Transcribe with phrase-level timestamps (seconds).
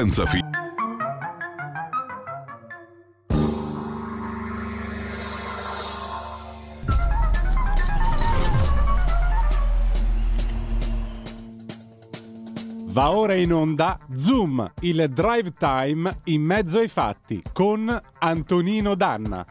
[0.00, 0.40] Senza fi-
[12.90, 19.44] Va ora in onda Zoom, il drive time in mezzo ai fatti con Antonino Danna.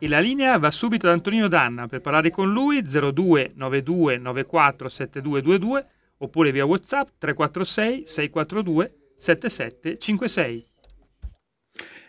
[0.00, 4.88] E la linea va subito ad Antonino Danna per parlare con lui 02 92 94
[4.88, 5.86] 7222
[6.22, 10.66] oppure via WhatsApp 346 642 7756.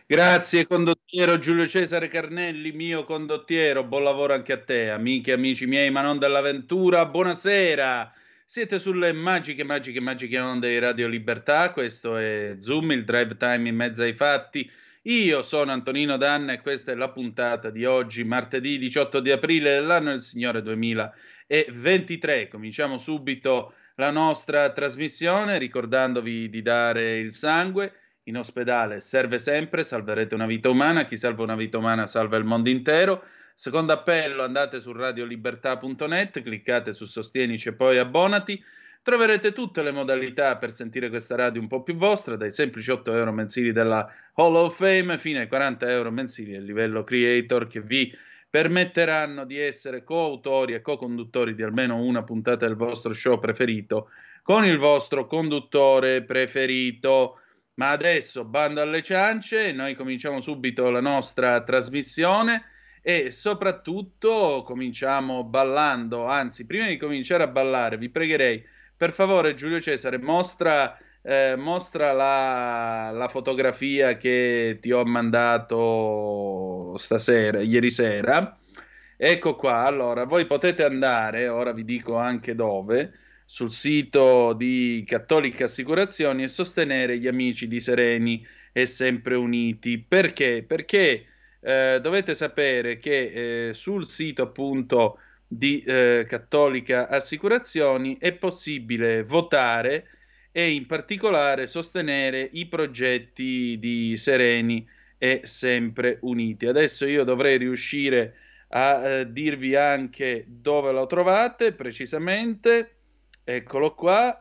[0.06, 5.66] Grazie condottiero Giulio Cesare Carnelli, mio condottiero, buon lavoro anche a te, amiche e amici
[5.66, 8.14] miei, ma non dell'avventura, buonasera.
[8.46, 13.70] Siete sulle magiche, magiche, magiche onde di Radio Libertà, questo è Zoom, il drive time
[13.70, 14.70] in mezzo ai fatti.
[15.04, 19.74] Io sono Antonino Danna e questa è la puntata di oggi, martedì 18 di aprile
[19.74, 22.48] dell'anno del Signore 2023.
[22.50, 27.94] Cominciamo subito la nostra trasmissione ricordandovi di dare il sangue.
[28.24, 32.46] In ospedale serve sempre, salverete una vita umana, chi salva una vita umana salva il
[32.46, 33.24] mondo intero.
[33.54, 38.64] Secondo appello, andate su radiolibertà.net, cliccate su Sostienici e poi abbonati.
[39.04, 43.14] Troverete tutte le modalità per sentire questa radio un po' più vostra, dai semplici 8
[43.14, 47.82] euro mensili della Hall of Fame fino ai 40 euro mensili a livello creator che
[47.82, 48.16] vi
[48.54, 54.12] permetteranno di essere coautori e co-conduttori di almeno una puntata del vostro show preferito
[54.44, 57.40] con il vostro conduttore preferito.
[57.74, 62.66] Ma adesso bando alle ciance, noi cominciamo subito la nostra trasmissione
[63.02, 68.64] e soprattutto cominciamo ballando, anzi prima di cominciare a ballare vi pregherei
[68.96, 77.62] per favore Giulio Cesare mostra, eh, mostra la, la, fotografia che ti ho mandato stasera,
[77.62, 78.58] ieri sera.
[79.16, 83.14] Ecco qua, allora voi potete andare, ora vi dico anche dove,
[83.46, 90.00] sul sito di Cattolica Assicurazioni e sostenere gli amici di Sereni e Sempre Uniti.
[90.00, 90.64] Perché?
[90.68, 91.26] Perché
[91.62, 100.08] eh, dovete sapere che eh, sul sito appunto di eh, Cattolica Assicurazioni è possibile votare
[100.56, 104.88] e in particolare sostenere i progetti di Sereni
[105.18, 106.68] e Sempre Uniti.
[106.68, 108.36] Adesso io dovrei riuscire
[108.70, 112.96] a eh, dirvi anche dove lo trovate precisamente.
[113.44, 114.38] Eccolo qua.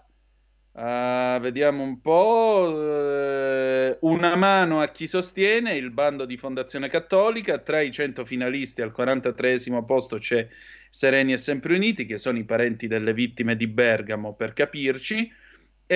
[0.75, 2.73] Uh, vediamo un po'.
[2.75, 7.59] Uh, una mano a chi sostiene il bando di Fondazione Cattolica.
[7.59, 10.47] Tra i 100 finalisti al 43 posto c'è
[10.91, 15.41] Sereni e Sempre Uniti, che sono i parenti delle vittime di Bergamo, per capirci.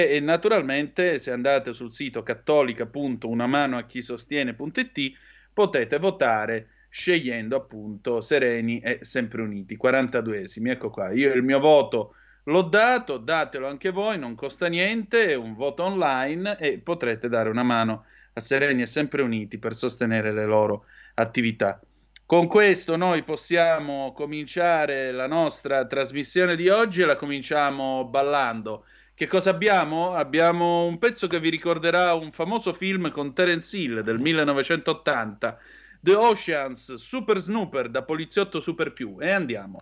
[0.05, 5.13] E, naturalmente, se andate sul sito cattolica.unamanoachisostiene.it
[5.55, 10.69] potete votare scegliendo appunto Sereni e Sempre Uniti, 42esimi.
[10.69, 12.15] Ecco qua, io il mio voto
[12.49, 17.49] L'ho dato, datelo anche voi, non costa niente, è un voto online e potrete dare
[17.49, 20.85] una mano a Sereni e Sempre Uniti per sostenere le loro
[21.15, 21.81] attività.
[22.25, 28.85] Con questo noi possiamo cominciare la nostra trasmissione di oggi e la cominciamo ballando.
[29.17, 30.13] Che cosa abbiamo?
[30.13, 35.59] Abbiamo un pezzo che vi ricorderà un famoso film con Terence Hill del 1980,
[36.03, 39.79] The Oceans Super Snooper da poliziotto super più e andiamo.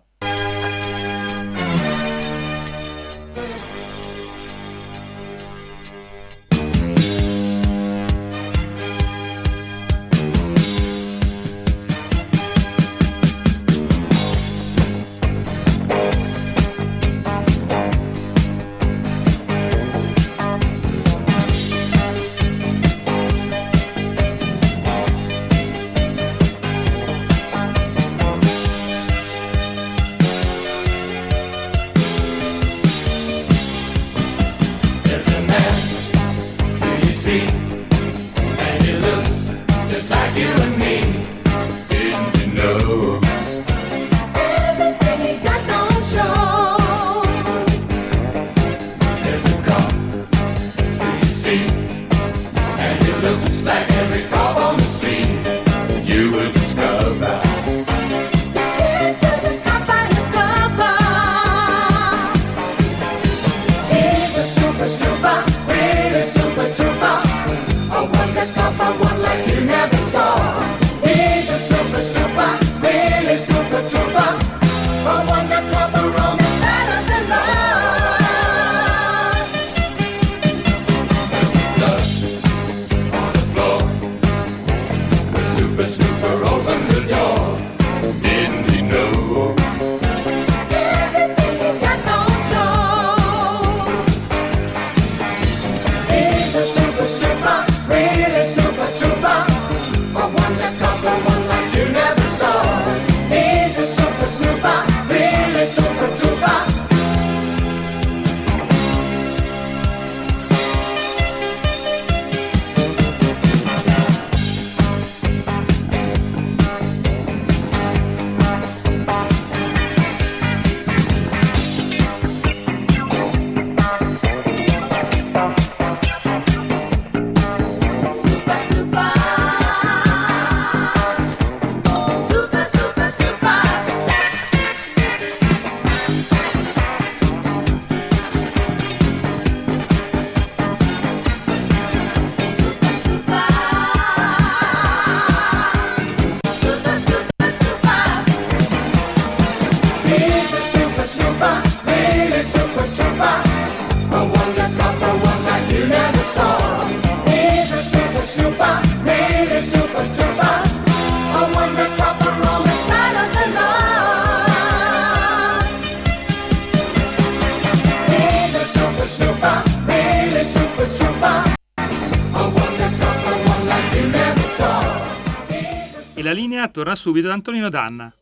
[176.75, 178.13] Torna subito ad Antonino Danna.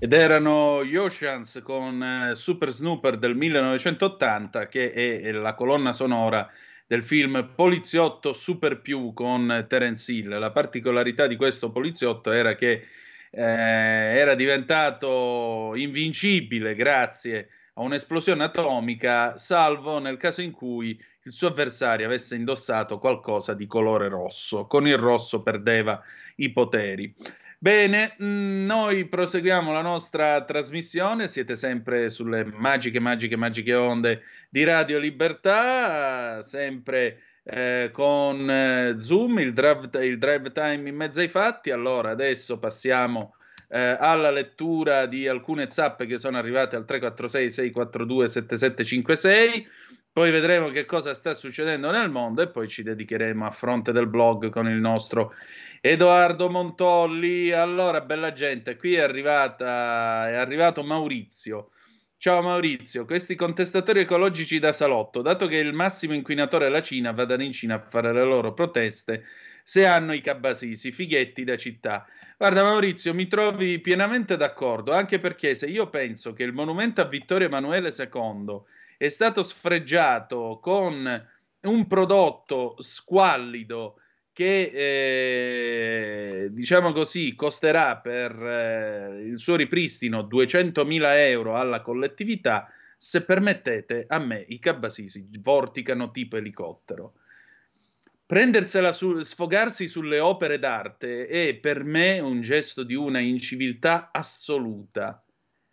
[0.00, 6.50] Ed erano gli Oceans con eh, Super Snooper del 1980, che è la colonna sonora
[6.88, 10.36] del film Poliziotto Super Più con Terence Hill.
[10.36, 12.84] La particolarità di questo poliziotto era che
[13.30, 21.46] eh, era diventato invincibile grazie a un'esplosione atomica, salvo nel caso in cui il suo
[21.46, 24.66] avversario avesse indossato qualcosa di colore rosso.
[24.66, 26.02] Con il rosso perdeva
[26.36, 27.14] i poteri.
[27.64, 34.20] Bene, mm, noi proseguiamo la nostra trasmissione, siete sempre sulle magiche, magiche, magiche onde
[34.50, 41.20] di Radio Libertà, sempre eh, con eh, Zoom, il drive, il drive, time in mezzo
[41.20, 41.70] ai fatti.
[41.70, 43.36] Allora, adesso passiamo
[43.68, 49.68] eh, alla lettura di alcune zappe che sono arrivate al 346 642 7756.
[50.12, 54.06] Poi vedremo che cosa sta succedendo nel mondo e poi ci dedicheremo a fronte del
[54.06, 55.32] blog con il nostro
[55.86, 61.72] Edoardo Montolli, allora bella gente, qui è, arrivata, è arrivato Maurizio.
[62.16, 67.12] Ciao Maurizio, questi contestatori ecologici da salotto, dato che il massimo inquinatore è la Cina,
[67.12, 69.24] vadano in Cina a fare le loro proteste
[69.62, 72.06] se hanno i cabasisi, fighetti da città.
[72.38, 77.08] Guarda Maurizio, mi trovi pienamente d'accordo, anche perché se io penso che il monumento a
[77.08, 78.58] Vittorio Emanuele II
[78.96, 81.28] è stato sfregiato con
[81.60, 83.98] un prodotto squallido,
[84.34, 84.70] che
[86.42, 94.06] eh, diciamo così costerà per eh, il suo ripristino 200.000 euro alla collettività, se permettete,
[94.08, 97.14] a me i cabasisi vorticano tipo elicottero.
[98.26, 105.22] Prendersela su, sfogarsi sulle opere d'arte è per me un gesto di una inciviltà assoluta,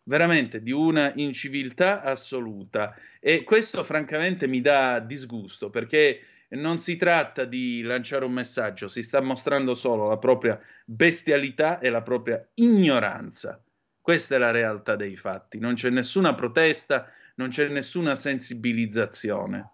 [0.04, 2.96] veramente di una inciviltà assoluta.
[3.20, 9.04] E questo francamente mi dà disgusto perché non si tratta di lanciare un messaggio, si
[9.04, 13.64] sta mostrando solo la propria bestialità e la propria ignoranza.
[14.02, 19.70] Questa è la realtà dei fatti, non c'è nessuna protesta, non c'è nessuna sensibilizzazione.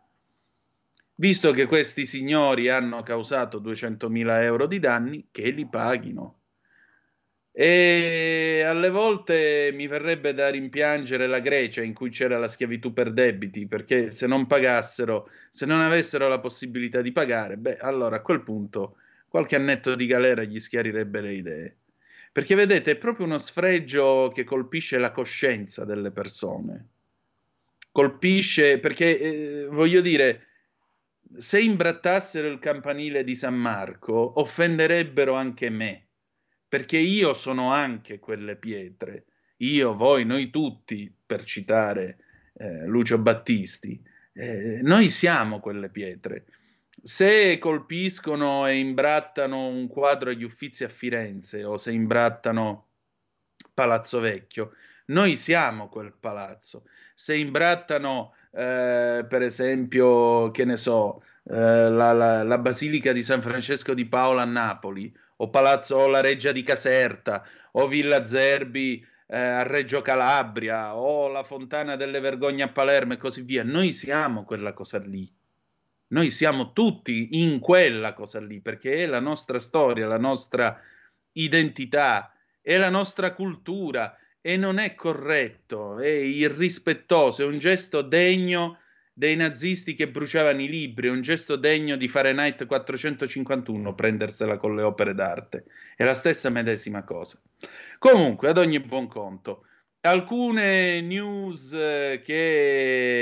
[1.15, 6.41] Visto che questi signori hanno causato 200.000 euro di danni, che li paghino.
[7.59, 13.11] E alle volte mi verrebbe da rimpiangere la Grecia in cui c'era la schiavitù per
[13.11, 18.21] debiti, perché se non pagassero, se non avessero la possibilità di pagare, beh, allora a
[18.21, 18.97] quel punto
[19.27, 21.75] qualche annetto di galera gli schiarirebbe le idee.
[22.31, 26.89] Perché vedete, è proprio uno sfregio che colpisce la coscienza delle persone.
[27.91, 30.45] Colpisce perché, eh, voglio dire,
[31.35, 36.06] se imbrattassero il campanile di San Marco, offenderebbero anche me
[36.67, 39.25] perché io sono anche quelle pietre,
[39.57, 42.17] io, voi, noi tutti, per citare
[42.53, 44.01] eh, Lucio Battisti,
[44.33, 46.45] eh, noi siamo quelle pietre.
[47.01, 52.87] Se colpiscono e imbrattano un quadro agli Uffizi a Firenze o se imbrattano
[53.73, 54.73] Palazzo Vecchio,
[55.05, 56.83] noi siamo quel palazzo.
[57.15, 63.41] Se imbrattano, eh, per esempio, che ne so, eh, la, la, la Basilica di San
[63.41, 69.05] Francesco di Paola a Napoli o Palazzo o la Reggia di Caserta o Villa Zerbi
[69.27, 73.63] eh, a Reggio Calabria o la Fontana delle Vergogne a Palermo e così via.
[73.63, 75.31] Noi siamo quella cosa lì.
[76.09, 80.79] Noi siamo tutti in quella cosa lì perché è la nostra storia, la nostra
[81.33, 88.79] identità, è la nostra cultura e non è corretto, è irrispettoso, è un gesto degno
[89.17, 94.83] dei nazisti che bruciavano i libri, un gesto degno di Fahrenheit 451, prendersela con le
[94.83, 95.65] opere d'arte.
[95.95, 97.41] È la stessa medesima cosa.
[97.97, 99.65] Comunque, ad ogni buon conto,
[100.01, 103.17] alcune news eh, che,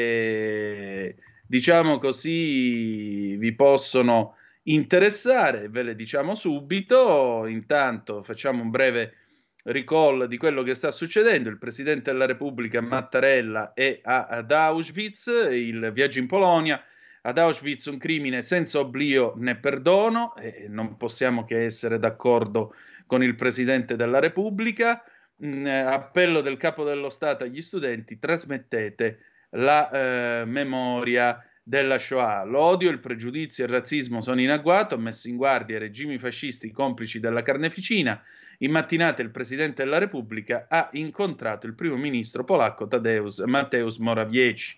[1.47, 7.45] diciamo così, vi possono interessare, ve le diciamo subito.
[7.45, 9.24] Intanto facciamo un breve
[9.65, 11.49] recall di quello che sta succedendo.
[11.49, 16.83] Il Presidente della Repubblica Mattarella è ad Auschwitz, il viaggio in Polonia.
[17.21, 22.75] Ad Auschwitz un crimine senza oblio né perdono, e non possiamo che essere d'accordo
[23.07, 25.03] con il Presidente della Repubblica.
[25.43, 29.19] Mm, appello del Capo dello Stato agli studenti, trasmettete
[29.51, 32.43] la eh, memoria della Shoah.
[32.43, 36.71] L'odio, il pregiudizio e il razzismo sono in agguato, messo in guardia i regimi fascisti
[36.71, 38.21] complici della carneficina
[38.59, 44.77] in mattinata il Presidente della Repubblica ha incontrato il primo ministro polacco Tadeusz Mateusz Morawiecki.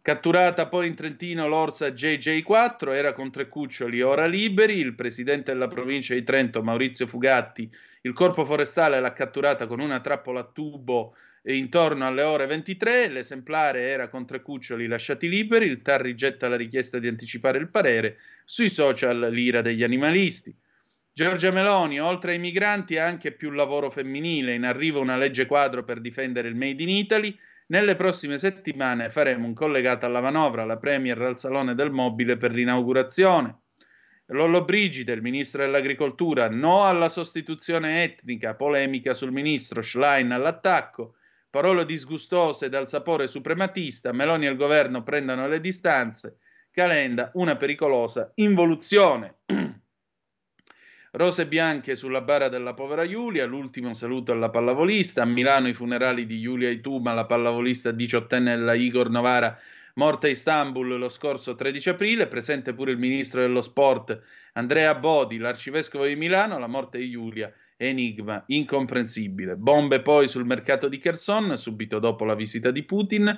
[0.00, 5.68] Catturata poi in Trentino l'orsa JJ4, era con tre cuccioli ora liberi, il presidente della
[5.68, 7.70] provincia di Trento Maurizio Fugatti,
[8.02, 13.82] il corpo forestale l'ha catturata con una trappola a tubo intorno alle ore 23, l'esemplare
[13.82, 18.18] era con tre cuccioli lasciati liberi, il TAR rigetta la richiesta di anticipare il parere,
[18.44, 20.54] sui social l'ira degli animalisti.
[21.18, 24.54] Giorgia Meloni, oltre ai migranti, anche più lavoro femminile.
[24.54, 27.36] In arrivo una legge quadro per difendere il Made in Italy.
[27.66, 32.52] Nelle prossime settimane faremo un collegato alla manovra, la Premier al Salone del Mobile per
[32.52, 33.62] l'inaugurazione.
[34.26, 41.16] Lollo Brigide, il ministro dell'Agricoltura, no alla sostituzione etnica, polemica sul ministro, Schlein all'attacco,
[41.50, 46.36] parole disgustose dal sapore suprematista, Meloni e il governo prendono le distanze,
[46.70, 49.38] Calenda, una pericolosa involuzione.
[51.12, 56.26] Rose bianche sulla bara della povera Giulia, l'ultimo saluto alla pallavolista, a Milano i funerali
[56.26, 59.58] di Giulia Ituma, la pallavolista diciottenne della Igor Novara
[59.94, 64.20] morta a Istanbul lo scorso 13 aprile, presente pure il ministro dello sport
[64.52, 69.56] Andrea Bodi, l'arcivescovo di Milano, la morte di Giulia, enigma incomprensibile.
[69.56, 73.36] Bombe poi sul mercato di Kherson, subito dopo la visita di Putin.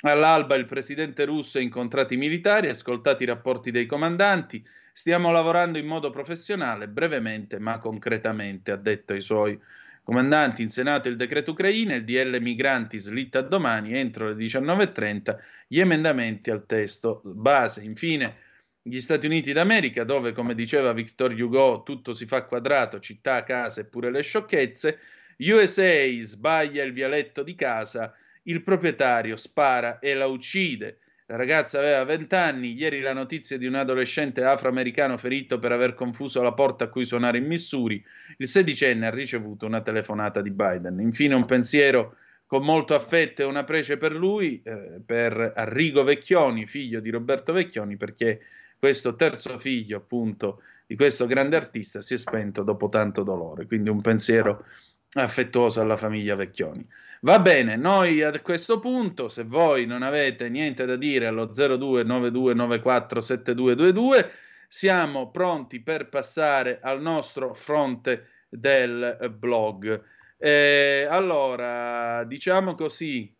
[0.00, 4.62] All'alba il presidente russo ha incontrato i militari, ascoltato i rapporti dei comandanti.
[4.92, 9.58] Stiamo lavorando in modo professionale, brevemente ma concretamente, ha detto ai suoi
[10.04, 15.38] Comandanti, in Senato il decreto Ucraina, il DL migranti slitta a domani, entro le 19.30,
[15.68, 17.84] gli emendamenti al testo base.
[17.84, 18.36] Infine,
[18.82, 23.80] gli Stati Uniti d'America, dove, come diceva Victor Hugo, tutto si fa quadrato, città, casa
[23.80, 24.98] e pure le sciocchezze,
[25.38, 28.12] USA sbaglia il vialetto di casa,
[28.44, 30.98] il proprietario spara e la uccide.
[31.32, 35.94] La ragazza aveva 20 anni, ieri la notizia di un adolescente afroamericano ferito per aver
[35.94, 38.04] confuso la porta a cui suonare in Missouri,
[38.36, 41.00] il sedicenne ha ricevuto una telefonata di Biden.
[41.00, 46.66] Infine un pensiero con molto affetto e una prece per lui, eh, per Arrigo Vecchioni,
[46.66, 48.40] figlio di Roberto Vecchioni, perché
[48.78, 53.88] questo terzo figlio appunto di questo grande artista si è spento dopo tanto dolore, quindi
[53.88, 54.66] un pensiero
[55.14, 56.86] affettuoso alla famiglia Vecchioni.
[57.24, 64.28] Va bene, noi a questo punto, se voi non avete niente da dire allo 0292947222,
[64.66, 70.04] siamo pronti per passare al nostro fronte del blog.
[70.36, 73.32] Eh, allora, diciamo così,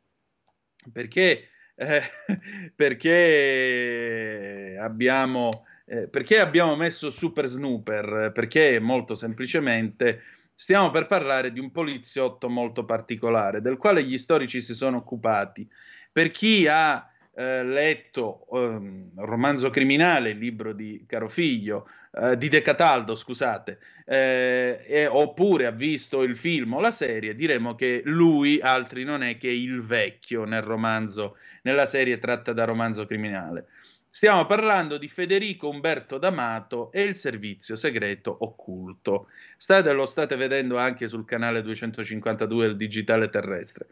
[0.93, 2.03] perché, eh,
[2.77, 8.31] perché, abbiamo, eh, perché abbiamo messo Super Snooper?
[8.33, 10.23] Perché molto semplicemente
[10.63, 15.69] Stiamo per parlare di un poliziotto molto particolare, del quale gli storici si sono occupati.
[16.13, 17.05] Per chi ha
[17.35, 24.85] eh, letto eh, Romanzo criminale, il libro di Carofiglio, eh, di De Cataldo, scusate, eh,
[24.87, 29.39] e, oppure ha visto il film o la serie, diremo che lui altri non è
[29.39, 33.67] che il vecchio nel romanzo, nella serie tratta da Romanzo criminale.
[34.15, 39.29] Stiamo parlando di Federico Umberto D'Amato e il servizio segreto occulto.
[39.57, 43.87] State, lo state vedendo anche sul canale 252 del Digitale Terrestre.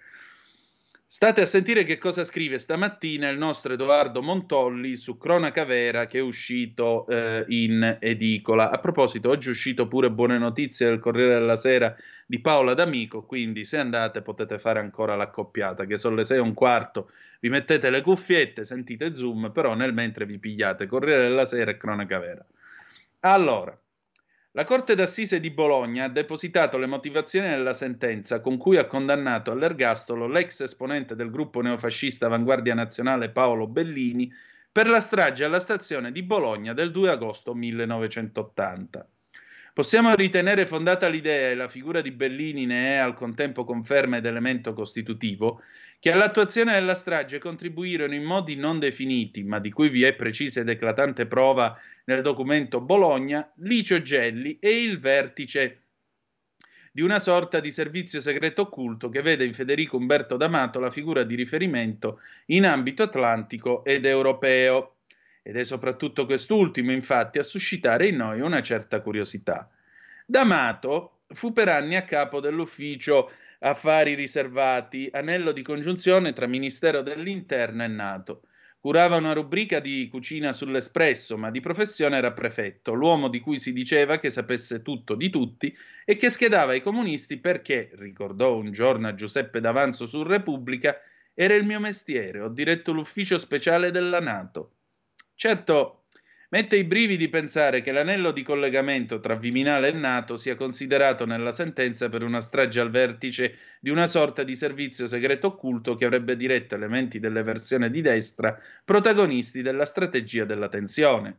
[1.12, 6.18] State a sentire che cosa scrive stamattina il nostro Edoardo Montolli su Cronaca Vera che
[6.18, 8.70] è uscito eh, in edicola.
[8.70, 13.24] A proposito, oggi è uscito pure Buone Notizie del Corriere della Sera di Paola D'Amico,
[13.24, 17.48] quindi se andate potete fare ancora l'accoppiata, che sono le 6 e un quarto vi
[17.48, 22.20] mettete le cuffiette, sentite Zoom, però nel mentre vi pigliate Corriere della Sera e Cronaca
[22.20, 22.46] Vera.
[23.22, 23.76] Allora,
[24.54, 29.52] la Corte d'Assise di Bologna ha depositato le motivazioni della sentenza con cui ha condannato
[29.52, 34.28] all'ergastolo l'ex esponente del gruppo neofascista Avanguardia Nazionale Paolo Bellini
[34.72, 39.08] per la strage alla stazione di Bologna del 2 agosto 1980.
[39.72, 44.26] Possiamo ritenere fondata l'idea, e la figura di Bellini ne è al contempo conferma ed
[44.26, 45.62] elemento costitutivo,
[46.00, 50.60] che all'attuazione della strage contribuirono in modi non definiti, ma di cui vi è precisa
[50.60, 55.82] ed eclatante prova nel documento Bologna, Licio Gelli e il vertice
[56.90, 61.22] di una sorta di servizio segreto occulto che vede in Federico Umberto D'Amato la figura
[61.22, 64.96] di riferimento in ambito atlantico ed europeo.
[65.42, 69.70] Ed è soprattutto quest'ultimo, infatti, a suscitare in noi una certa curiosità.
[70.26, 77.84] D'Amato fu per anni a capo dell'ufficio affari riservati, anello di congiunzione tra Ministero dell'Interno
[77.84, 78.42] e Nato.
[78.78, 83.74] Curava una rubrica di cucina sull'espresso, ma di professione era prefetto, l'uomo di cui si
[83.74, 85.76] diceva che sapesse tutto di tutti
[86.06, 90.96] e che schedava i comunisti perché, ricordò un giorno a Giuseppe D'Avanzo su Repubblica,
[91.34, 94.76] era il mio mestiere, ho diretto l'ufficio speciale della Nato.
[95.34, 95.99] Certo,
[96.52, 101.52] Mette i brividi pensare che l'anello di collegamento tra Viminale e Nato sia considerato nella
[101.52, 106.34] sentenza per una strage al vertice di una sorta di servizio segreto occulto che avrebbe
[106.36, 111.38] diretto elementi delle versioni di destra protagonisti della strategia della tensione.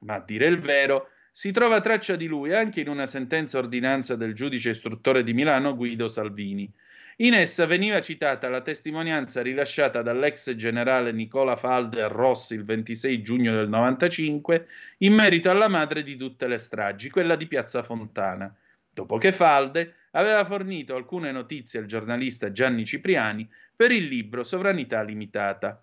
[0.00, 4.16] Ma a dire il vero, si trova traccia di lui anche in una sentenza ordinanza
[4.16, 6.72] del giudice istruttore di Milano Guido Salvini,
[7.20, 13.22] In essa veniva citata la testimonianza rilasciata dall'ex generale Nicola Falde a Rossi il 26
[13.22, 18.54] giugno del 95 in merito alla madre di tutte le stragi, quella di Piazza Fontana,
[18.88, 25.02] dopo che Falde aveva fornito alcune notizie al giornalista Gianni Cipriani per il libro Sovranità
[25.02, 25.82] limitata.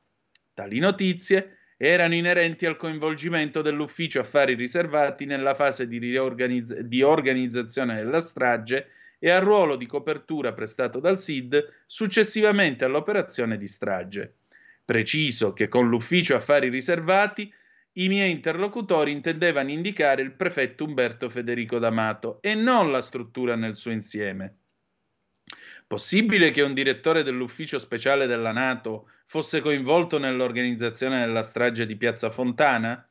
[0.54, 7.96] Tali notizie erano inerenti al coinvolgimento dell'ufficio affari riservati nella fase di, riorganizz- di organizzazione
[7.96, 8.88] della strage
[9.20, 14.36] e al ruolo di copertura prestato dal SID successivamente all'operazione di strage.
[14.84, 17.52] Preciso che con l'ufficio affari riservati
[17.94, 23.76] i miei interlocutori intendevano indicare il prefetto Umberto Federico D'Amato e non la struttura nel
[23.76, 24.58] suo insieme.
[25.88, 32.32] Possibile che un direttore dell'ufficio speciale della Nato fosse coinvolto nell'organizzazione della strage di Piazza
[32.32, 33.08] Fontana?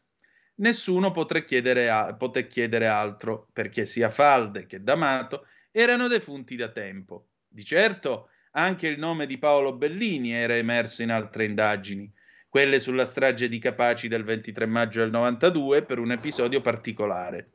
[0.56, 2.16] Nessuno poté chiedere, a-
[2.48, 7.30] chiedere altro, perché sia Falde che D'Amato erano defunti da tempo.
[7.48, 12.08] Di certo anche il nome di Paolo Bellini era emerso in altre indagini,
[12.48, 17.54] quelle sulla strage di Capaci del 23 maggio del 92 per un episodio particolare.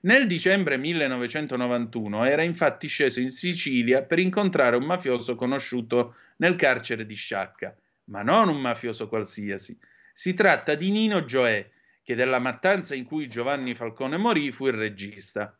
[0.00, 7.06] Nel dicembre 1991 era infatti sceso in Sicilia per incontrare un mafioso conosciuto nel carcere
[7.06, 9.78] di Sciacca, ma non un mafioso qualsiasi.
[10.12, 11.70] Si tratta di Nino Gioè,
[12.02, 15.56] che della mattanza in cui Giovanni Falcone morì fu il regista.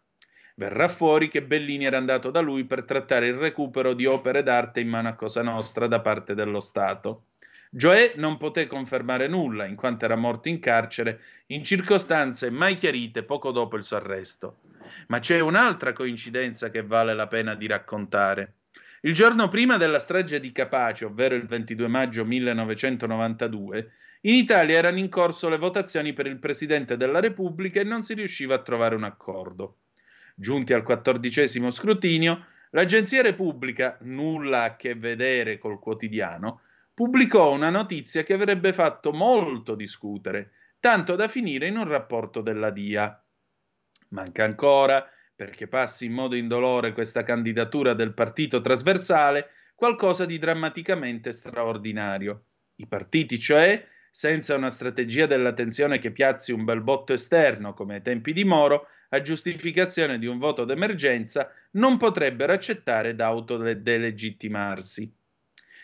[0.56, 4.80] Verrà fuori che Bellini era andato da lui per trattare il recupero di opere d'arte
[4.80, 7.24] in mano a Cosa Nostra da parte dello Stato.
[7.72, 13.22] Gioè non poté confermare nulla, in quanto era morto in carcere in circostanze mai chiarite
[13.22, 14.58] poco dopo il suo arresto.
[15.06, 18.54] Ma c'è un'altra coincidenza che vale la pena di raccontare.
[19.02, 24.98] Il giorno prima della strage di Capace, ovvero il 22 maggio 1992, in Italia erano
[24.98, 28.96] in corso le votazioni per il Presidente della Repubblica e non si riusciva a trovare
[28.96, 29.76] un accordo.
[30.40, 36.62] Giunti al quattordicesimo scrutinio, l'agenzia Repubblica, nulla a che vedere col quotidiano,
[36.94, 42.70] pubblicò una notizia che avrebbe fatto molto discutere, tanto da finire in un rapporto della
[42.70, 43.22] DIA.
[44.09, 51.33] Manca ancora, perché passi in modo indolore questa candidatura del partito trasversale, qualcosa di drammaticamente
[51.33, 52.44] straordinario.
[52.76, 57.96] I partiti, cioè, senza una strategia della tensione che piazzi un bel botto esterno, come
[57.96, 65.12] ai tempi di Moro, a giustificazione di un voto d'emergenza, non potrebbero accettare d'autodelegittimarsi.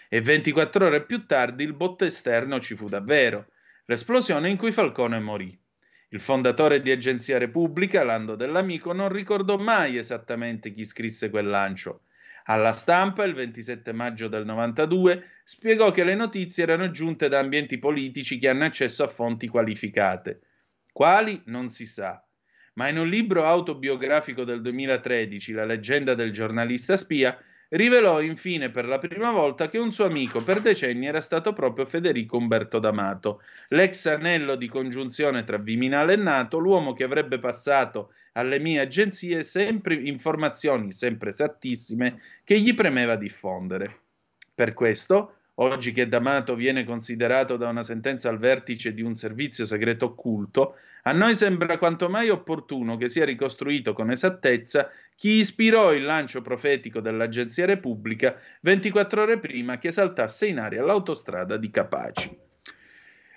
[0.08, 3.48] E 24 ore più tardi il botto esterno ci fu davvero,
[3.86, 5.56] l'esplosione in cui Falcone morì.
[6.10, 12.02] Il fondatore di Agenzia Repubblica, Lando Dell'Amico, non ricordò mai esattamente chi scrisse quel lancio.
[12.44, 17.78] Alla stampa, il 27 maggio del 92, spiegò che le notizie erano giunte da ambienti
[17.78, 20.40] politici che hanno accesso a fonti qualificate.
[20.92, 22.24] Quali non si sa,
[22.76, 27.38] ma in un libro autobiografico del 2013, La leggenda del giornalista spia,
[27.70, 31.86] rivelò infine per la prima volta che un suo amico per decenni era stato proprio
[31.86, 38.12] Federico Umberto D'Amato, l'ex anello di congiunzione tra Viminale e Nato, l'uomo che avrebbe passato
[38.32, 44.00] alle mie agenzie sempre informazioni sempre esattissime che gli premeva diffondere.
[44.54, 49.64] Per questo, oggi che D'Amato viene considerato da una sentenza al vertice di un servizio
[49.64, 50.76] segreto occulto,
[51.06, 56.42] a noi sembra quanto mai opportuno che sia ricostruito con esattezza chi ispirò il lancio
[56.42, 62.36] profetico dell'Agenzia Repubblica 24 ore prima che saltasse in aria l'autostrada di Capaci.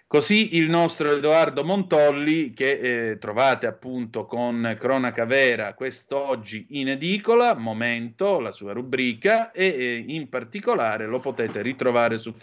[0.08, 7.54] Così il nostro Edoardo Montolli, che eh, trovate appunto con Cronaca Vera quest'oggi in edicola,
[7.54, 12.34] Momento, la sua rubrica, e eh, in particolare lo potete ritrovare su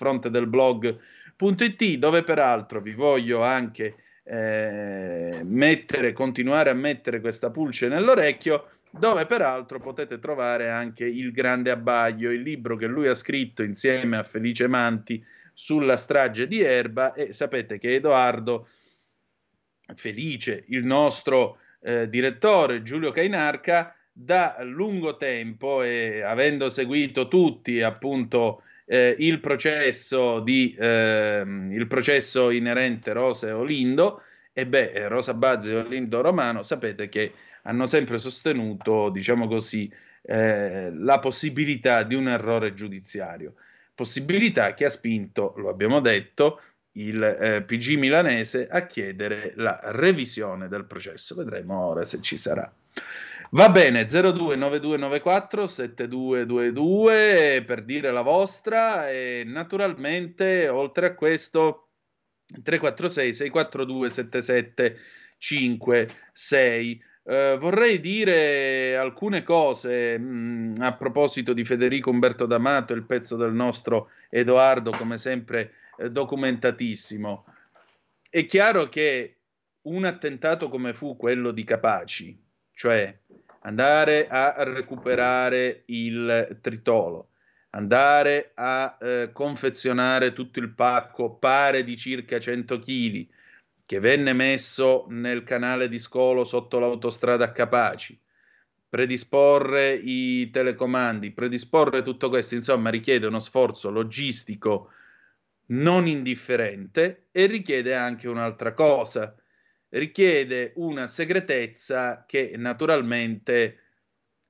[0.46, 3.96] blog.it, dove peraltro vi voglio anche
[4.28, 11.70] eh, mettere, continuare a mettere questa pulce nell'orecchio, dove peraltro potete trovare anche Il Grande
[11.70, 17.12] Abbaglio, il libro che lui ha scritto insieme a Felice Manti sulla strage di Erba.
[17.12, 18.68] E sapete che Edoardo
[19.94, 28.62] Felice, il nostro eh, direttore Giulio Cainarca, da lungo tempo e avendo seguito tutti appunto
[28.86, 34.22] eh, il, processo di, eh, il processo inerente Rosa e Olindo,
[34.52, 39.92] e beh, eh, Rosa Bazzi e Olindo Romano, sapete che hanno sempre sostenuto, diciamo così,
[40.22, 43.54] eh, la possibilità di un errore giudiziario.
[43.94, 46.60] Possibilità che ha spinto, lo abbiamo detto,
[46.92, 51.34] il eh, PG milanese a chiedere la revisione del processo.
[51.34, 52.72] Vedremo ora se ci sarà.
[53.50, 61.90] Va bene, 029294 7222 per dire la vostra e naturalmente oltre a questo
[62.62, 72.46] 346 642 7756 Eh, vorrei dire alcune cose mh, mm, a proposito di Federico Umberto
[72.46, 77.44] D'Amato, il pezzo del nostro Edoardo, come sempre eh, documentatissimo.
[78.30, 79.38] È chiaro che
[79.82, 82.45] un attentato come fu quello di Capaci,
[82.76, 83.18] cioè
[83.62, 87.30] andare a recuperare il tritolo,
[87.70, 93.26] andare a eh, confezionare tutto il pacco, pare di circa 100 kg,
[93.86, 98.20] che venne messo nel canale di Scolo sotto l'autostrada a Capaci,
[98.90, 104.90] predisporre i telecomandi, predisporre tutto questo, insomma, richiede uno sforzo logistico
[105.68, 109.34] non indifferente e richiede anche un'altra cosa,
[109.98, 113.80] richiede una segretezza che naturalmente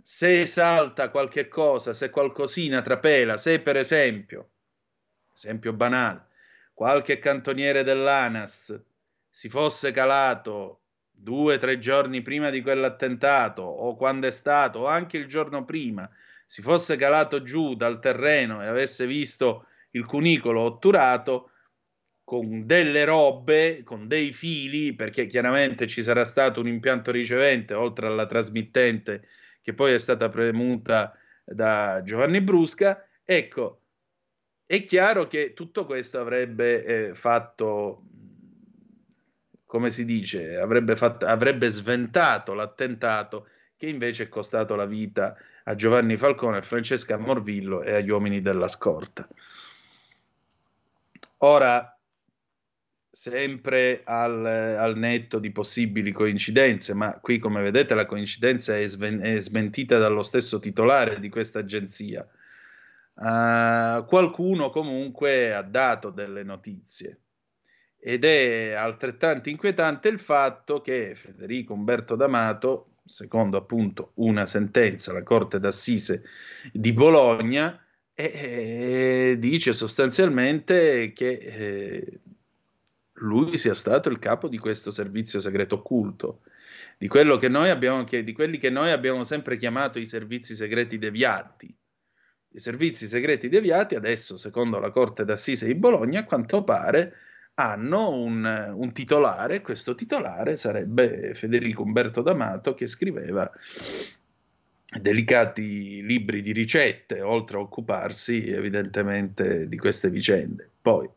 [0.02, 4.50] se salta qualche cosa, se qualcosina trapela, se per esempio,
[5.35, 6.26] esempio banale,
[6.72, 8.80] qualche cantoniere dell'ANAS
[9.30, 14.87] si fosse calato due o tre giorni prima di quell'attentato o quando è stato o
[14.87, 16.09] anche il giorno prima
[16.46, 21.50] si fosse calato giù dal terreno e avesse visto il cunicolo otturato
[22.27, 28.09] con delle robe, con dei fili, perché chiaramente ci sarà stato un impianto ricevente oltre
[28.09, 29.29] alla trasmittente
[29.62, 33.07] che poi è stata premuta da Giovanni Brusca.
[33.25, 33.81] Ecco,
[34.67, 38.03] è chiaro che tutto questo avrebbe eh, fatto
[39.65, 45.77] come si dice, avrebbe, fatto, avrebbe sventato l'attentato che invece è costato la vita a
[45.77, 49.29] Giovanni Falcone, a Francesca Morvillo e agli uomini della scorta.
[51.39, 51.95] Ora,
[53.18, 59.20] sempre al, al, netto di possibili coincidenze, ma qui come vedete la coincidenza è, sven-
[59.20, 62.29] è smentita dallo stesso titolare di questa agenzia.
[63.14, 67.20] Uh, qualcuno comunque ha dato delle notizie
[67.98, 75.22] ed è altrettanto inquietante il fatto che Federico Umberto D'Amato, secondo appunto una sentenza, la
[75.22, 76.22] Corte d'Assise
[76.70, 82.20] di Bologna, eh, dice sostanzialmente che eh,
[83.16, 86.40] lui sia stato il capo di questo servizio segreto occulto,
[86.98, 91.74] di, abbiamo, di quelli che noi abbiamo sempre chiamato i servizi segreti deviati.
[92.57, 97.14] I servizi segreti deviati adesso, secondo la Corte d'Assise di Bologna, a quanto pare
[97.55, 103.50] hanno un, un, titolare, questo titolare sarebbe Federico Umberto D'Amato che scriveva
[105.00, 110.68] delicati libri di ricette, oltre a occuparsi evidentemente di queste vicende.
[110.81, 111.09] Poi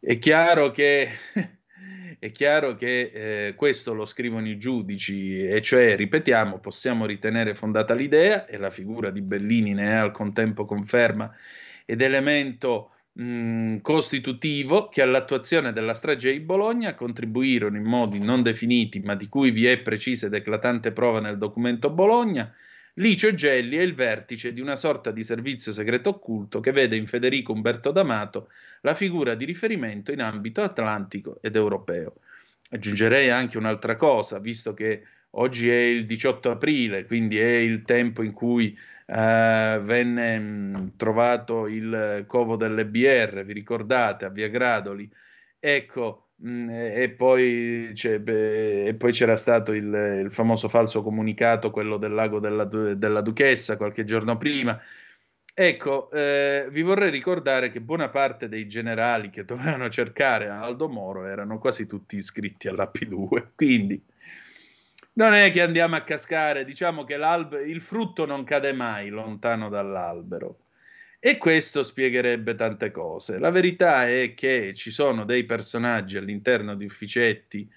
[0.00, 1.08] è chiaro che,
[2.18, 7.94] è chiaro che eh, questo lo scrivono i giudici, e cioè, ripetiamo, possiamo ritenere fondata
[7.94, 11.30] l'idea, e la figura di Bellini ne è al contempo conferma
[11.84, 19.00] ed elemento mh, costitutivo che all'attuazione della strage di Bologna contribuirono in modi non definiti,
[19.00, 22.52] ma di cui vi è precisa ed eclatante prova nel documento Bologna,
[22.94, 27.06] Licio Gelli è il vertice di una sorta di servizio segreto occulto che vede in
[27.06, 28.50] Federico Umberto D'Amato
[28.80, 32.14] la figura di riferimento in ambito atlantico ed europeo.
[32.70, 38.22] Aggiungerei anche un'altra cosa, visto che oggi è il 18 aprile, quindi è il tempo
[38.22, 38.76] in cui
[39.06, 45.08] eh, venne mh, mm, trovato il covo delle BR, vi ricordate, a Via Gradoli?
[45.58, 52.14] Ecco, e, poi beh, e, poi c'era stato il, il, famoso falso comunicato, quello del
[52.14, 54.80] lago della, della Duchessa, qualche giorno prima.
[55.52, 61.26] Ecco, eh, vi vorrei ricordare che buona parte dei generali che dovevano cercare Aldo Moro
[61.26, 64.02] erano quasi tutti iscritti all'AP2, quindi
[65.14, 67.14] non è che andiamo a cascare, diciamo che
[67.66, 70.60] il frutto non cade mai lontano dall'albero.
[71.22, 73.38] E questo spiegherebbe tante cose.
[73.38, 77.70] La verità è che ci sono dei personaggi all'interno di ufficetti,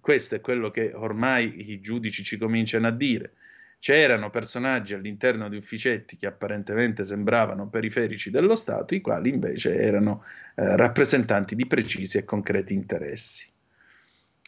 [0.00, 3.34] questo è quello che ormai i giudici ci cominciano a dire.
[3.78, 10.24] C'erano personaggi all'interno di ufficetti che apparentemente sembravano periferici dello Stato, i quali invece erano
[10.54, 13.52] eh, rappresentanti di precisi e concreti interessi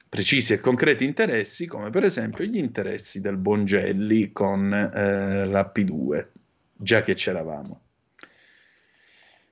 [0.09, 6.27] precisi e concreti interessi, come per esempio gli interessi del Bongelli con eh, la P2,
[6.73, 7.86] già che c'eravamo.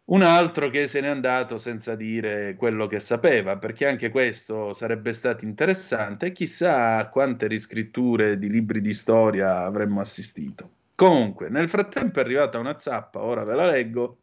[0.07, 5.15] Un altro che se n'è andato senza dire quello che sapeva, perché anche questo sarebbe
[5.15, 10.71] stato interessante, chissà a quante riscritture di libri di storia avremmo assistito.
[10.95, 14.19] Comunque, nel frattempo è arrivata una zappa, ora ve la leggo.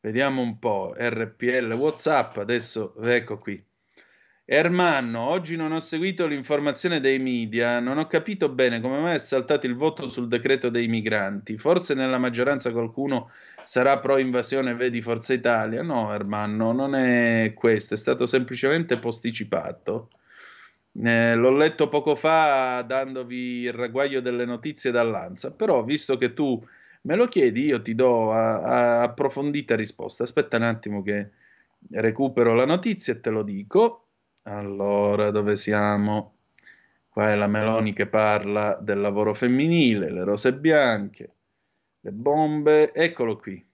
[0.00, 3.64] Vediamo un po', RPL WhatsApp, adesso ecco qui.
[4.44, 9.18] Ermanno, oggi non ho seguito l'informazione dei media, non ho capito bene come mai è
[9.18, 11.56] saltato il voto sul decreto dei migranti.
[11.56, 13.30] Forse nella maggioranza qualcuno
[13.64, 15.82] sarà pro invasione, vedi Forza Italia.
[15.82, 20.10] No, Ermanno, non è questo, è stato semplicemente posticipato.
[20.94, 26.62] Eh, l'ho letto poco fa dandovi il ragguaglio delle notizie dall'Ansa, però visto che tu
[27.02, 30.24] me lo chiedi, io ti do a, a approfondita risposta.
[30.24, 31.30] Aspetta un attimo che
[31.90, 34.06] recupero la notizia e te lo dico.
[34.44, 36.34] Allora, dove siamo?
[37.08, 41.30] Qua è la Meloni che parla del lavoro femminile, le rose bianche,
[42.02, 42.92] le bombe.
[42.92, 43.64] Eccolo qui.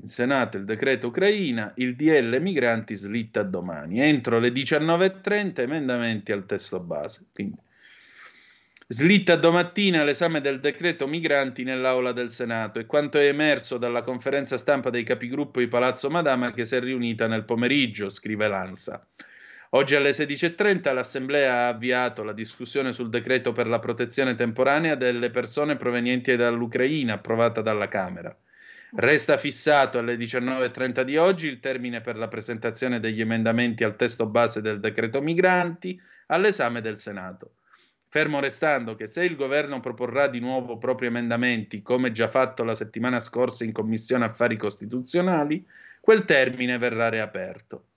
[0.00, 4.00] In Senato il decreto Ucraina, il DL migranti slitta domani.
[4.00, 7.26] Entro le 19.30 emendamenti al testo base.
[7.32, 7.58] Quindi,
[8.86, 14.56] slitta domattina l'esame del decreto migranti nell'aula del Senato e quanto è emerso dalla conferenza
[14.56, 19.06] stampa dei capigruppo di Palazzo Madama che si è riunita nel pomeriggio, scrive l'ANSA.
[19.72, 25.28] Oggi alle 16.30 l'Assemblea ha avviato la discussione sul decreto per la protezione temporanea delle
[25.28, 28.34] persone provenienti dall'Ucraina, approvata dalla Camera.
[28.96, 34.24] Resta fissato alle 19.30 di oggi il termine per la presentazione degli emendamenti al testo
[34.24, 37.56] base del decreto migranti all'esame del Senato.
[38.08, 42.74] Fermo restando che se il governo proporrà di nuovo propri emendamenti, come già fatto la
[42.74, 45.62] settimana scorsa in Commissione Affari Costituzionali,
[46.00, 47.87] quel termine verrà riaperto.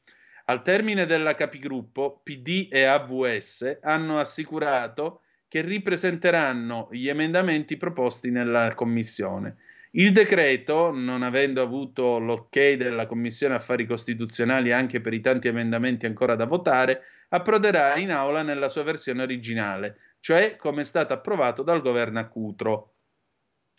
[0.46, 8.74] Al termine della capigruppo, PD e AVS hanno assicurato che ripresenteranno gli emendamenti proposti nella
[8.74, 9.58] Commissione
[9.96, 16.06] il decreto, non avendo avuto l'ok della Commissione Affari Costituzionali anche per i tanti emendamenti
[16.06, 21.62] ancora da votare, approderà in aula nella sua versione originale, cioè come è stato approvato
[21.62, 22.91] dal governo Cutro.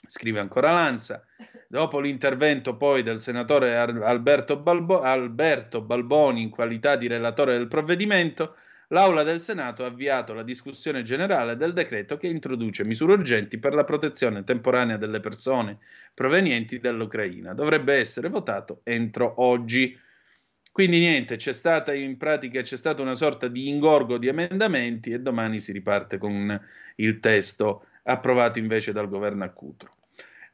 [0.06, 1.24] Scrive ancora Lanza.
[1.68, 8.56] Dopo l'intervento poi del senatore Alberto, Balbo- Alberto Balboni in qualità di relatore del provvedimento,
[8.88, 13.72] l'Aula del Senato ha avviato la discussione generale del decreto che introduce misure urgenti per
[13.72, 15.78] la protezione temporanea delle persone
[16.12, 17.54] provenienti dall'Ucraina.
[17.54, 19.98] Dovrebbe essere votato entro oggi.
[20.70, 25.20] Quindi niente, c'è stata in pratica c'è stata una sorta di ingorgo di emendamenti e
[25.20, 26.60] domani si riparte con
[26.96, 29.96] il testo approvato invece dal governo a Cutro.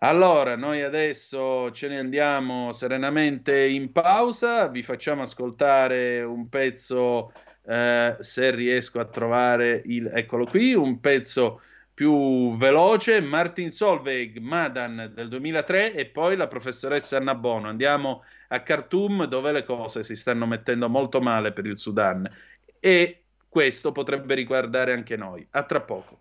[0.00, 7.32] Allora, noi adesso ce ne andiamo serenamente in pausa, vi facciamo ascoltare un pezzo
[7.66, 15.10] eh, se riesco a trovare il, eccolo qui, un pezzo più veloce, Martin Solveig, Madan
[15.12, 17.68] del 2003 e poi la professoressa Anna Bono.
[17.68, 22.30] Andiamo a Khartoum dove le cose si stanno mettendo molto male per il Sudan
[22.78, 25.44] e questo potrebbe riguardare anche noi.
[25.50, 26.20] A tra poco.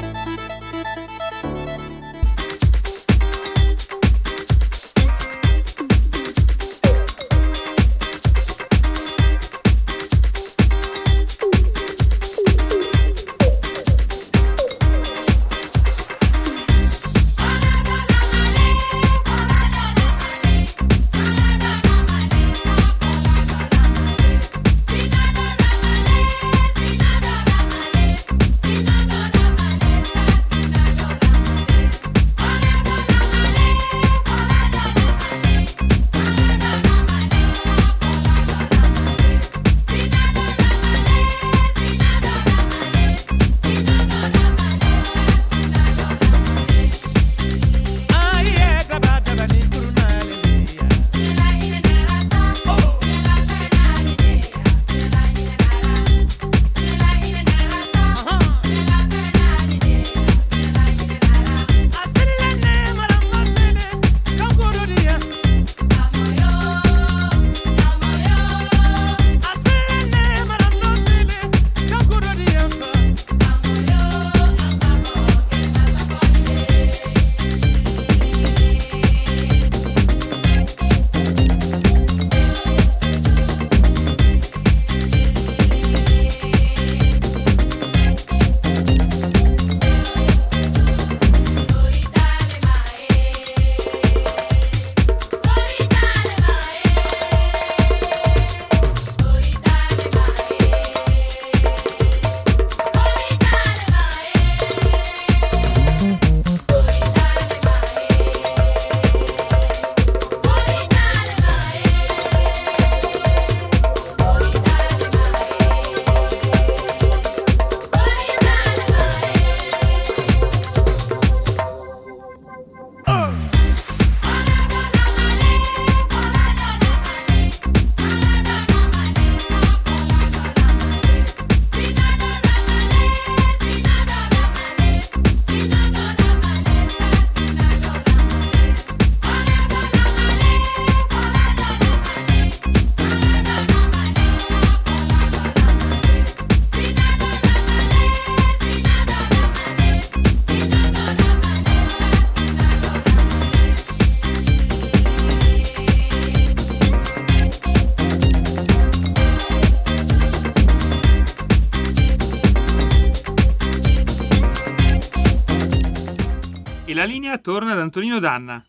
[167.31, 168.63] Linea torna ad Antonino Danna.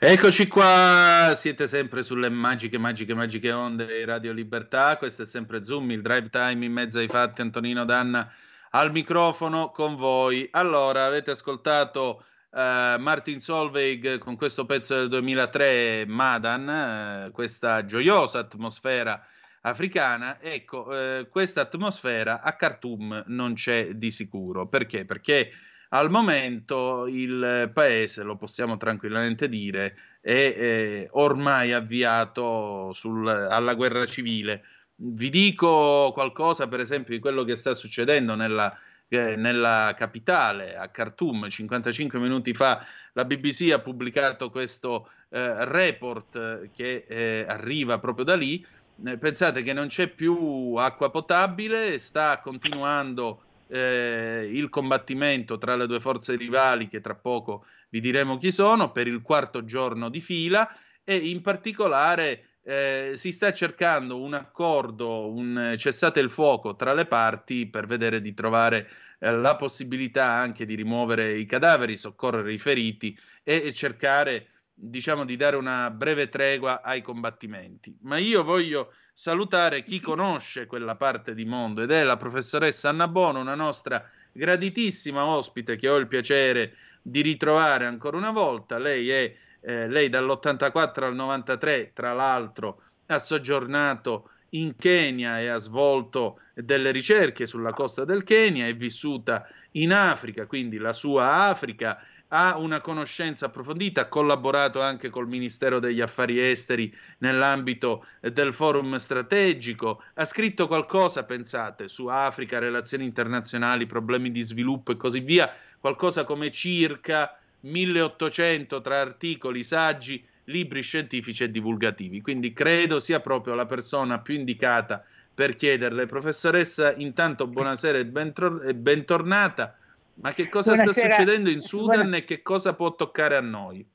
[0.00, 4.96] Eccoci qua, siete sempre sulle magiche, magiche, magiche onde di Radio Libertà.
[4.96, 7.40] Questo è sempre Zoom, il drive time in mezzo ai fatti.
[7.40, 8.30] Antonino Danna
[8.70, 10.46] al microfono con voi.
[10.52, 12.58] Allora, avete ascoltato uh,
[13.00, 19.20] Martin Solveig con questo pezzo del 2003, Madan, uh, questa gioiosa atmosfera
[19.62, 20.40] africana.
[20.40, 24.68] Ecco, uh, questa atmosfera a Khartoum non c'è di sicuro.
[24.68, 25.04] Perché?
[25.04, 25.50] Perché
[25.90, 34.04] al momento il paese, lo possiamo tranquillamente dire, è, è ormai avviato sul, alla guerra
[34.06, 34.64] civile.
[34.96, 38.76] Vi dico qualcosa, per esempio, di quello che sta succedendo nella,
[39.08, 41.48] eh, nella capitale, a Khartoum.
[41.48, 48.36] 55 minuti fa la BBC ha pubblicato questo eh, report che eh, arriva proprio da
[48.36, 48.64] lì.
[49.06, 55.86] Eh, pensate che non c'è più acqua potabile, sta continuando eh, il combattimento tra le
[55.86, 60.20] due forze rivali, che tra poco vi diremo chi sono, per il quarto giorno di
[60.20, 60.68] fila
[61.04, 67.06] e in particolare eh, si sta cercando un accordo, un cessate il fuoco tra le
[67.06, 72.58] parti per vedere di trovare eh, la possibilità anche di rimuovere i cadaveri, soccorrere i
[72.58, 77.96] feriti e, e cercare diciamo di dare una breve tregua ai combattimenti.
[78.02, 83.08] Ma io voglio salutare chi conosce quella parte di mondo ed è la professoressa Anna
[83.08, 88.78] Bono, una nostra graditissima ospite che ho il piacere di ritrovare ancora una volta.
[88.78, 95.58] Lei è eh, lei dall'84 al 93, tra l'altro, ha soggiornato in Kenya e ha
[95.58, 102.00] svolto delle ricerche sulla costa del Kenya, è vissuta in Africa, quindi la sua Africa
[102.28, 108.96] ha una conoscenza approfondita, ha collaborato anche col Ministero degli Affari Esteri nell'ambito del forum
[108.96, 115.50] strategico, ha scritto qualcosa, pensate, su Africa, relazioni internazionali, problemi di sviluppo e così via,
[115.80, 122.20] qualcosa come circa 1800 tra articoli, saggi, libri scientifici e divulgativi.
[122.20, 125.02] Quindi credo sia proprio la persona più indicata
[125.34, 129.76] per chiederle, professoressa, intanto buonasera e, bentornata.
[130.20, 131.06] Ma che cosa Buonasera.
[131.06, 132.16] sta succedendo in Sudan Buona...
[132.16, 133.86] e che cosa può toccare a noi?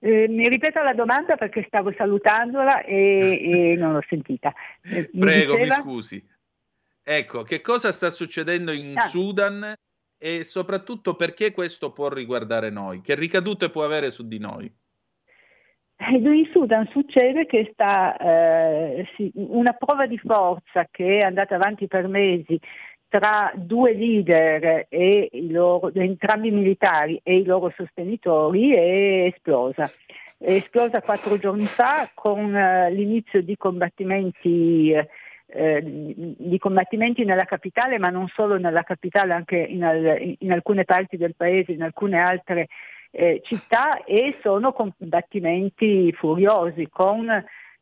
[0.00, 4.52] Eh, mi ripeto la domanda perché stavo salutandola e, e non l'ho sentita.
[4.82, 5.76] Eh, mi Prego, diceva...
[5.76, 6.28] mi scusi.
[7.02, 9.02] Ecco, che cosa sta succedendo in ah.
[9.02, 9.74] Sudan
[10.18, 13.00] e soprattutto perché questo può riguardare noi?
[13.00, 14.72] Che ricadute può avere su di noi?
[15.96, 21.88] Eh, in Sudan succede che sta eh, una prova di forza che è andata avanti
[21.88, 22.60] per mesi
[23.08, 29.90] tra due leader e loro, entrambi militari e i loro sostenitori è esplosa.
[30.36, 37.98] È esplosa quattro giorni fa con uh, l'inizio di combattimenti, uh, di combattimenti, nella capitale,
[37.98, 42.20] ma non solo nella capitale, anche in, al, in alcune parti del paese, in alcune
[42.20, 42.68] altre
[43.10, 47.26] uh, città e sono combattimenti furiosi con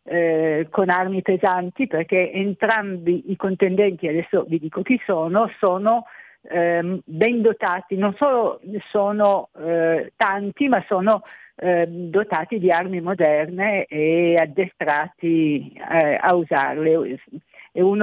[0.09, 6.05] eh, con armi pesanti perché entrambi i contendenti, adesso vi dico chi sono, sono
[6.43, 11.23] eh, ben dotati, non solo sono eh, tanti ma sono
[11.57, 17.19] ehm, dotati di armi moderne e addestrati eh, a usarle.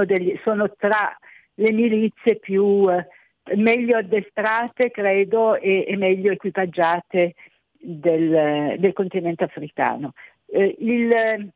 [0.06, 1.18] Degli, sono tra
[1.56, 7.34] le milizie più eh, meglio addestrate, credo, e, e meglio equipaggiate
[7.80, 10.14] del, del continente africano.
[10.46, 11.52] Eh, il,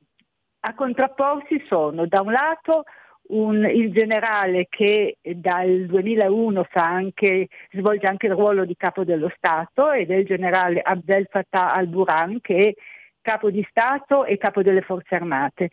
[0.60, 2.84] a contrapporsi sono da un lato
[3.30, 9.92] un, il generale che dal 2001 anche, svolge anche il ruolo di capo dello Stato
[9.92, 12.74] ed è il generale Abdel Fattah al-Burhan che è
[13.22, 15.70] capo di Stato e capo delle forze armate.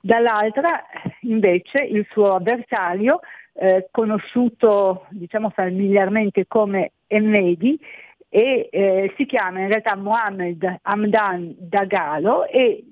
[0.00, 0.84] Dall'altra
[1.22, 3.18] invece il suo avversario,
[3.54, 7.76] eh, conosciuto diciamo familiarmente come Emmedi,
[8.28, 12.84] e, eh, si chiama in realtà Mohammed Hamdan Dagalo e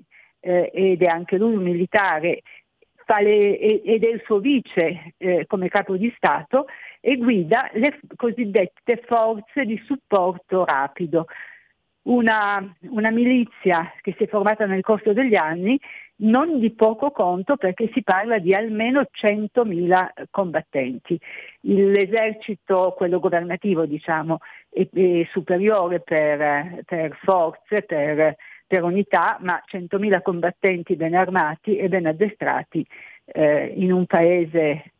[0.45, 2.41] eh, ed è anche lui un militare
[3.07, 6.65] ed è il suo vice eh, come capo di Stato
[6.99, 11.27] e guida le cosiddette forze di supporto rapido,
[12.03, 15.79] una, una, milizia che si è formata nel corso degli anni
[16.17, 21.19] non di poco conto perché si parla di almeno 100.000 combattenti.
[21.61, 24.39] L'esercito, quello governativo diciamo,
[24.69, 28.35] è, è superiore per, per forze, per
[28.67, 32.85] per unità, ma 100.000 combattenti ben armati e ben addestrati
[33.25, 34.91] eh, in un paese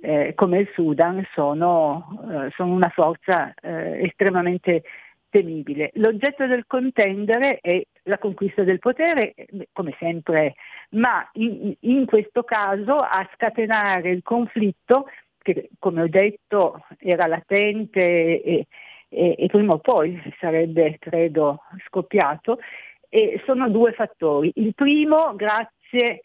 [0.00, 4.82] eh, come il Sudan sono, eh, sono una forza eh, estremamente
[5.30, 5.90] temibile.
[5.94, 9.34] L'oggetto del contendere è la conquista del potere,
[9.72, 10.54] come sempre,
[10.90, 18.42] ma in, in questo caso a scatenare il conflitto che come ho detto era latente
[18.42, 18.66] e,
[19.14, 22.58] e, e prima o poi sarebbe, credo, scoppiato.
[23.08, 24.52] E sono due fattori.
[24.56, 26.20] Il primo, grazie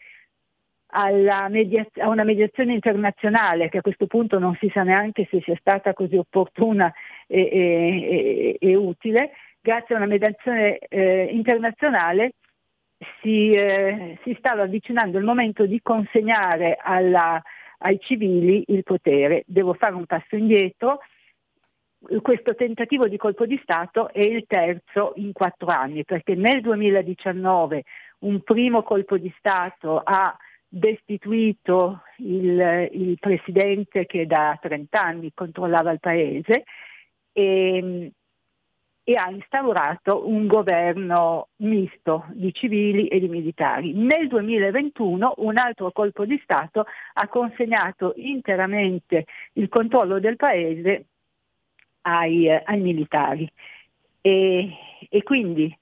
[1.48, 5.56] mediaz- a una mediazione internazionale che a questo punto non si sa neanche se sia
[5.60, 6.92] stata così opportuna
[7.26, 9.30] e, e, e utile,
[9.60, 12.32] grazie a una mediazione eh, internazionale
[13.22, 17.40] si, eh, si, stava avvicinando il momento di consegnare alla,
[17.78, 19.44] ai civili il potere.
[19.46, 21.00] Devo fare un passo indietro.
[22.02, 27.84] Questo tentativo di colpo di Stato è il terzo in quattro anni, perché nel 2019
[28.20, 30.34] un primo colpo di Stato ha
[30.66, 36.64] destituito il, il presidente che da 30 anni controllava il paese
[37.32, 38.12] e,
[39.02, 43.92] e ha instaurato un governo misto di civili e di militari.
[43.92, 51.04] Nel 2021 un altro colpo di Stato ha consegnato interamente il controllo del paese
[52.02, 53.50] ai, ai militari.
[54.20, 54.68] E,
[55.08, 55.74] e quindi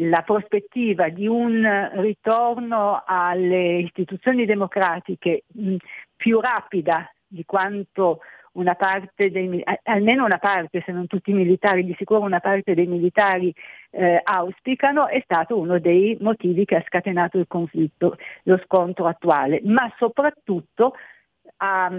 [0.00, 5.76] la prospettiva di un ritorno alle istituzioni democratiche mh,
[6.16, 8.20] più rapida di quanto
[8.52, 12.74] una parte dei, almeno una parte, se non tutti i militari, di sicuro una parte
[12.74, 13.54] dei militari
[13.90, 19.60] eh, auspicano, è stato uno dei motivi che ha scatenato il conflitto, lo scontro attuale,
[19.64, 20.94] ma soprattutto
[21.58, 21.90] a,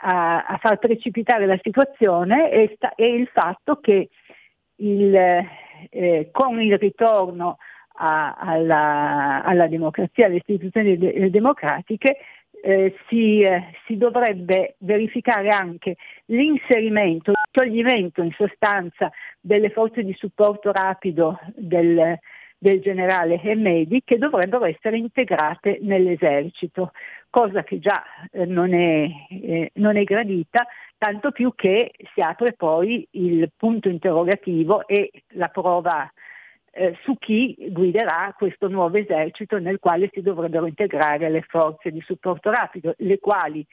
[0.00, 4.08] a, a far precipitare la situazione è, sta, è il fatto che
[4.76, 5.14] il,
[5.90, 7.58] eh, con il ritorno
[8.00, 12.18] a, alla, alla, democrazia, alle istituzioni de- democratiche,
[12.62, 15.96] eh, si, eh, si, dovrebbe verificare anche
[16.26, 19.10] l'inserimento, il toglimento in sostanza
[19.40, 22.18] delle forze di supporto rapido del,
[22.58, 26.92] del generale Hemedi che dovrebbero essere integrate nell'esercito,
[27.30, 28.02] cosa che già
[28.32, 30.66] eh, non, è, eh, non è gradita,
[30.98, 36.10] tanto più che si apre poi il punto interrogativo e la prova
[36.72, 42.00] eh, su chi guiderà questo nuovo esercito nel quale si dovrebbero integrare le forze di
[42.00, 43.64] supporto rapido, le quali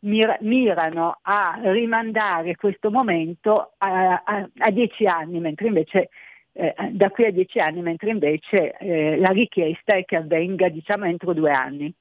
[0.00, 6.10] mir- mirano a rimandare questo momento a, a, a dieci anni, mentre invece
[6.56, 11.04] eh, da qui a dieci anni, mentre invece eh, la richiesta è che avvenga diciamo
[11.04, 11.92] entro due anni.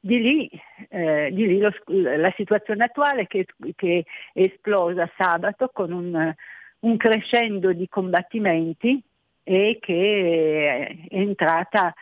[0.00, 0.50] Di lì,
[0.88, 6.34] eh, di lì lo, la situazione attuale che, che, è esplosa sabato con un,
[6.80, 9.02] un crescendo di combattimenti
[9.42, 11.92] e che è entrata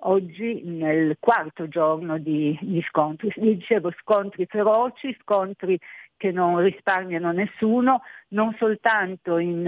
[0.00, 3.32] oggi nel quarto giorno di, di scontri.
[3.34, 5.78] Dicevo scontri feroci, scontri
[6.16, 9.66] che non risparmiano nessuno, non soltanto in,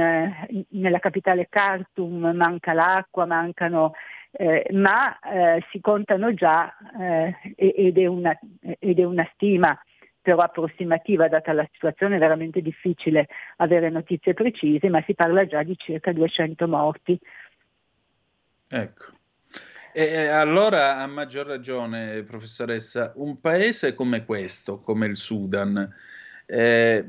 [0.49, 3.93] in, nella capitale Khartoum manca l'acqua, mancano,
[4.31, 8.39] eh, ma eh, si contano già eh, ed, è una,
[8.79, 9.79] ed, è una, stima
[10.21, 15.77] però approssimativa, data la situazione veramente difficile avere notizie precise, ma si parla già di
[15.77, 17.19] circa 200 morti.
[18.69, 19.17] Ecco.
[19.91, 25.93] E allora, a maggior ragione, professoressa, un paese come questo, come il Sudan,
[26.51, 27.05] eh,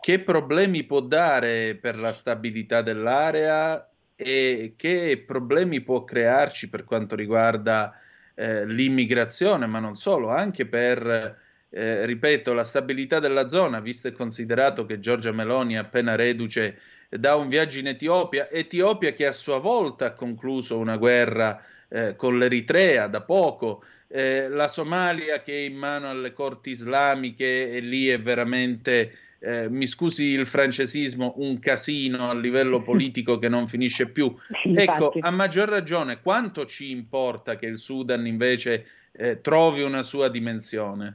[0.00, 7.16] che problemi può dare per la stabilità dell'area e che problemi può crearci per quanto
[7.16, 7.98] riguarda
[8.34, 11.38] eh, l'immigrazione, ma non solo, anche per
[11.70, 16.78] eh, ripeto, la stabilità della zona, visto e considerato che Giorgia Meloni è appena reduce
[17.08, 22.14] da un viaggio in Etiopia, Etiopia che a sua volta ha concluso una guerra eh,
[22.16, 23.84] con l'Eritrea da poco,
[24.14, 29.10] eh, la Somalia che è in mano alle corti islamiche e lì è veramente,
[29.40, 34.32] eh, mi scusi il francesismo, un casino a livello politico che non finisce più.
[34.62, 40.28] ecco, a maggior ragione, quanto ci importa che il Sudan invece eh, trovi una sua
[40.28, 41.14] dimensione?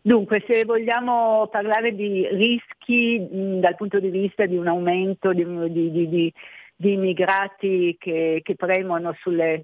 [0.00, 5.44] Dunque, se vogliamo parlare di rischi mh, dal punto di vista di un aumento di,
[5.70, 6.32] di, di,
[6.74, 9.62] di immigrati che, che, premono sulle,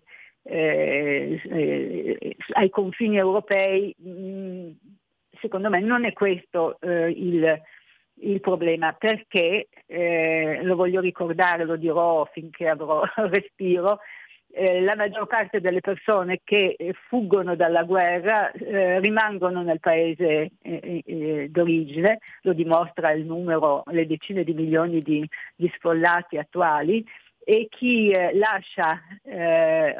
[0.48, 4.70] eh, eh, ai confini europei, mh,
[5.40, 7.60] secondo me non è questo eh, il,
[8.20, 13.98] il, problema, perché, eh, lo voglio ricordare, lo dirò finché avrò respiro,
[14.50, 16.76] eh, la maggior parte delle persone che
[17.08, 24.06] fuggono dalla guerra eh, rimangono nel paese eh, eh, d'origine, lo dimostra il numero, le
[24.06, 27.04] decine di milioni di, di sfollati attuali
[27.50, 29.00] e chi lascia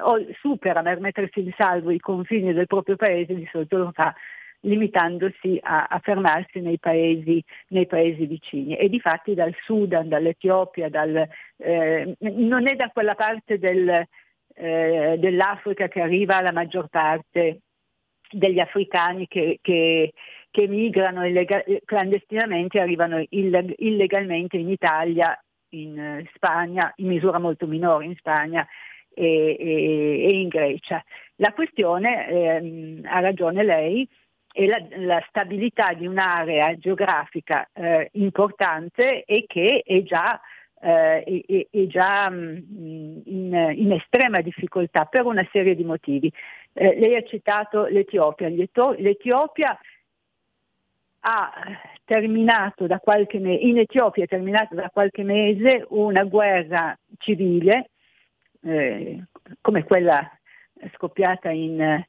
[0.02, 4.14] o supera per mettersi in salvo i confini del proprio paese di solito lo fa
[4.60, 8.76] limitandosi a, a fermarsi nei paesi, nei paesi, vicini.
[8.76, 11.26] E difatti dal Sudan, dall'Etiopia, dal,
[11.56, 14.04] eh, non è da quella parte del,
[14.54, 17.60] eh, dell'Africa che arriva la maggior parte
[18.30, 20.12] degli africani che, che,
[20.50, 25.34] che migrano illega- clandestinamente e arrivano illeg- illegalmente in Italia,
[25.70, 28.66] in Spagna, in misura molto minore in Spagna
[29.14, 31.02] e, e, e in Grecia.
[31.36, 34.08] La questione, ehm, ha ragione lei,
[34.52, 40.40] è la, la, stabilità di un'area geografica eh, importante e che è già,
[40.80, 46.32] eh, è, è già mh, mm, in, in, estrema difficoltà per una serie di motivi.
[46.72, 48.48] Eh, lei ha citato l'Etiopia.
[48.48, 49.78] L'Etiopia
[51.20, 51.52] ha
[52.04, 57.90] terminato da qualche mese, in Etiopia è terminata da qualche mese una guerra civile
[58.62, 59.24] eh,
[59.60, 60.30] come quella
[60.94, 62.04] scoppiata in,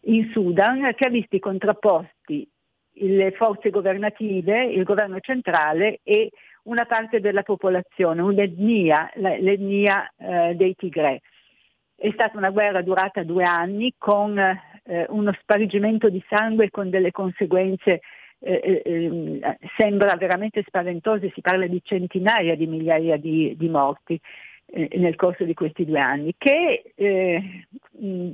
[0.00, 2.48] in Sudan, che ha visti contrapposti
[2.96, 6.30] le forze governative, il governo centrale e
[6.64, 11.20] una parte della popolazione, un'etnia, l'etnia eh, dei Tigre.
[11.96, 17.10] È stata una guerra durata due anni con eh, uno spargimento di sangue con delle
[17.10, 18.00] conseguenze
[18.44, 24.20] eh, eh, ehm, sembra veramente spaventoso, si parla di centinaia di migliaia di, di morti
[24.66, 28.30] eh, nel corso di questi due anni, che eh, mh,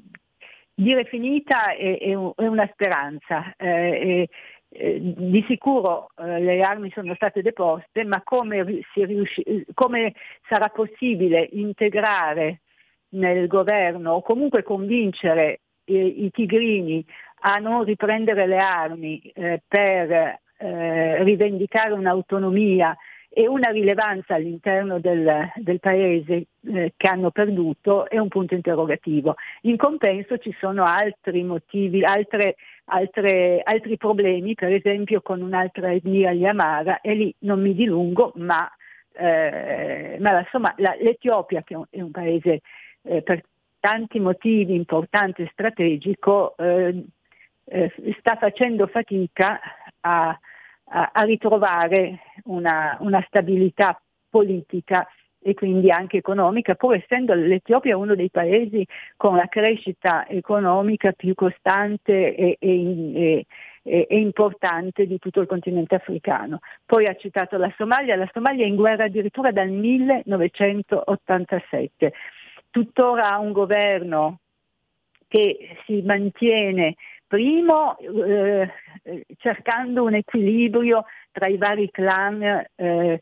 [0.74, 3.54] dire finita è, è, è una speranza.
[3.56, 4.28] Eh,
[4.72, 10.14] di sicuro le armi sono state deposte, ma come, riusci- come,
[10.48, 12.61] sarà possibile integrare
[13.11, 17.04] nel governo o comunque convincere i tigrini
[17.41, 22.97] a non riprendere le armi eh, per eh, rivendicare un'autonomia
[23.32, 29.36] e una rilevanza all'interno del, del paese eh, che hanno perduto è un punto interrogativo.
[29.62, 36.32] In compenso ci sono altri motivi, altre, altre, altri problemi, per esempio con un'altra etnia,
[36.32, 38.68] gli Amara, e lì non mi dilungo, ma,
[39.12, 42.62] eh, ma insomma la, l'Etiopia, che è un paese
[43.03, 43.45] eh, per
[43.78, 46.57] tanti motivi importante e strategico,
[47.71, 49.61] eh, sta facendo fatica
[50.01, 50.39] a
[50.91, 55.09] a, a ritrovare una, una stabilità politica
[55.43, 61.33] e quindi anche economica, pur essendo l'Etiopia uno dei paesi con la crescita economica più
[61.35, 63.47] costante e, e,
[63.83, 66.59] e, e, importante di tutto il continente africano.
[66.85, 72.12] Poi ha citato la Somalia, la Somalia è in guerra addirittura dal 1987,
[72.68, 74.41] tuttora ha un governo
[75.27, 76.97] che si mantiene
[77.31, 78.68] Primo, eh,
[79.39, 82.43] cercando un equilibrio tra i vari clan,
[82.74, 83.20] eh,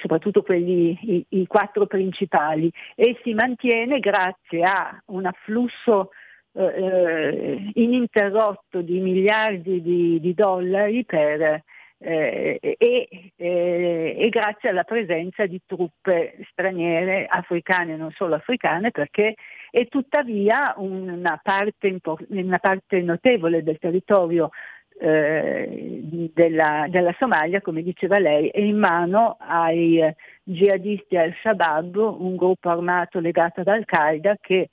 [0.00, 6.12] soprattutto quelli, i, i, quattro principali, e si mantiene grazie a un afflusso
[6.52, 11.64] eh, eh ininterrotto di miliardi di, di dollari per,
[12.02, 18.90] eh, e, eh, e, grazie alla presenza di truppe straniere, africane e non solo africane,
[18.90, 19.34] perché
[19.70, 21.98] e tuttavia una parte,
[22.28, 24.50] una parte notevole del territorio
[24.98, 26.00] eh,
[26.32, 30.02] della, della, Somalia, come diceva lei, è in mano ai
[30.42, 34.70] jihadisti al-Shabaab, un gruppo armato legato ad Al-Qaeda che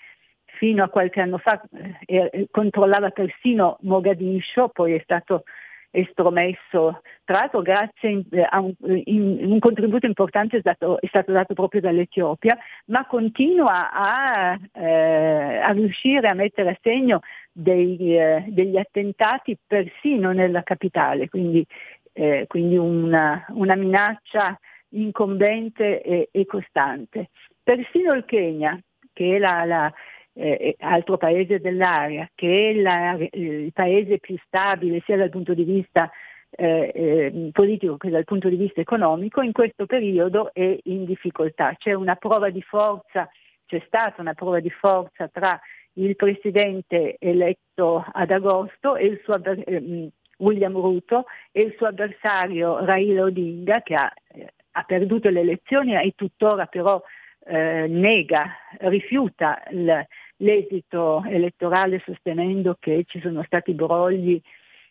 [0.58, 1.62] fino a qualche anno fa
[2.06, 5.44] eh, controllava persino Mogadiscio, poi è stato
[5.92, 8.74] estromesso, tra l'altro grazie eh, a un,
[9.06, 15.58] in, un contributo importante è stato, è stato, dato proprio dall'Etiopia, ma continua a, eh,
[15.58, 17.22] a riuscire a mettere a segno
[17.52, 21.66] dei, eh, degli attentati persino nella capitale, quindi,
[22.14, 24.60] eh, quindi una, una, minaccia
[24.90, 27.30] incombente e, e, costante.
[27.64, 28.80] Persino il Kenya,
[29.14, 29.94] che è la, la
[30.38, 35.64] eh, altro paese dell'area, che è la, il paese più stabile sia dal punto di
[35.64, 36.10] vista
[36.50, 41.76] eh, eh, politico che dal punto di vista economico, in questo periodo è in difficoltà.
[41.78, 43.30] C'è una prova di forza,
[43.66, 45.60] c'è stata una prova di forza tra
[45.94, 52.86] il presidente eletto ad agosto e il suo eh, William Ruto e il suo avversario
[52.86, 57.02] Raila Odinga che ha, eh, ha perduto le elezioni e tuttora però
[57.48, 60.06] eh, nega, rifiuta il,
[60.38, 64.40] l'esito elettorale sostenendo che ci sono stati brogli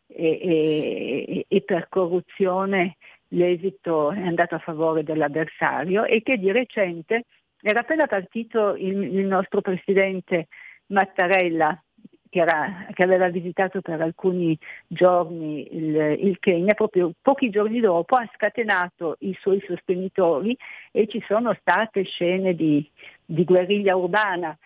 [0.09, 2.97] e, e, e per corruzione
[3.29, 7.25] l'esito è andato a favore dell'avversario e che di recente
[7.61, 10.49] era appena partito il, il nostro presidente
[10.87, 11.81] Mattarella
[12.29, 18.17] che, era, che, aveva visitato per alcuni giorni il, il, Kenya, proprio pochi giorni dopo
[18.17, 20.57] ha scatenato i suoi sostenitori
[20.93, 22.89] e ci sono state scene di,
[23.25, 24.57] di guerriglia urbana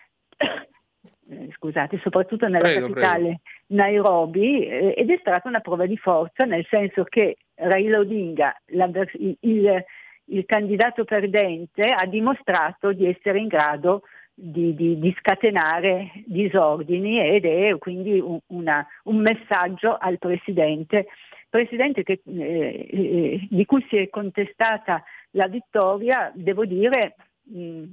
[1.55, 3.39] scusate, soprattutto nella prego, capitale prego.
[3.67, 9.37] Nairobi, eh, ed è stata una prova di forza, nel senso che Raila Odinga, il,
[9.41, 9.83] il,
[10.25, 14.03] il, candidato perdente, ha dimostrato di essere in grado
[14.33, 21.07] di, di, di scatenare disordini ed è quindi un, una, un messaggio al Presidente
[21.51, 27.83] presidente che, eh, eh, di cui si è contestata la vittoria, devo dire, mh,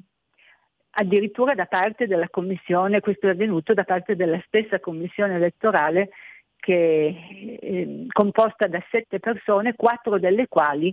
[0.91, 6.11] addirittura da parte della commissione, questo è avvenuto da parte della stessa commissione elettorale
[6.57, 10.93] che eh, composta da sette persone, quattro delle quali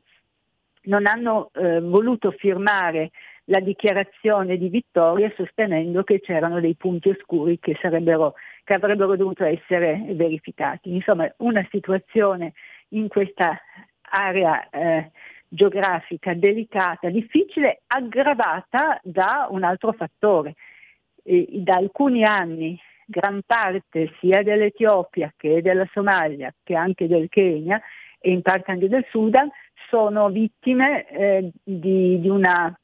[0.83, 3.11] non hanno eh, voluto firmare
[3.45, 10.03] la dichiarazione di vittoria sostenendo che c'erano dei punti oscuri che, che avrebbero dovuto essere
[10.09, 10.93] verificati.
[10.93, 12.53] Insomma, una situazione
[12.89, 13.59] in questa
[14.09, 15.11] area eh,
[15.47, 20.55] geografica delicata, difficile, aggravata da un altro fattore.
[21.23, 27.79] E, da alcuni anni gran parte sia dell'Etiopia che della Somalia che anche del Kenya
[28.19, 29.49] e in parte anche del Sudan
[29.89, 32.75] sono vittime eh, di, di, una,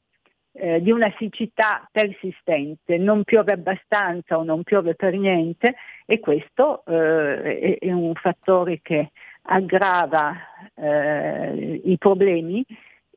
[0.52, 5.74] eh, di, una, siccità persistente, non piove abbastanza o non piove per niente
[6.06, 9.10] e questo eh, è, è, un fattore che
[9.42, 10.36] aggrava
[10.74, 12.64] eh, i problemi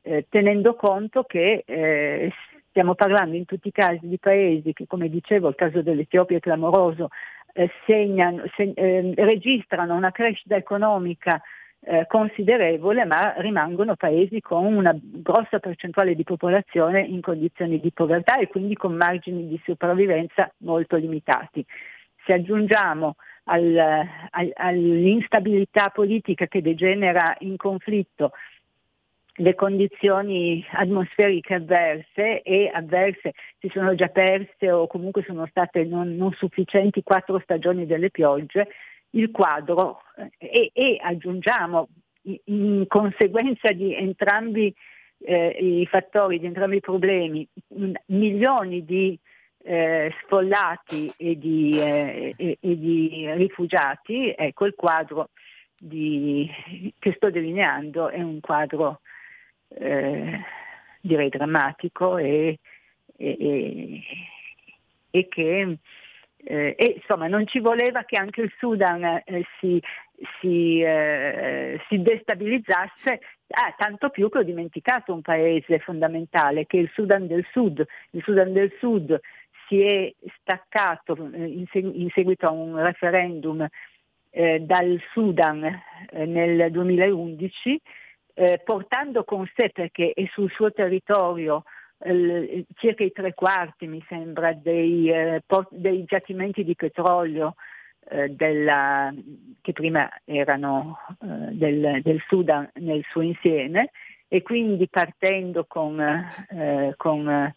[0.02, 2.32] eh, tenendo conto che eh,
[2.68, 6.40] stiamo parlando in tutti i casi di paesi che, come dicevo, il caso dell'Etiopia è
[6.40, 7.08] clamoroso,
[7.86, 8.72] segnano, se,
[9.16, 11.40] registrano una crescita economica
[11.80, 18.38] eh, considerevole, ma rimangono paesi con una grossa percentuale di popolazione in condizioni di povertà
[18.38, 21.64] e quindi con margini di sopravvivenza molto limitati.
[22.24, 23.14] Se aggiungiamo
[23.48, 23.76] al,
[24.30, 28.32] al, all'instabilità politica che degenera in conflitto
[29.38, 36.16] le condizioni atmosferiche avverse e avverse si sono già perse o comunque sono state non,
[36.16, 38.68] non sufficienti quattro stagioni delle piogge,
[39.10, 40.00] il quadro
[40.38, 41.88] e, e aggiungiamo
[42.44, 44.74] in conseguenza di entrambi
[45.18, 47.46] eh, i fattori, di entrambi i problemi,
[48.06, 49.18] milioni di
[49.66, 55.30] eh, sfollati e di, eh, e, e di, rifugiati, ecco il quadro
[55.76, 56.48] di,
[56.98, 59.00] che sto delineando è un quadro
[59.68, 60.38] eh,
[61.00, 62.58] direi drammatico e,
[63.16, 64.02] e
[65.28, 65.78] che
[66.48, 69.82] eh, insomma non ci voleva che anche il Sudan eh, si,
[70.40, 76.82] si, eh, si, destabilizzasse, ah, tanto più che ho dimenticato un paese fondamentale che è
[76.82, 77.84] il Sudan del Sud.
[78.10, 79.18] Il Sudan del Sud
[79.66, 83.66] si è staccato eh, in, seg- in seguito a un referendum
[84.30, 87.80] eh, dal Sudan eh, nel 2011,
[88.64, 91.64] portando con sé, perché è sul suo territorio,
[91.98, 97.54] eh, circa i tre quarti, mi sembra, dei, eh, port- dei giacimenti di petrolio
[98.08, 99.12] eh, della,
[99.60, 103.90] che prima erano eh, del, del, Sudan nel suo insieme
[104.28, 107.54] e quindi partendo con, eh, con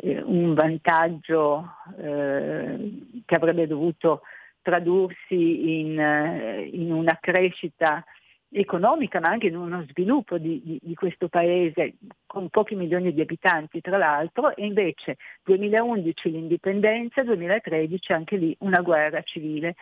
[0.00, 4.22] eh, un vantaggio che avrebbe dovuto
[4.62, 8.04] tradursi in, in una crescita
[8.50, 11.94] economica ma anche in uno sviluppo di, di, di, questo paese
[12.26, 18.80] con pochi milioni di abitanti tra l'altro e invece 2011 l'indipendenza, 2013 anche lì una
[18.82, 19.74] guerra civile.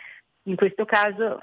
[0.45, 1.43] In questo caso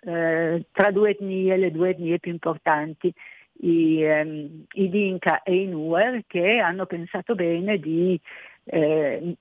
[0.00, 3.12] eh, tra due etnie, le due etnie più importanti,
[3.60, 8.18] i, ehm, i Dinka e i Nuer che hanno pensato bene di
[8.64, 9.36] eh,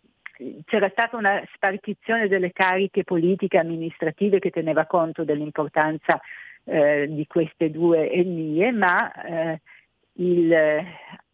[0.65, 6.19] c'era stata una spartizione delle cariche politiche e amministrative che teneva conto dell'importanza
[6.63, 9.61] eh, di queste due etnie, ma eh,
[10.13, 10.47] il,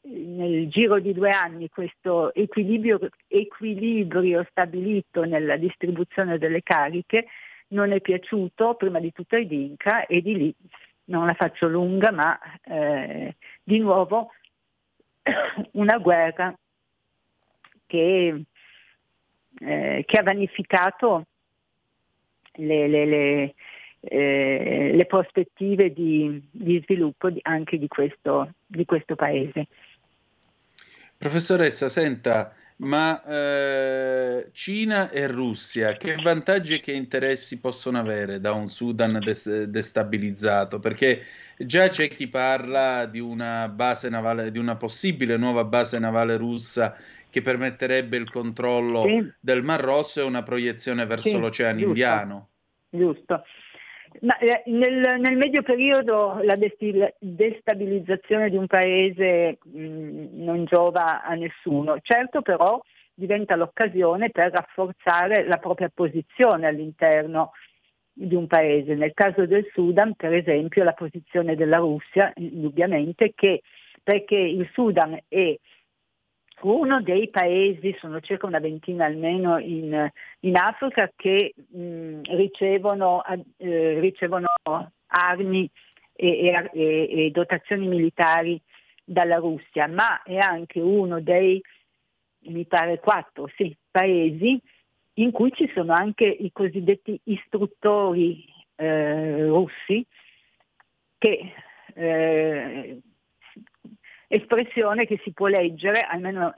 [0.02, 7.28] nel giro di due anni questo equilibrio, equilibrio stabilito nella distribuzione delle cariche
[7.70, 10.56] non è piaciuto prima di tutto ai Dinka e di lì
[11.08, 14.32] non la faccio lunga, ma eh, di nuovo
[15.74, 16.54] una guerra
[17.86, 18.44] che,
[19.60, 21.26] eh, che ha vanificato
[22.54, 23.56] le, le, le,
[24.02, 29.68] eh, le prospettive di, di sviluppo anche di questo, di questo, paese.
[31.18, 38.54] Professoressa, senta, ma eh, Cina e Russia che vantaggi e che interessi possono avere da
[38.54, 40.80] un Sudan des- destabilizzato?
[40.80, 41.24] Perché
[41.58, 46.96] già c'è chi parla di una base navale, di una possibile nuova base navale russa
[47.30, 49.32] che permetterebbe il controllo sì.
[49.40, 52.50] del Mar Rosso e una proiezione verso sì, l'Oceano giusto, Indiano.
[52.90, 53.44] Giusto.
[54.22, 56.58] Ma, eh, nel, nel, medio periodo la
[57.20, 62.82] destabilizzazione di un paese mh, non giova a nessuno, certo però
[63.14, 67.52] diventa l'occasione per rafforzare la propria posizione all'interno
[68.14, 68.96] di un paese.
[68.96, 73.62] Nel caso del Sudan, per esempio, la posizione della Russia, indubbiamente, che
[74.04, 75.58] perché il Sudan è
[76.62, 83.24] uno dei paesi, sono circa una ventina almeno in, in Africa, che mh, ricevono,
[83.58, 84.48] eh, ricevono,
[85.08, 85.70] armi
[86.14, 88.60] e, e, e dotazioni militari
[89.04, 91.62] dalla Russia, ma è anche uno dei,
[92.48, 94.60] mi pare, quattro sì, paesi
[95.14, 98.46] in cui ci sono anche i cosiddetti istruttori
[98.76, 100.06] eh, russi,
[101.18, 101.54] che
[101.94, 103.00] eh,
[104.28, 106.54] espressione che si può leggere, almeno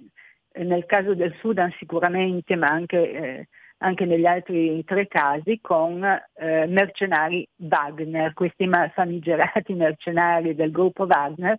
[0.54, 3.48] nel caso del Sudan sicuramente, ma anche, eh,
[3.78, 11.58] anche negli altri tre casi, con eh, mercenari Wagner, questi famigerati mercenari del gruppo Wagner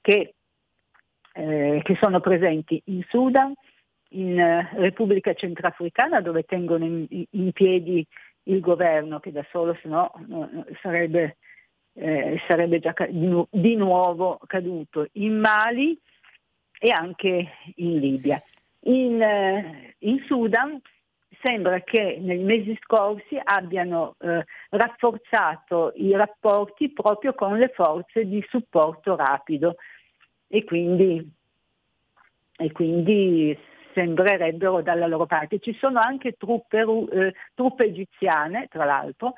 [0.00, 0.34] che,
[1.32, 3.52] eh, che sono presenti in Sudan,
[4.10, 8.06] in eh, Repubblica Centrafricana dove tengono in, in, piedi
[8.44, 10.10] il governo che da solo se no
[10.80, 11.36] sarebbe,
[11.98, 15.98] eh, sarebbe già di, di nuovo caduto, in Mali
[16.78, 18.42] e anche in Libia.
[18.82, 20.80] In, eh, in Sudan
[21.40, 28.44] sembra che nei mesi scorsi abbiano eh, rafforzato i rapporti proprio con le forze di
[28.48, 29.76] supporto rapido
[30.46, 31.28] e quindi,
[32.56, 33.58] e quindi
[33.92, 35.58] sembrerebbero dalla loro parte.
[35.58, 39.34] Ci sono anche truppe, eh, truppe egiziane, tra l'altro,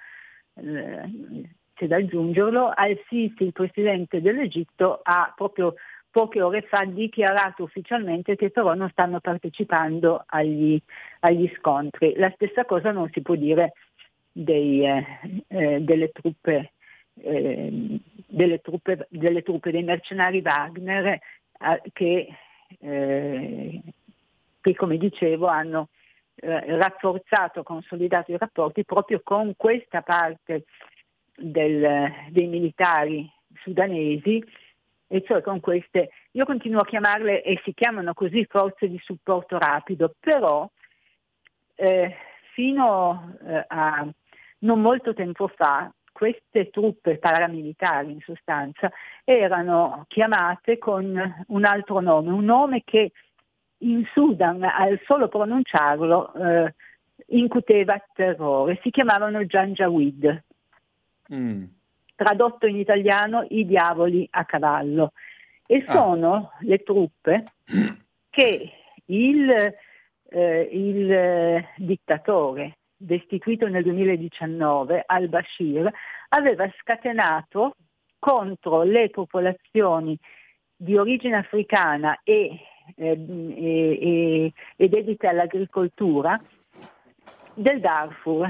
[0.55, 1.49] eh,
[1.81, 5.75] c'è da aggiungerlo, al Sisi il presidente dell'Egitto ha proprio
[6.11, 10.79] poche ore fa dichiarato ufficialmente che però non stanno partecipando agli,
[11.21, 12.15] agli scontri.
[12.17, 13.73] La stessa cosa non si può dire
[14.31, 15.07] dei, eh,
[15.49, 16.73] eh, delle, truppe,
[17.23, 21.21] eh, delle, truppe, delle, truppe, dei mercenari Wagner eh,
[21.95, 22.29] che,
[22.79, 23.81] eh,
[24.61, 25.89] che, come dicevo, hanno
[26.35, 30.65] eh, rafforzato, consolidato i rapporti proprio con questa parte
[31.41, 33.31] del, dei militari
[33.63, 34.45] sudanesi
[35.13, 39.59] e cioè con queste, io continuo a chiamarle e si chiamano così forze di supporto
[39.59, 40.71] rapido, però
[41.75, 42.17] eh,
[42.53, 44.07] fino eh, a
[44.59, 48.93] non molto tempo fa queste truppe paramilitari in sostanza
[49.25, 53.13] erano chiamate con un altro nome, un nome che
[53.79, 56.75] in Sudan al solo pronunciarlo eh,
[57.29, 60.45] incuteva terrore, si chiamavano Janjaweed.
[61.33, 61.65] Mm
[62.21, 65.13] tradotto in italiano I diavoli a cavallo.
[65.67, 65.93] E ah.
[65.93, 66.59] sono ah.
[66.61, 67.45] le truppe
[68.29, 68.73] che
[69.07, 69.51] il,
[70.29, 75.91] eh, il eh, dittatore destituito nel 2019, al-Bashir,
[76.29, 77.77] aveva scatenato
[78.19, 80.19] contro le popolazioni
[80.77, 82.61] di origine africana e,
[82.97, 86.39] eh, e, e, e dedite all'agricoltura
[87.55, 88.47] del Darfur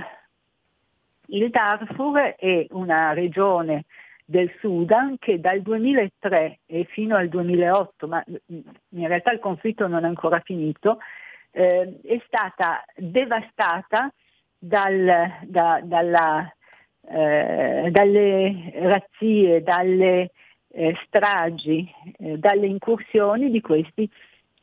[1.31, 3.85] il Darfur è una regione
[4.24, 10.05] del Sudan che dal 2003 e fino al 2008, ma in realtà il conflitto non
[10.05, 10.99] è ancora finito,
[11.51, 14.12] eh, è stata devastata
[14.57, 16.55] dal, da, dalla,
[17.09, 20.31] eh, dalle razzie, dalle
[20.68, 24.09] eh, stragi, eh, dalle incursioni di questi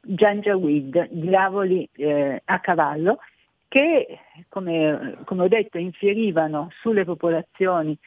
[0.02, 3.20] Janjaweed, diavoli eh, a cavallo,
[3.68, 7.98] che, come, come ho detto, infierivano sulle popolazioni,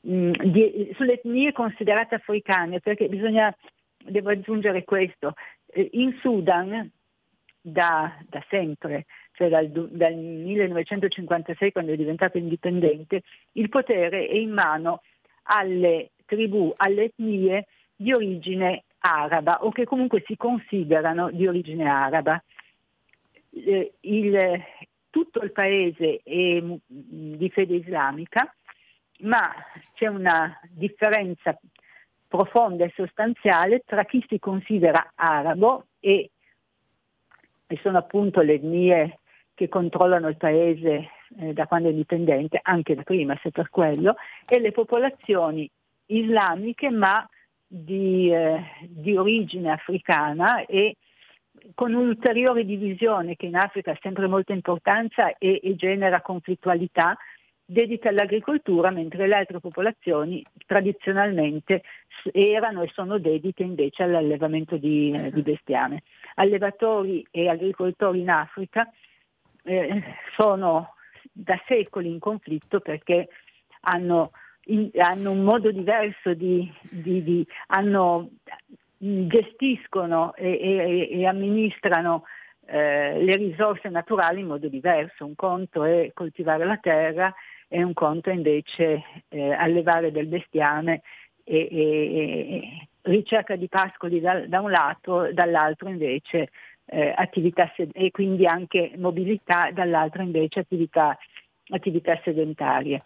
[0.00, 3.54] mh, mm, di, sulle etnie considerate africane, perché bisogna,
[3.98, 5.34] devo aggiungere questo,
[5.66, 6.90] eh, in Sudan
[7.60, 13.22] da, da sempre, cioè dal, dal, 1956 quando è diventato indipendente,
[13.52, 15.00] il potere è in mano
[15.44, 17.66] alle tribù, alle etnie
[17.96, 22.42] di origine araba o che comunque si considerano di origine araba
[23.54, 24.62] eh, il,
[25.10, 28.52] tutto il paese è mm, di fede islamica,
[29.20, 29.52] ma
[29.94, 31.58] c'è una differenza
[32.26, 36.30] profonda e sostanziale tra chi si considera arabo e,
[37.66, 39.18] e sono appunto le etnie
[39.54, 44.16] che controllano il paese eh, da quando è indipendente, anche da prima se per quello,
[44.46, 45.70] e le popolazioni
[46.06, 47.26] islamiche ma
[47.66, 50.96] di, eh, di origine africana e
[51.74, 57.16] con un'ulteriore divisione che in Africa ha sempre molta importanza e, e genera conflittualità,
[57.64, 61.82] dedita all'agricoltura, mentre le altre popolazioni tradizionalmente
[62.32, 66.02] erano e sono dedite invece all'allevamento di, eh, di bestiame.
[66.34, 68.90] Allevatori e agricoltori in Africa
[69.62, 70.02] eh,
[70.36, 70.94] sono
[71.32, 73.28] da secoli in conflitto perché
[73.80, 74.32] hanno,
[74.66, 78.28] in, hanno un modo diverso di, di, di hanno
[79.26, 82.24] gestiscono e, e, e amministrano
[82.66, 85.26] eh, le risorse naturali in modo diverso.
[85.26, 87.34] Un conto è coltivare la terra
[87.68, 91.02] e un conto è invece eh, allevare del bestiame
[91.44, 96.50] e, e ricerca di pascoli da, da, un lato, dall'altro invece
[96.86, 101.16] eh, attività sed- e quindi anche mobilità, dall'altro invece attività,
[101.68, 103.02] attività sedentarie.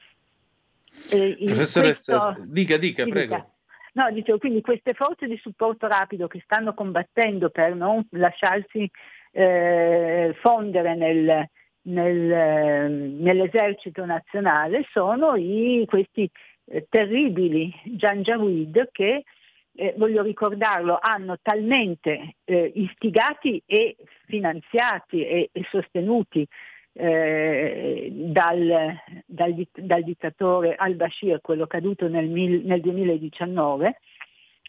[1.08, 2.52] Professoressa, questo...
[2.52, 3.57] dica, dica, prego.
[3.98, 8.88] No, dicevo, quindi queste forze di supporto rapido che stanno combattendo per non lasciarsi
[9.32, 11.44] eh, fondere nel,
[11.82, 16.30] nel, eh, nell'esercito nazionale sono i, questi
[16.66, 19.24] eh, terribili Janjaweed che,
[19.74, 23.96] eh, voglio ricordarlo, hanno talmente eh, istigati e
[24.26, 26.46] finanziati e, e sostenuti
[26.92, 33.98] eh, dal, dal, dal, dittatore al-Bashir, quello caduto nel, nel 2019,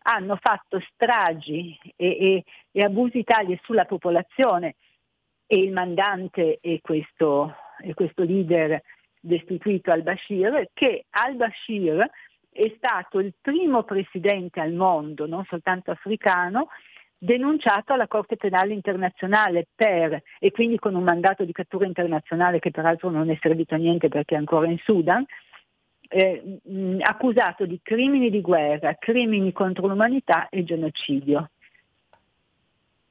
[0.03, 4.75] hanno fatto stragi e, e, e, abusi tali sulla popolazione
[5.45, 8.81] e il mandante e questo, e questo leader
[9.19, 12.09] destituito al-Bashir, che al-Bashir
[12.51, 16.67] è stato il primo presidente al mondo, non soltanto africano,
[17.19, 22.71] denunciato alla Corte Penale Internazionale per, e quindi con un mandato di cattura internazionale che
[22.71, 25.25] peraltro non è servito a niente perché è ancora in Sudan,
[26.07, 31.49] eh, mh, accusato di crimini di guerra, crimini contro l'umanità e genocidio.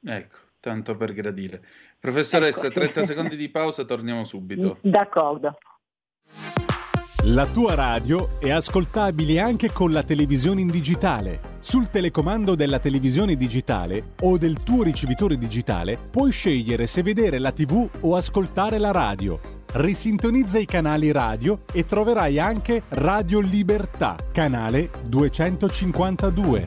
[0.03, 1.61] Ecco, tanto per gradire.
[1.99, 2.79] Professoressa, ecco.
[2.79, 4.79] 30 secondi di pausa, torniamo subito.
[4.81, 5.57] D'accordo.
[7.23, 11.57] La tua radio è ascoltabile anche con la televisione in digitale.
[11.59, 17.51] Sul telecomando della televisione digitale o del tuo ricevitore digitale puoi scegliere se vedere la
[17.51, 19.37] TV o ascoltare la radio.
[19.73, 26.65] Risintonizza i canali radio e troverai anche Radio Libertà, canale 252.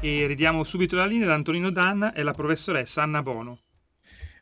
[0.00, 3.61] E ridiamo subito la linea da Antonino Danna e la professoressa Anna Bono.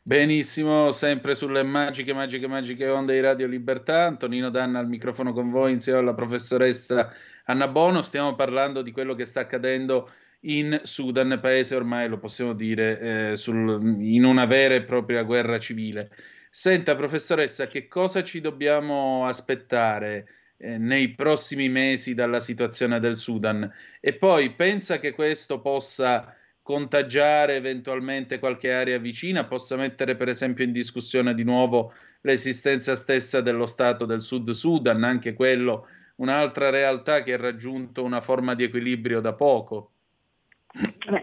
[0.03, 4.05] Benissimo, sempre sulle magiche, magiche, magiche onde di Radio Libertà.
[4.05, 7.13] Antonino Danna al microfono con voi insieme alla professoressa
[7.45, 8.01] Anna Bono.
[8.01, 10.09] Stiamo parlando di quello che sta accadendo
[10.41, 15.59] in Sudan, paese ormai lo possiamo dire eh, sul, in una vera e propria guerra
[15.59, 16.09] civile.
[16.49, 20.27] Senta, professoressa, che cosa ci dobbiamo aspettare
[20.57, 23.71] eh, nei prossimi mesi dalla situazione del Sudan?
[23.99, 30.63] E poi pensa che questo possa contagiare eventualmente qualche area vicina, possa mettere per esempio
[30.63, 35.87] in discussione di nuovo l'esistenza stessa dello Stato del Sud Sudan, anche quello
[36.17, 39.91] un'altra realtà che ha raggiunto una forma di equilibrio da poco?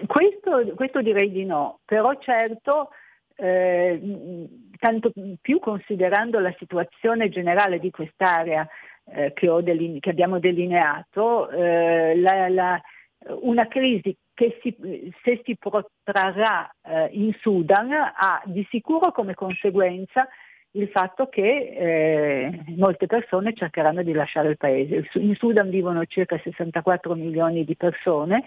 [0.07, 2.91] Questo, questo direi di no, però certo,
[3.37, 4.47] eh,
[4.79, 8.69] tanto più considerando la situazione generale di quest'area
[9.11, 12.83] eh, che, deline- che, abbiamo delineato, eh, la, la,
[13.27, 14.75] una crisi che si,
[15.23, 20.29] se si protrarrà eh, in Sudan ha di sicuro come conseguenza
[20.73, 25.09] il fatto che eh, molte persone cercheranno di lasciare il paese.
[25.15, 28.45] In Sudan vivono circa 64 milioni di persone,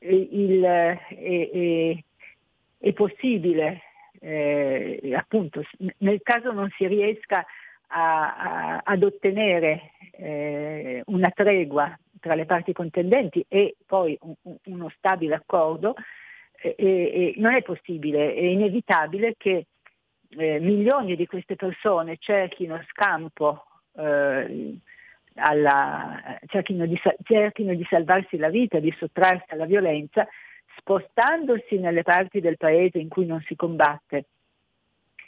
[0.00, 2.04] il, è, è,
[2.78, 3.80] è, possibile,
[4.20, 5.62] eh, appunto,
[5.98, 7.44] nel caso non si riesca
[7.88, 14.88] a, a, ad ottenere eh, una tregua tra le parti contendenti e poi un, uno
[14.96, 15.94] stabile accordo,
[16.58, 19.66] eh, eh, non è possibile, è inevitabile che
[20.30, 23.62] eh, milioni di queste persone cerchino scampo,
[23.94, 24.78] eh,
[25.34, 30.26] alla, cerchino, di, cerchino di salvarsi la vita, di sottrarsi alla violenza,
[30.78, 34.24] spostandosi nelle parti del paese in cui non si combatte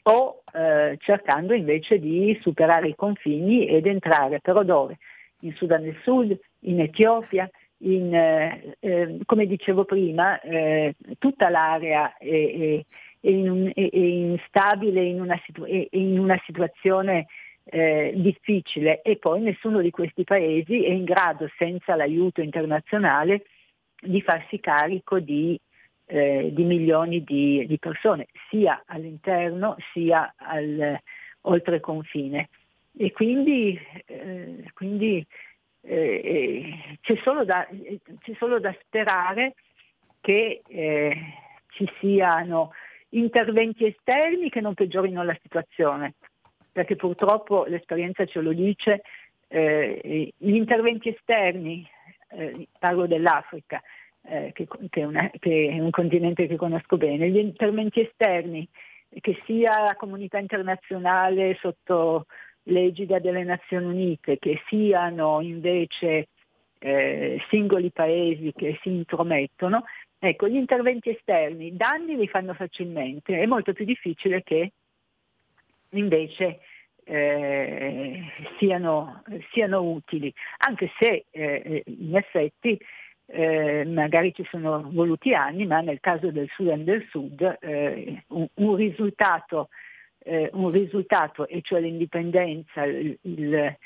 [0.05, 4.97] o eh, cercando invece di superare i confini ed entrare, però dove?
[5.41, 12.17] In Sudan del Sud, in Etiopia, in, eh, eh, come dicevo prima, eh, tutta l'area
[12.17, 12.85] è, è,
[13.21, 17.27] è, in, è instabile in una, situ- in una situazione
[17.65, 23.45] eh, difficile e poi nessuno di questi paesi è in grado, senza l'aiuto internazionale,
[24.01, 25.59] di farsi carico di,
[26.07, 30.99] eh, di milioni di, di, persone, sia all'interno sia al,
[31.43, 32.49] oltre confine.
[32.99, 35.27] E quindi, eh, quindi
[35.87, 37.67] eh, eh, c'è, solo da,
[38.21, 39.55] c'è, solo da, sperare
[40.21, 41.17] che eh,
[41.69, 42.73] ci siano
[43.11, 46.15] interventi esterni che non peggiorino la situazione,
[46.73, 49.03] perché purtroppo l'esperienza ce lo dice,
[49.49, 51.89] eh, gli interventi esterni,
[52.31, 53.81] eh, parlo dell'Africa,
[54.23, 58.69] eh, che, che, una, che, è un continente che conosco bene, gli interventi esterni,
[59.21, 62.27] che sia la comunità internazionale sotto
[62.67, 66.29] l'egida delle Nazioni Unite, che siano invece
[66.79, 69.85] eh, singoli paesi che si intromettono,
[70.19, 74.73] ecco, gli interventi esterni danni li fanno facilmente, è molto più difficile che
[75.91, 76.61] invece
[77.05, 78.23] eh,
[78.59, 82.79] siano, siano, utili, anche se eh, in effetti
[83.27, 88.47] eh, magari ci sono voluti anni, ma nel caso del Sudan del Sud eh, un,
[88.55, 89.69] un risultato
[90.27, 93.77] eh, un risultato, e cioè l'indipendenza, il, il,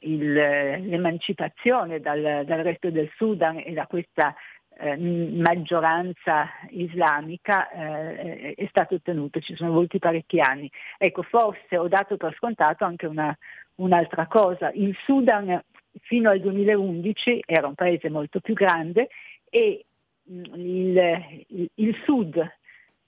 [0.00, 4.34] il, l'emancipazione dal, dal, resto del Sudan e da questa
[4.78, 10.70] eh, maggioranza islamica eh, è stato ottenuto, ci sono voluti parecchi anni.
[10.98, 13.34] Ecco, forse ho dato per scontato anche una,
[13.76, 14.70] un'altra cosa.
[14.74, 15.62] Il Sudan
[16.02, 19.08] fino al 2011 era un paese molto più grande
[19.48, 19.86] e
[20.30, 22.58] mm, il, il, il Sud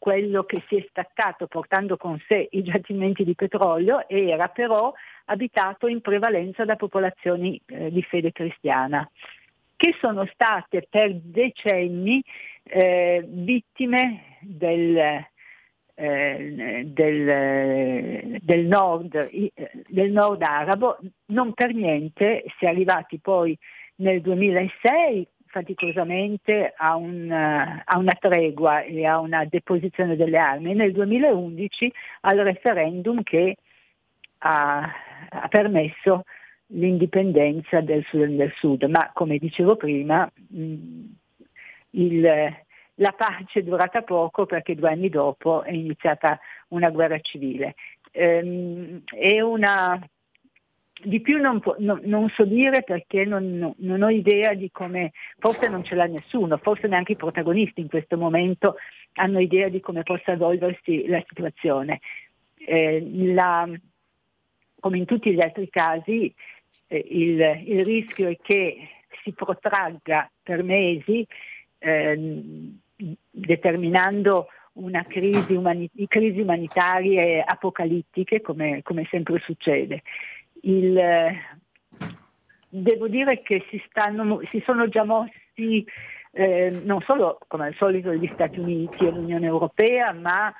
[0.02, 4.92] quello che si è staccato portando con sé i giacimenti di petrolio era però
[5.26, 9.08] abitato in prevalenza da popolazioni eh, di fede cristiana
[9.76, 12.20] che sono state per decenni
[12.64, 15.24] eh, vittime del,
[15.94, 19.30] eh, del, del, nord,
[19.88, 23.56] del, nord, arabo, non per niente si è arrivati poi
[23.98, 30.92] nel 2006 faticosamente a, un, a, una tregua e a una deposizione delle armi nel
[30.92, 31.92] 2011
[32.22, 33.56] al referendum che
[34.38, 34.80] ha,
[35.28, 36.24] ha permesso
[36.68, 41.04] l'indipendenza del Sudan del Sud, ma come dicevo prima mh,
[41.90, 42.56] il,
[42.94, 47.74] la pace è durata poco perché due anni dopo è iniziata una guerra civile.
[48.10, 49.02] Ehm,
[49.42, 50.00] una,
[51.04, 55.68] di più non, non, non, so dire perché non, non, ho idea di come, forse
[55.68, 58.76] non ce l'ha nessuno, forse neanche i protagonisti in questo momento
[59.14, 62.00] hanno idea di come possa evolversi la situazione.
[62.56, 63.68] Eh, la,
[64.78, 66.32] come in tutti gli altri casi
[66.86, 68.88] eh, il, il, rischio è che
[69.22, 71.26] si protragga per mesi
[71.78, 72.70] eh,
[73.30, 80.02] determinando una crisi, umani- crisi, umanitarie apocalittiche come, come sempre succede.
[80.64, 81.00] Il,
[82.68, 85.84] devo dire che si, stanno, si sono già mossi
[86.32, 90.52] eh, non solo come al solito gli Stati Uniti e l'Unione Europea, ma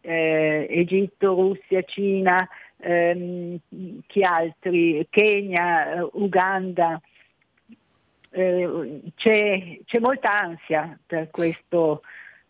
[0.00, 2.46] eh, Egitto, Russia, Cina,
[2.76, 3.58] ehm,
[4.06, 7.00] chi altri, Kenya, Uganda.
[8.30, 12.02] Eh, c'è, c'è, molta ansia per questo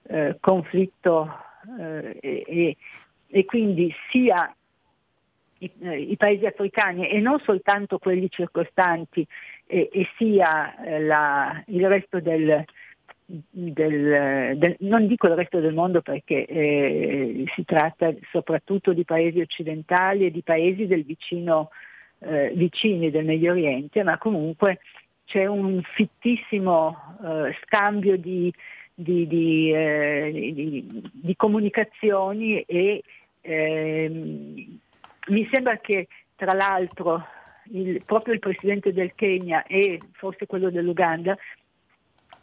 [0.05, 1.31] eh, conflitto
[1.79, 2.77] eh, e,
[3.27, 4.55] e, quindi sia
[5.65, 9.27] i, eh, i, paesi africani e non soltanto quelli circostanti
[9.67, 12.65] e, e sia eh, la, il resto del,
[13.27, 19.41] del, del, non dico il resto del mondo perché eh, si tratta soprattutto di paesi
[19.41, 21.71] occidentali e di paesi del vicino,
[22.21, 24.81] eh, vicini del Medio Oriente, ma comunque
[25.25, 28.53] c'è un fittissimo eh, scambio di,
[28.95, 30.31] di, di, eh,
[31.13, 33.03] di, comunicazioni e
[33.41, 34.79] ehm,
[35.29, 37.27] mi sembra che tra l'altro
[37.73, 41.37] il, proprio il presidente del Kenya e forse quello dell'Uganda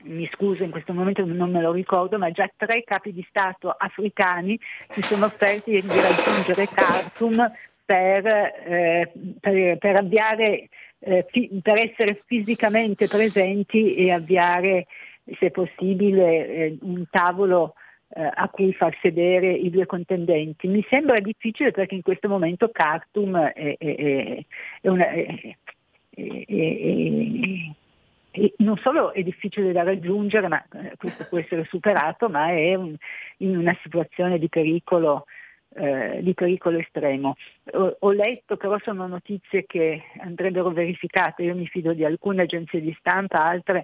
[0.03, 3.69] mi scuso in questo momento non me lo ricordo, ma già tre capi di Stato
[3.69, 4.59] africani
[4.89, 7.51] si sono offerti di raggiungere Khartoum
[7.85, 10.69] per, eh, per, per, avviare,
[10.99, 14.87] eh, fi, per essere fisicamente presenti e avviare,
[15.39, 17.75] se possibile, eh, un tavolo
[18.13, 20.67] a cui far sedere i due contendenti.
[20.67, 24.45] Mi sembra difficile perché in questo momento Khartoum è, è,
[24.81, 25.05] è una,
[28.57, 32.95] non solo è difficile da raggiungere, ma eh, questo può essere superato, ma è un,
[33.37, 35.25] in una situazione di pericolo,
[35.75, 37.35] eh, di pericolo estremo.
[37.73, 42.81] Ho, ho, letto, però sono notizie che andrebbero verificate, io mi fido di alcune agenzie
[42.81, 43.83] di stampa, altre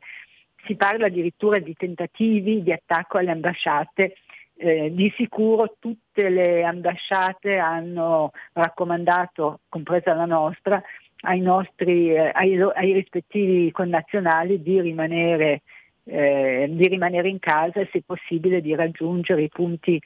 [0.67, 4.17] si parla addirittura di tentativi di attacco alle ambasciate.
[4.59, 10.81] Eh, di sicuro tutte le ambasciate hanno raccomandato, compresa la nostra,
[11.21, 15.61] ai nostri, eh, ai, ai, rispettivi connazionali di rimanere,
[16.05, 20.01] eh, di rimanere in casa e se possibile di raggiungere i punti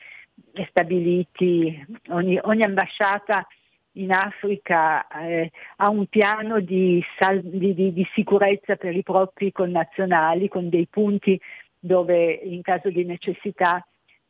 [0.67, 1.85] stabiliti.
[2.09, 3.47] Ogni, ogni ambasciata
[3.93, 9.51] in Africa eh, ha un piano di, sal- di, di, di, sicurezza per i propri
[9.51, 11.39] connazionali con dei punti
[11.77, 13.85] dove in caso di necessità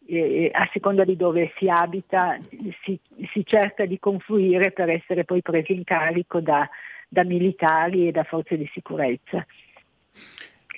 [0.07, 2.39] eh, a seconda di dove si abita
[2.83, 2.99] si,
[3.31, 6.67] si, cerca di confluire per essere poi presi in carico da,
[7.07, 9.45] da militari e da forze di sicurezza.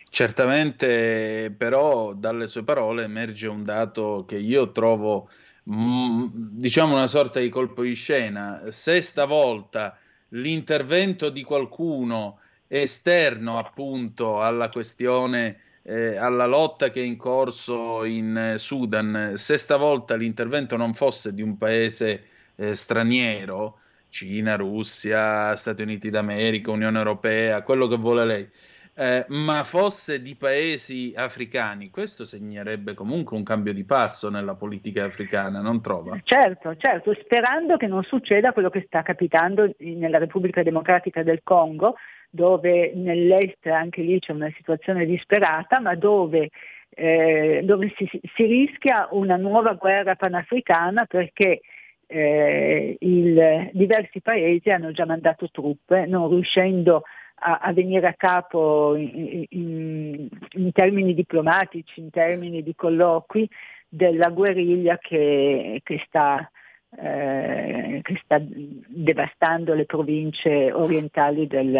[0.09, 5.29] Certamente, però, dalle sue parole emerge un dato che io trovo,
[5.70, 8.61] mm, diciamo, una sorta di colpo di scena.
[8.70, 9.97] Se stavolta
[10.30, 18.36] l'intervento di qualcuno esterno, appunto, alla questione eh, alla lotta che è in corso in
[18.38, 22.24] eh, Sudan, se stavolta l'intervento non fosse di un paese
[22.55, 28.49] eh, straniero, Cina, Russia, Stati Uniti d'America, Unione Europea, quello che vuole lei,
[28.95, 35.05] eh, ma fosse di paesi africani, questo segnerebbe comunque un cambio di passo nella politica
[35.05, 36.19] africana, non trova?
[36.23, 41.95] Certo, certo, sperando che non succeda quello che sta capitando nella Repubblica Democratica del Congo,
[42.29, 46.49] dove nell'est anche lì c'è una situazione disperata, ma dove,
[46.89, 51.61] eh, dove si, si, rischia una nuova guerra panafricana perché
[52.05, 57.03] eh, il, diversi paesi hanno già mandato truppe, non riuscendo
[57.43, 63.49] a a, venire a capo in, in, in, termini diplomatici, in termini di colloqui,
[63.87, 66.49] della guerriglia che, che, sta,
[66.97, 71.75] eh, che sta, devastando le province orientali del...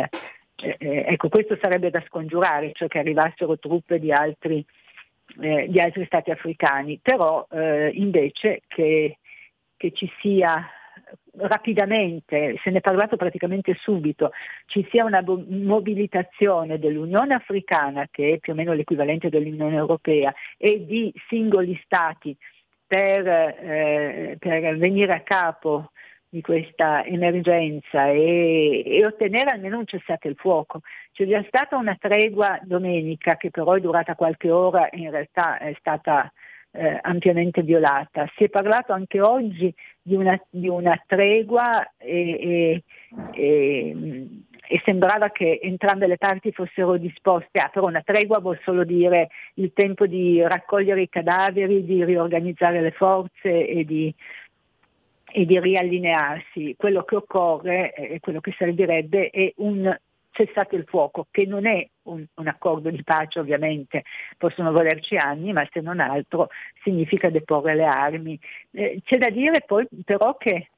[0.55, 4.64] Eh, ecco, questo sarebbe da scongiurare, cioè che arrivassero truppe di altri,
[5.41, 9.18] eh, di altri stati africani, però eh, invece che,
[9.76, 10.70] che ci sia
[11.38, 14.32] rapidamente, se ne è parlato praticamente subito,
[14.66, 20.86] ci sia una mobilitazione dell'Unione Africana, che è più o meno l'equivalente dell'Unione Europea, e
[20.86, 22.36] di singoli Stati
[22.86, 25.92] per, eh, per venire a capo
[26.30, 30.82] di questa emergenza e, e, ottenere almeno un cessate il fuoco.
[31.12, 35.60] C'è già stata una tregua domenica che però è durata qualche ora e in realtà
[35.60, 36.32] è stata
[36.74, 38.30] eh, ampiamente violata.
[38.36, 42.84] Si è parlato anche oggi di una, di una tregua e, e,
[43.34, 44.28] e,
[44.68, 49.30] e, sembrava che entrambe le parti fossero disposte a, però una tregua vuol solo dire
[49.56, 54.14] il tempo di raccogliere i cadaveri, di riorganizzare le forze e di,
[55.32, 56.76] e di riallinearsi.
[56.76, 59.96] Quello che occorre e quello che servirebbe è un
[60.34, 64.04] cessate il fuoco, che non è un, un, accordo di pace ovviamente,
[64.38, 66.50] possono volerci anni, ma se non altro
[66.84, 68.38] significa deporre le armi.
[68.72, 70.70] Eh, c'è da dire poi però che,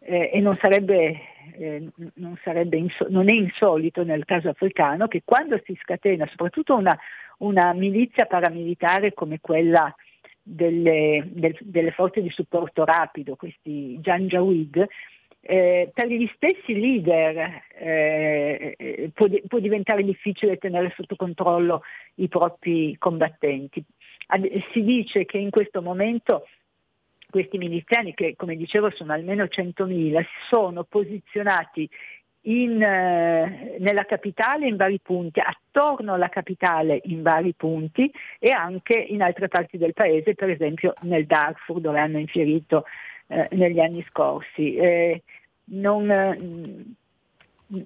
[0.00, 1.18] eh, e non, sarebbe,
[1.54, 6.76] eh, non, sarebbe inso- non, è insolito nel caso africano, che quando si scatena soprattutto
[6.76, 6.96] una,
[7.38, 9.92] una milizia paramilitare come quella
[10.42, 14.86] delle, del, delle forze di supporto rapido, questi Janjaweed,
[15.42, 21.82] eh, per gli stessi leader eh, eh, può, può, diventare difficile tenere sotto controllo
[22.16, 23.82] i propri combattenti.
[24.72, 26.46] Si dice che in questo momento
[27.30, 31.88] questi miliziani, che come dicevo sono almeno 100.000, sono posizionati
[32.42, 38.94] in, eh, nella capitale in vari punti, attorno alla capitale in vari punti e anche
[38.94, 42.84] in altre parti del paese, per esempio nel Darfur dove hanno infierito
[43.30, 44.74] eh, negli anni scorsi.
[44.74, 45.22] Eh,
[45.72, 46.36] non, eh,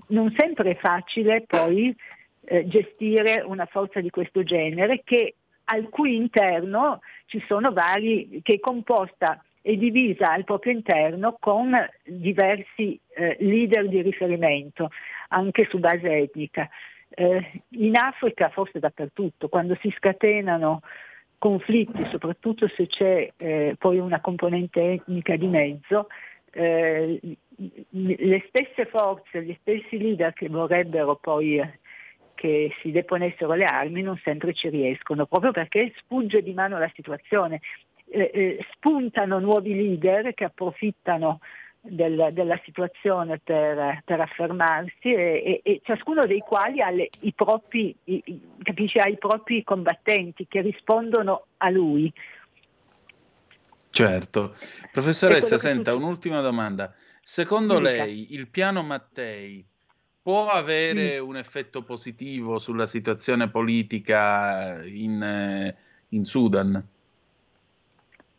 [0.09, 1.95] non, sempre è facile poi
[2.47, 5.35] eh, gestire una forza di questo genere che,
[5.65, 11.75] al cui interno ci sono vari, che è composta e divisa al proprio interno con
[12.05, 14.91] diversi eh, leader di riferimento,
[15.29, 16.69] anche su base etnica.
[17.11, 20.81] Eh, in Africa, forse dappertutto, quando si scatenano
[21.45, 26.07] conflitti, soprattutto se c'è eh, poi una componente etnica di mezzo,
[26.53, 27.21] eh,
[27.91, 31.81] le stesse forze, gli stessi leader che vorrebbero poi eh,
[32.33, 36.91] che si deponessero le armi non sempre ci riescono, proprio perché sfugge di mano la
[36.95, 37.61] situazione.
[38.09, 41.41] Eh, eh, spuntano nuovi leader che approfittano
[41.87, 47.33] del, della situazione per, per affermarsi e, e, e, ciascuno dei quali ha, le, i
[47.33, 52.13] propri, i, capisce, ha i propri combattenti che rispondono a lui.
[53.91, 54.57] Certo.
[54.91, 55.99] Professoressa, senta, tu...
[55.99, 56.93] un'ultima domanda.
[57.21, 57.91] Secondo Dica.
[57.91, 59.65] lei il piano Mattei
[60.23, 61.29] può avere mm.
[61.29, 65.77] un effetto positivo sulla situazione politica in, eh,
[66.09, 66.83] in Sudan?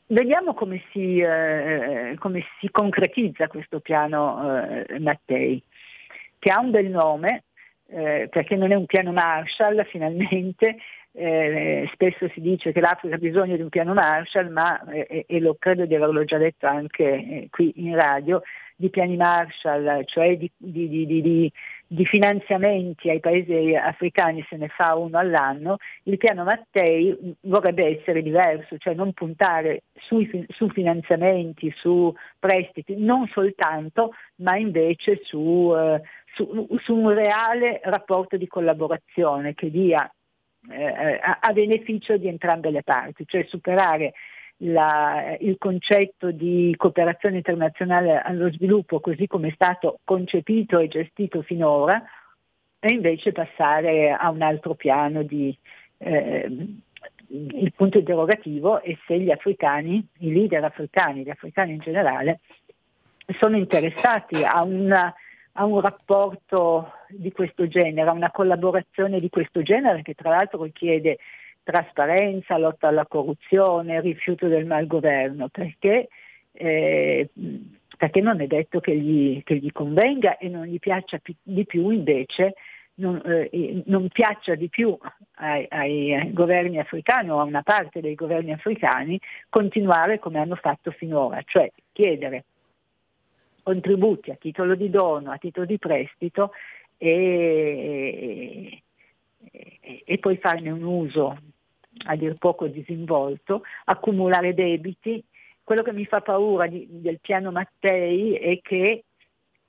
[0.07, 5.61] Vediamo come si, eh, come si, concretizza questo piano eh, Mattei,
[6.37, 7.45] che ha un bel nome,
[7.87, 10.77] eh, perché non è un piano Marshall finalmente,
[11.11, 15.39] eh, spesso si dice che l'Africa ha bisogno di un piano Marshall, ma, eh, e
[15.39, 18.43] lo credo di averlo già detto anche eh, qui in radio,
[18.75, 21.51] di piani Marshall, cioè di, di, di, di,
[22.05, 28.77] finanziamenti ai paesi africani se ne fa uno all'anno, il piano Mattei vorrebbe essere diverso,
[28.77, 36.01] cioè non puntare sui, su finanziamenti, su prestiti, non soltanto, ma invece su, eh,
[36.33, 40.09] su, su un reale rapporto di collaborazione che dia
[40.69, 44.13] eh, a, a, beneficio di entrambe le parti, cioè superare
[44.57, 51.41] la, il concetto di cooperazione internazionale allo sviluppo così come è stato concepito e gestito
[51.41, 52.01] finora
[52.79, 55.57] e invece passare a un altro piano di,
[55.97, 56.67] eh,
[57.27, 62.39] il punto interrogativo è se gli africani, i leader africani, gli africani in generale,
[63.39, 65.13] sono interessati a una,
[65.53, 70.63] a un rapporto di questo genere, a una collaborazione di questo genere che tra l'altro
[70.63, 71.17] richiede
[71.65, 76.07] trasparenza, lotta alla corruzione, rifiuto del malgoverno, perché,
[76.51, 77.29] eh,
[77.97, 81.65] perché non è detto che gli, che gli, convenga e non gli piaccia pi- di
[81.65, 82.53] più invece
[82.97, 84.95] non, eh, non, piaccia di più
[85.37, 89.19] ai, ai, governi africani o a una parte dei governi africani
[89.49, 92.45] continuare come hanno fatto finora, cioè chiedere
[93.63, 96.51] contributi a titolo di dono, a titolo di prestito
[96.97, 98.81] e,
[99.51, 101.37] e, e poi farne un uso
[102.05, 105.23] a dir poco disinvolto, accumulare debiti.
[105.63, 109.03] Quello che mi fa paura di, del piano Mattei è che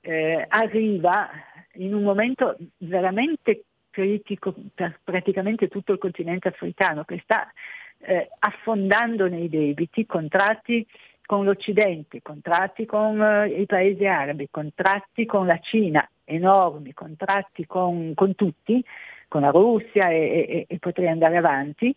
[0.01, 1.29] eh, arriva
[1.73, 7.51] in un momento veramente critico per praticamente tutto il continente africano, che sta
[7.99, 10.85] eh, affondando nei debiti, contratti
[11.25, 18.13] con l'Occidente, contratti con eh, i paesi arabi, contratti con la Cina, enormi, contratti con,
[18.13, 18.83] con tutti,
[19.27, 21.93] con la Russia e, e, e, potrei andare avanti,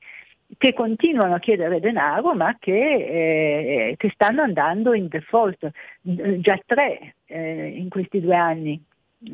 [0.59, 5.71] che continuano a chiedere denaro ma che, eh, che stanno andando in default.
[6.03, 8.83] Già tre eh, in questi due anni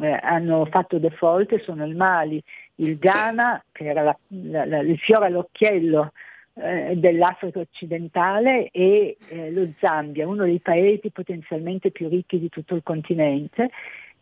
[0.01, 2.43] eh, hanno fatto default, sono il Mali,
[2.77, 6.13] il Ghana, che era la, la, la, il fiore all'occhiello
[6.55, 12.75] eh, dell'Africa occidentale, e eh, lo Zambia, uno dei paesi potenzialmente più ricchi di tutto
[12.75, 13.71] il continente.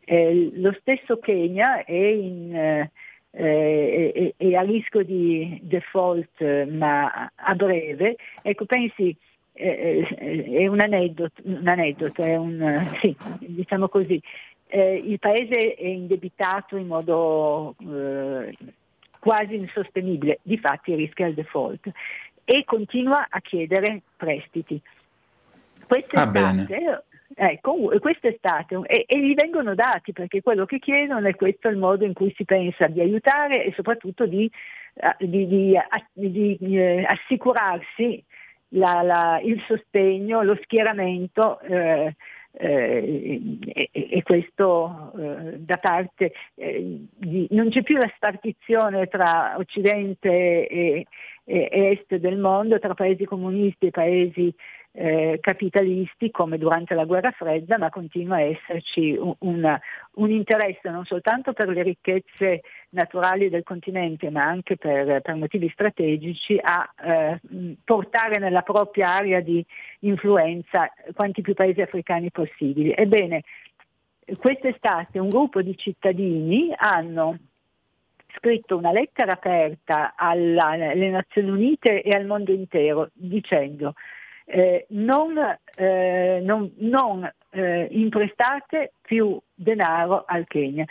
[0.05, 2.89] Eh, lo stesso Kenya è in
[3.37, 9.17] eh, eh, è, a rischio di default ma a breve, ecco pensi
[9.57, 14.21] eh, eh, è un aneddoto, un aneddoto è un, sì, diciamo così,
[14.67, 18.57] eh, il paese è indebitato in modo eh,
[19.19, 21.91] quasi insostenibile, di fatti rischia il default
[22.45, 24.81] e continua a chiedere prestiti.
[25.87, 27.05] Quest'estate,
[27.37, 32.05] Ecco, quest'estate e, e, gli vengono dati perché quello che chiedono è questo il modo
[32.05, 34.49] in cui si pensa di aiutare e soprattutto di,
[34.95, 35.77] eh, di, di,
[36.13, 38.23] di eh, assicurarsi
[38.69, 42.15] la, la, il sostegno, lo schieramento eh,
[42.57, 49.55] eh, e, e, questo eh, da parte eh, di, non c'è più la spartizione tra
[49.57, 51.07] Occidente e,
[51.45, 54.55] e, Est del mondo, tra paesi comunisti e paesi
[54.97, 59.79] eh, capitalisti come durante la guerra fredda, ma continua a esserci un, un,
[60.15, 65.69] un, interesse non soltanto per le ricchezze naturali del continente, ma anche per, per motivi
[65.71, 67.41] strategici a eh,
[67.83, 69.65] portare nella propria area di
[70.01, 72.95] influenza quanti più paesi africani possibili.
[72.97, 73.43] Ebbene,
[74.39, 77.37] quest'estate un gruppo di cittadini hanno
[78.37, 83.95] scritto una lettera aperta alla, alle Nazioni Unite e al mondo intero dicendo
[84.45, 85.39] eh, non,
[85.77, 90.85] eh, non, non eh, imprestate più denaro al Kenya.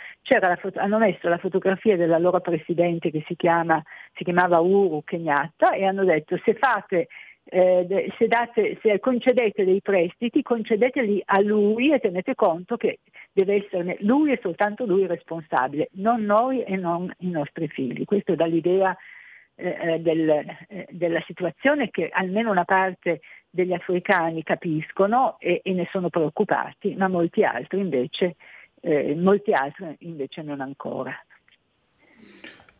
[0.58, 3.82] Foto- hanno messo la fotografia dell'allora presidente che si, chiama,
[4.14, 7.08] si chiamava Uru Kenyatta e hanno detto se fate
[7.46, 13.00] eh, se, date, se, concedete dei prestiti, concedeteli a lui e tenete conto che
[13.32, 18.04] deve esserne lui e soltanto lui responsabile, non noi e non i nostri figli.
[18.04, 18.96] Questo dà l'idea
[19.56, 20.28] eh, eh del,
[20.68, 26.96] eh, della situazione che almeno una parte degli africani capiscono e, e ne sono preoccupati,
[26.96, 28.34] ma molti altri invece,
[28.80, 31.16] eh, molti altri invece non ancora.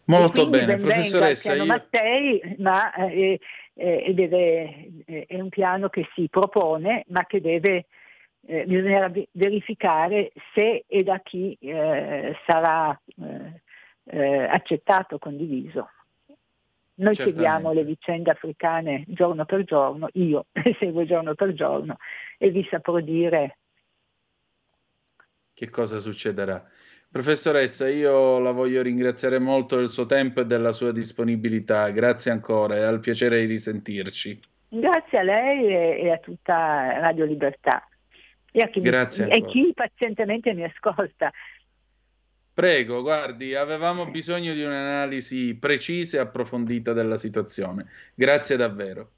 [0.07, 1.55] Molto bene, professoressa.
[1.55, 1.65] Io...
[1.65, 3.39] Mattei, ma eh,
[4.13, 7.87] deve, eh, è un piano che si propone, ma che deve,
[8.41, 11.57] bisognerà verificare se e da chi
[12.45, 13.01] sarà
[14.51, 15.89] accettato, condiviso.
[16.97, 17.25] Noi Certamente.
[17.25, 21.97] seguiamo le vicende africane giorno per giorno, io le seguo giorno per giorno
[22.39, 23.59] e vi saprò dire
[25.55, 26.65] che cosa succederà.
[27.11, 31.89] Professoressa, io la voglio ringraziare molto del suo tempo e della sua disponibilità.
[31.91, 34.41] Grazie ancora, è al piacere di risentirci.
[34.69, 37.87] Grazie a lei e, e a tutta Radio Libertà
[38.57, 41.33] e a chi, mi, e chi pazientemente mi ascolta.
[42.55, 47.87] Prego, guardi, avevamo bisogno di un'analisi precisa e approfondita della situazione.
[48.15, 49.11] Grazie davvero.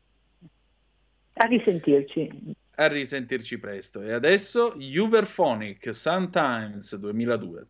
[1.34, 2.54] A risentirci.
[2.76, 4.00] A risentirci presto.
[4.00, 7.66] E adesso Uberphonic, Sometimes 2002.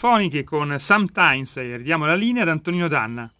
[0.00, 3.30] Uberfoniche con Sometimes e ridiamo la linea ad Antonino Danna.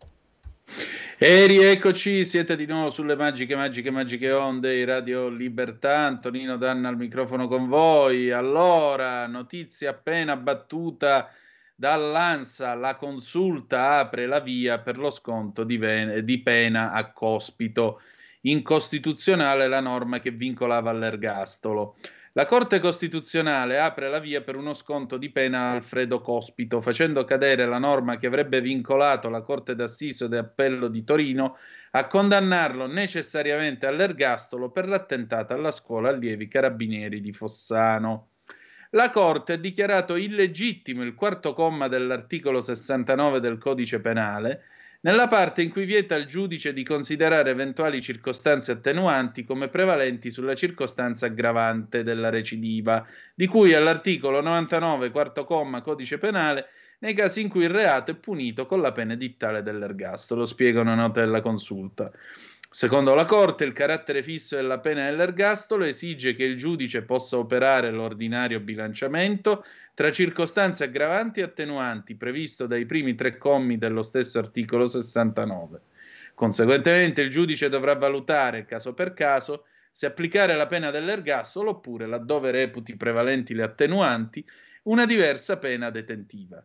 [1.16, 6.00] E rieccoci, siete di nuovo sulle magiche, magiche, magiche onde di Radio Libertà.
[6.00, 8.30] Antonino Danna al microfono con voi.
[8.30, 11.30] Allora, notizia appena battuta
[11.74, 18.02] dall'ANSA: la consulta apre la via per lo sconto di, ven- di pena a cospito.
[18.42, 21.96] Incostituzionale la norma che vincolava all'ergastolo.
[22.34, 27.24] La Corte Costituzionale apre la via per uno sconto di pena a Alfredo Cospito, facendo
[27.24, 31.56] cadere la norma che avrebbe vincolato la Corte d'Assiso e d'Appello di Torino
[31.90, 38.28] a condannarlo necessariamente all'ergastolo per l'attentato alla scuola allievi carabinieri di Fossano.
[38.90, 44.62] La Corte ha dichiarato illegittimo il quarto comma dell'articolo 69 del Codice Penale
[45.02, 50.54] nella parte in cui vieta al giudice di considerare eventuali circostanze attenuanti come prevalenti sulla
[50.54, 56.66] circostanza aggravante della recidiva, di cui all'articolo 99, quarto comma, codice penale,
[57.00, 60.94] nei casi in cui il reato è punito con la pena edittale dell'ergastolo, spiega una
[60.94, 62.10] nota della consulta.
[62.72, 67.90] Secondo la Corte, il carattere fisso della pena dell'ergastolo esige che il giudice possa operare
[67.90, 74.86] l'ordinario bilanciamento tra circostanze aggravanti e attenuanti previsto dai primi tre commi dello stesso articolo
[74.86, 75.80] 69.
[76.36, 82.52] Conseguentemente il giudice dovrà valutare caso per caso se applicare la pena dell'ergastolo oppure, laddove
[82.52, 84.46] reputi prevalenti le attenuanti,
[84.84, 86.64] una diversa pena detentiva.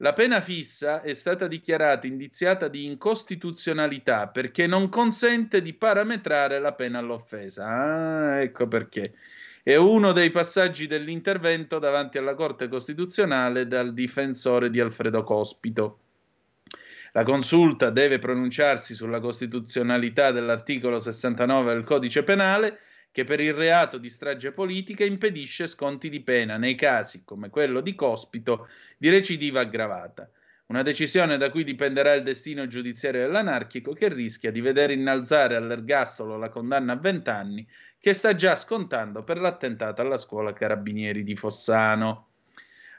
[0.00, 6.72] La pena fissa è stata dichiarata indiziata di incostituzionalità perché non consente di parametrare la
[6.72, 7.66] pena all'offesa.
[7.66, 9.14] Ah, ecco perché.
[9.60, 15.98] È uno dei passaggi dell'intervento davanti alla Corte Costituzionale dal difensore di Alfredo Cospito.
[17.12, 22.78] La consulta deve pronunciarsi sulla costituzionalità dell'articolo 69 del Codice Penale
[23.10, 27.80] che per il reato di strage politica impedisce sconti di pena nei casi, come quello
[27.80, 28.68] di Cospito,
[28.98, 30.28] di recidiva aggravata.
[30.66, 36.36] Una decisione da cui dipenderà il destino giudiziario dell'anarchico che rischia di vedere innalzare all'ergastolo
[36.36, 37.66] la condanna a 20 anni
[37.98, 42.26] che sta già scontando per l'attentato alla scuola Carabinieri di Fossano.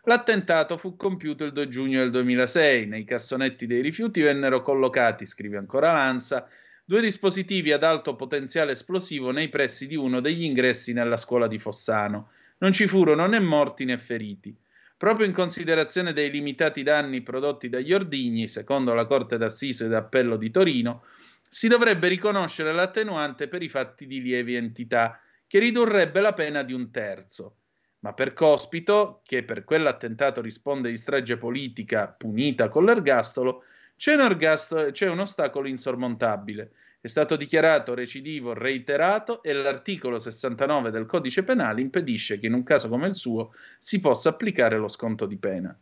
[0.06, 2.88] L'attentato fu compiuto il 2 giugno del 2006.
[2.88, 6.48] Nei cassonetti dei rifiuti vennero collocati, scrive ancora Lanza,
[6.84, 11.60] due dispositivi ad alto potenziale esplosivo nei pressi di uno degli ingressi nella scuola di
[11.60, 12.32] Fossano.
[12.58, 14.58] Non ci furono né morti né feriti.
[15.00, 20.36] Proprio in considerazione dei limitati danni prodotti dagli ordigni, secondo la Corte d'Assiso e d'Appello
[20.36, 21.06] di Torino,
[21.48, 26.74] si dovrebbe riconoscere l'attenuante per i fatti di lievi entità, che ridurrebbe la pena di
[26.74, 27.60] un terzo.
[28.00, 33.64] Ma per Cospito, che per quell'attentato risponde di strage politica punita con l'ergastolo,
[33.96, 34.18] c'è
[34.92, 36.72] c'è un ostacolo insormontabile.
[37.02, 42.64] È stato dichiarato recidivo reiterato e l'articolo 69 del codice penale impedisce che in un
[42.64, 45.74] caso come il suo si possa applicare lo sconto di pena.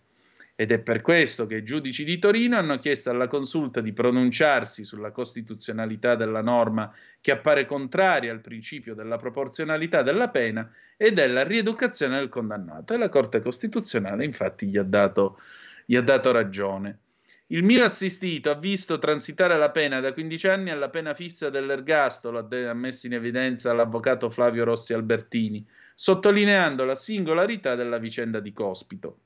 [0.54, 4.84] Ed è per questo che i giudici di Torino hanno chiesto alla consulta di pronunciarsi
[4.84, 11.44] sulla costituzionalità della norma che appare contraria al principio della proporzionalità della pena e della
[11.44, 12.94] rieducazione del condannato.
[12.94, 15.40] E la Corte Costituzionale infatti gli ha dato,
[15.84, 17.00] gli ha dato ragione.
[17.50, 22.40] Il mio assistito ha visto transitare la pena da 15 anni alla pena fissa dell'ergastolo,
[22.40, 25.66] ha messo in evidenza l'avvocato Flavio Rossi Albertini,
[25.96, 29.20] sottolineando la singolarità della vicenda di Cospito.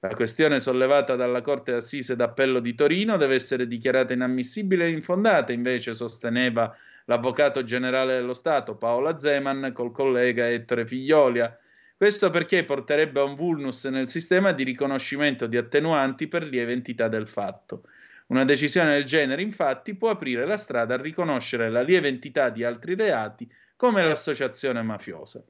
[0.00, 5.52] La questione sollevata dalla Corte d'Assise d'Appello di Torino deve essere dichiarata inammissibile e infondata,
[5.52, 6.74] invece sosteneva
[7.04, 11.54] l'Avvocato Generale dello Stato Paola Zeman col collega Ettore Figliolia.
[11.96, 17.08] Questo perché porterebbe a un vulnus nel sistema di riconoscimento di attenuanti per lieve entità
[17.08, 17.84] del fatto.
[18.26, 22.64] Una decisione del genere, infatti, può aprire la strada a riconoscere la lieve entità di
[22.64, 25.42] altri reati come l'associazione mafiosa.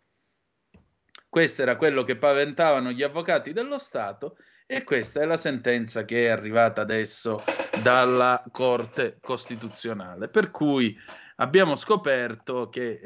[1.28, 4.36] Questo era quello che paventavano gli avvocati dello Stato
[4.66, 7.42] e questa è la sentenza che è arrivata adesso
[7.82, 10.28] dalla Corte Costituzionale.
[10.28, 10.96] Per cui
[11.36, 13.00] abbiamo scoperto che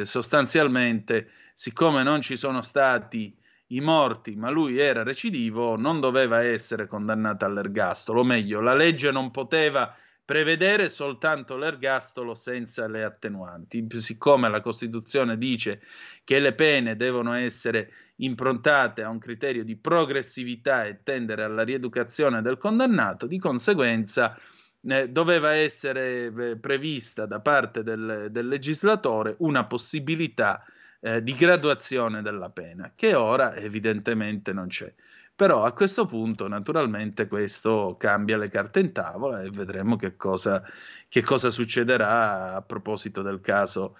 [0.00, 3.36] eh, sostanzialmente, siccome non ci sono stati
[3.70, 9.10] i morti, ma lui era recidivo, non doveva essere condannato all'ergastolo, o meglio, la legge
[9.10, 9.94] non poteva
[10.24, 13.86] prevedere soltanto l'ergastolo senza le attenuanti.
[13.90, 15.82] Siccome la Costituzione dice
[16.24, 22.42] che le pene devono essere improntate a un criterio di progressività e tendere alla rieducazione
[22.42, 24.36] del condannato, di conseguenza
[25.08, 30.64] doveva essere eh, prevista da parte del, del, legislatore una possibilità
[31.00, 34.92] eh, di graduazione della pena, che ora evidentemente non c'è.
[35.34, 40.62] Però a questo punto, naturalmente, questo cambia le carte in tavola e vedremo che cosa,
[41.08, 43.98] che cosa succederà a proposito del caso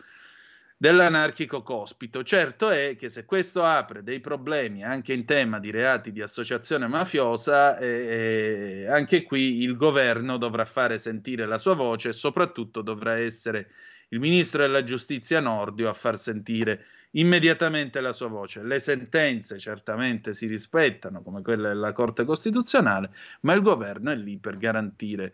[0.76, 2.22] dell'anarchico cospito.
[2.22, 6.86] Certo è che se questo apre dei problemi anche in tema di reati di associazione
[6.86, 12.82] mafiosa, eh, eh, anche qui il governo dovrà fare sentire la sua voce e soprattutto
[12.82, 13.70] dovrà essere
[14.08, 18.62] il ministro della giustizia Nordio a far sentire immediatamente la sua voce.
[18.62, 24.38] Le sentenze certamente si rispettano, come quelle della Corte Costituzionale, ma il governo è lì
[24.38, 25.32] per garantire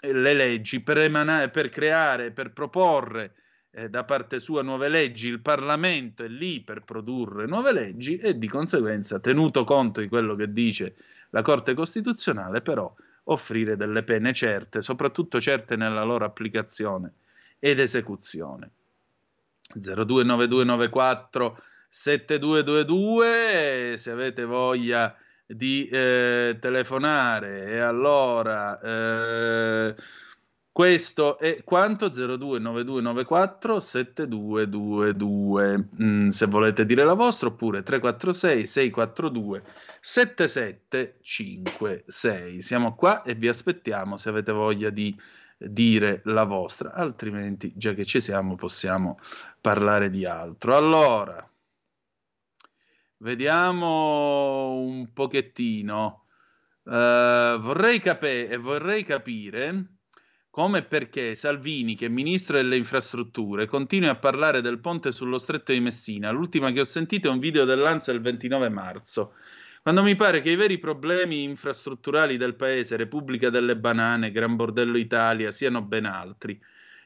[0.00, 3.34] le leggi, per, emanare, per creare, per proporre
[3.72, 8.36] eh, da parte sua nuove leggi, il Parlamento è lì per produrre nuove leggi e
[8.38, 10.96] di conseguenza, tenuto conto di quello che dice
[11.30, 12.92] la Corte Costituzionale, però
[13.24, 17.12] offrire delle pene certe, soprattutto certe nella loro applicazione
[17.58, 18.70] ed esecuzione.
[19.72, 25.16] 029294 7222 se avete voglia
[25.46, 29.94] di eh, telefonare e allora eh,
[30.80, 39.62] questo è quanto 029294 7222 mm, se volete dire la vostra oppure 346 642
[40.00, 45.14] 7756 siamo qua e vi aspettiamo se avete voglia di
[45.58, 49.18] dire la vostra, altrimenti già che ci siamo possiamo
[49.60, 50.74] parlare di altro.
[50.74, 51.46] Allora,
[53.18, 56.24] vediamo un pochettino.
[56.84, 59.98] Uh, vorrei, cap- vorrei capire
[60.50, 65.38] come e perché Salvini, che è ministro delle infrastrutture, continui a parlare del ponte sullo
[65.38, 66.30] stretto di Messina.
[66.30, 69.32] L'ultima che ho sentito è un video dell'Ansa il 29 marzo
[69.82, 74.98] quando mi pare che i veri problemi infrastrutturali del paese, Repubblica delle Banane, Gran Bordello
[74.98, 76.60] Italia, siano ben altri.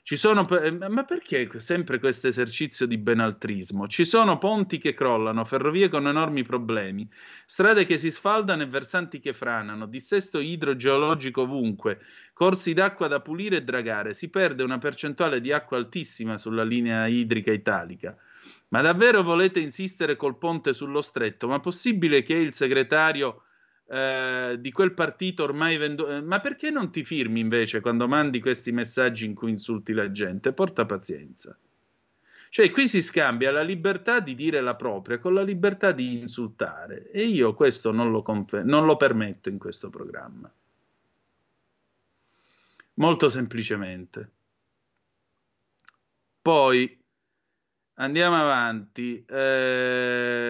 [0.07, 3.89] Ci sono, eh, ma perché sempre questo esercizio di benaltrismo?
[3.89, 7.09] Ci sono ponti che crollano, ferrovie con enormi problemi,
[7.47, 12.01] strade che si sfaldano e versanti che franano, dissesto idrogeologico ovunque,
[12.35, 17.07] corsi d'acqua da pulire e dragare, si perde una percentuale di acqua altissima sulla linea
[17.07, 18.15] idrica italica.
[18.69, 21.49] Ma davvero volete insistere col ponte sullo stretto?
[21.49, 23.45] Ma possibile che il segretario
[23.87, 26.11] eh, di quel partito ormai venduto...
[26.11, 30.11] Eh, ma perché non ti firmi invece quando mandi questi messaggi in cui insulti la
[30.11, 30.53] gente?
[30.53, 31.57] Porta pazienza.
[32.49, 37.11] Cioè, qui si scambia la libertà di dire la propria con la libertà di insultare
[37.11, 40.51] e io questo non lo, confer- non lo permetto in questo programma.
[42.95, 44.31] Molto semplicemente.
[46.41, 47.04] Poi
[47.97, 49.25] Andiamo avanti.
[49.29, 50.41] Eh,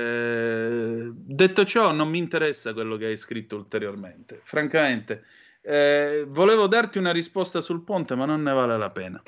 [1.12, 4.40] detto ciò, non mi interessa quello che hai scritto ulteriormente.
[4.44, 5.24] Francamente,
[5.66, 9.22] Eh, volevo darti una risposta sul ponte, ma non ne vale la pena.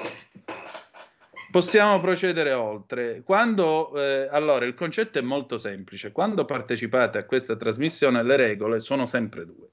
[1.51, 3.23] Possiamo procedere oltre.
[3.25, 6.13] Quando, eh, allora, il concetto è molto semplice.
[6.13, 9.71] Quando partecipate a questa trasmissione, le regole sono sempre due.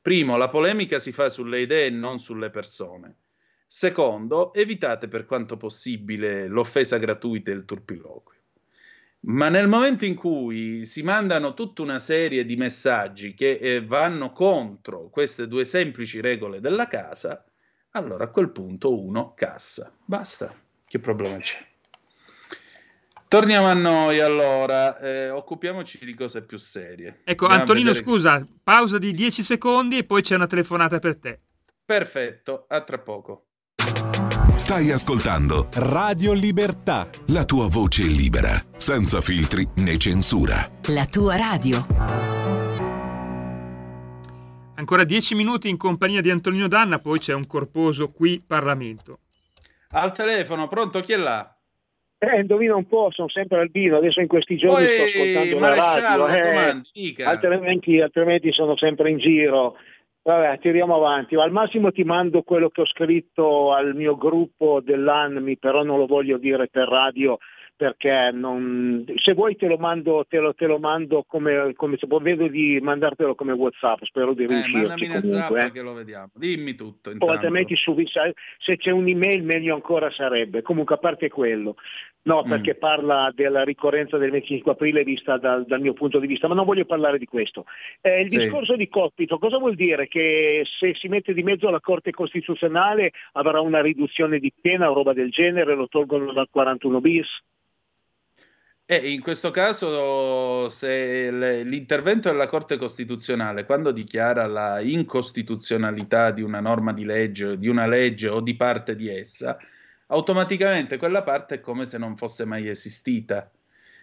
[0.00, 3.16] Primo, la polemica si fa sulle idee e non sulle persone.
[3.66, 8.40] Secondo, evitate per quanto possibile l'offesa gratuita e il turpiloquio.
[9.28, 14.30] Ma nel momento in cui si mandano tutta una serie di messaggi che eh, vanno
[14.30, 17.44] contro queste due semplici regole della casa,
[17.90, 19.92] allora a quel punto uno cassa.
[20.04, 20.54] Basta.
[20.84, 21.58] Che problema c'è?
[23.26, 27.22] Torniamo a noi allora, eh, occupiamoci di cose più serie.
[27.24, 31.40] Ecco, Andiamo Antonino, scusa, pausa di 10 secondi e poi c'è una telefonata per te.
[31.84, 33.46] Perfetto, a tra poco.
[34.56, 37.08] Stai ascoltando Radio Libertà.
[37.26, 40.68] La tua voce libera, senza filtri né censura.
[40.88, 41.86] La tua radio.
[44.74, 49.20] Ancora 10 minuti in compagnia di Antonino Danna, poi c'è un corposo qui Parlamento.
[49.90, 51.54] Al telefono, pronto, chi è là?
[52.18, 55.74] Eh, indovina un po', sono sempre Albino, adesso in questi giorni Poi, sto ascoltando la
[55.74, 59.76] radio, eh, altrimenti, altrimenti sono sempre in giro.
[60.26, 61.36] Vabbè, tiriamo avanti.
[61.36, 66.06] Al massimo ti mando quello che ho scritto al mio gruppo dell'ANMI, però non lo
[66.06, 67.38] voglio dire per radio
[67.76, 72.06] perché non, se vuoi te lo mando, te lo, te lo mando come, come se
[72.08, 75.70] vedo di mandartelo come Whatsapp, spero di riuscirci eh, comunque.
[75.74, 75.82] Eh.
[75.82, 76.30] lo vediamo.
[76.34, 77.12] Dimmi tutto.
[77.18, 77.94] O altrimenti su,
[78.58, 80.62] se c'è un'email meglio ancora sarebbe.
[80.62, 81.76] Comunque a parte quello,
[82.22, 82.48] no, mm.
[82.48, 86.54] perché parla della ricorrenza del 25 aprile vista dal, dal, mio punto di vista, ma
[86.54, 87.66] non voglio parlare di questo.
[88.00, 88.38] Eh, il sì.
[88.38, 90.08] discorso di cospito, cosa vuol dire?
[90.08, 94.94] Che se si mette di mezzo la Corte Costituzionale avrà una riduzione di pena o
[94.94, 97.28] roba del genere, lo tolgono dal 41 bis?
[98.88, 101.32] E in questo caso, se
[101.64, 107.88] l'intervento della Corte Costituzionale, quando dichiara la incostituzionalità di una norma di legge, di una
[107.88, 109.58] legge o di parte di essa,
[110.06, 113.50] automaticamente quella parte è come se non fosse mai esistita.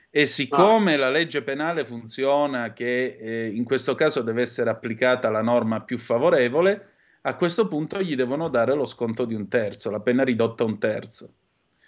[0.09, 0.97] E siccome ah.
[0.97, 5.97] la legge penale funziona che eh, in questo caso deve essere applicata la norma più
[5.97, 6.89] favorevole,
[7.21, 10.65] a questo punto gli devono dare lo sconto di un terzo, la pena ridotta a
[10.65, 11.33] un terzo.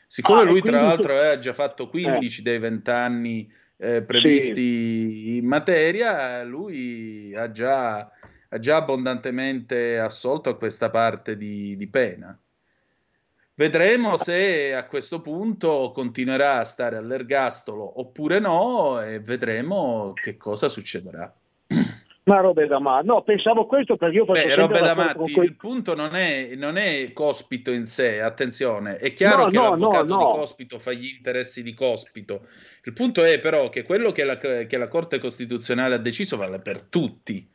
[0.07, 1.19] Siccome ah, lui, tra l'altro, tu...
[1.19, 2.43] aveva già fatto 15 eh.
[2.43, 5.37] dei 20 anni eh, previsti sì.
[5.37, 12.37] in materia, lui ha già, ha già, abbondantemente assolto questa parte di, di pena.
[13.57, 20.67] Vedremo se a questo punto continuerà a stare all'ergastolo oppure no e vedremo che cosa
[20.67, 21.33] succederà.
[22.25, 25.45] Ma robe da matti, no, pensavo questo perché io faccio Beh, robe da matti, quel...
[25.45, 29.69] il punto non è, non è, Cospito in sé, attenzione, è chiaro no, che no,
[29.69, 32.47] l'avvocato no, di Cospito fa gli interessi di Cospito,
[32.83, 36.59] il punto è però che quello che la, che la Corte Costituzionale ha deciso vale
[36.59, 37.47] per tutti,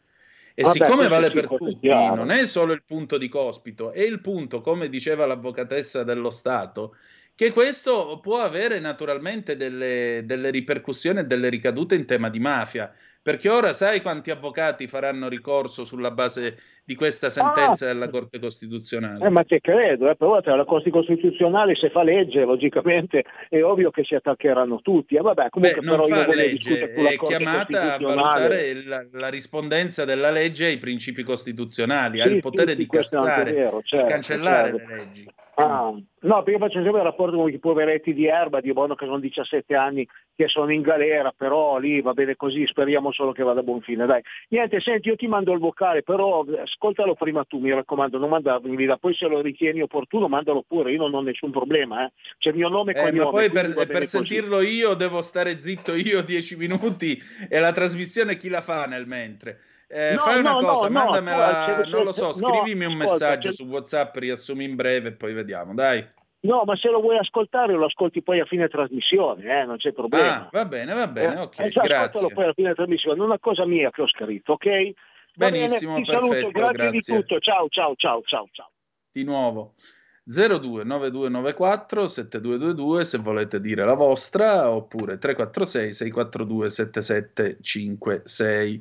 [0.54, 2.14] e Vabbè, siccome vale per tutti, chiaro.
[2.14, 6.94] non è solo il punto di Cospito, è il punto, come diceva l'avvocatessa dello Stato,
[7.34, 12.94] che questo può avere naturalmente delle, delle ripercussioni e delle ricadute in tema di mafia.
[13.22, 18.38] Perché ora sai quanti avvocati faranno ricorso sulla base di questa sentenza ah, della Corte
[18.38, 19.26] Costituzionale?
[19.26, 23.90] Eh, ma te credo, eh, però la Corte Costituzionale se fa legge, logicamente è ovvio
[23.90, 25.16] che si attaccheranno tutti.
[25.16, 30.06] Eh, vabbè, comunque Beh, non però fa legge, è chiamata a valutare la, la, rispondenza
[30.06, 34.12] della legge ai principi costituzionali, sì, ha il potere sì, di cassare, vero, certo, di
[34.12, 34.88] cancellare certo.
[34.88, 35.28] le leggi.
[35.62, 39.04] Ah, no, perché faccio sempre il rapporto con i poveretti di Erba, di Bono che
[39.04, 43.42] sono 17 anni che sono in galera, però lì va bene così, speriamo solo che
[43.42, 44.06] vada a buon fine.
[44.06, 44.22] Dai.
[44.48, 48.74] Niente, senti, io ti mando il vocale, però ascoltalo prima tu, mi raccomando, non mandarmi
[48.76, 52.12] via, poi se lo ritieni opportuno mandalo pure, io non ho nessun problema, eh.
[52.38, 53.24] c'è il mio nome e eh, cognome.
[53.24, 58.36] Ma poi per, per sentirlo io devo stare zitto io 10 minuti e la trasmissione
[58.36, 59.58] chi la fa nel mentre.
[59.92, 63.64] Eh, no, fai una no, cosa, no, mandamela, non lo so, scrivimi un messaggio su
[63.64, 66.06] WhatsApp, riassumi in breve e poi vediamo, dai.
[66.42, 69.92] No, ma se lo vuoi ascoltare lo ascolti poi a fine trasmissione, eh, non c'è
[69.92, 70.46] problema.
[70.46, 71.96] Ah, va bene, va bene, eh, ok, eh, grazie.
[71.96, 74.92] Ascoltalo poi a fine trasmissione, una cosa mia che ho scritto, ok?
[75.34, 78.70] Va Benissimo, bene, ti perfetto, saluto, grazie, grazie di tutto, ciao, ciao, ciao, ciao, ciao.
[79.10, 79.74] Di nuovo.
[80.22, 88.80] 029294 7222 se volete dire la vostra oppure 346 642 7756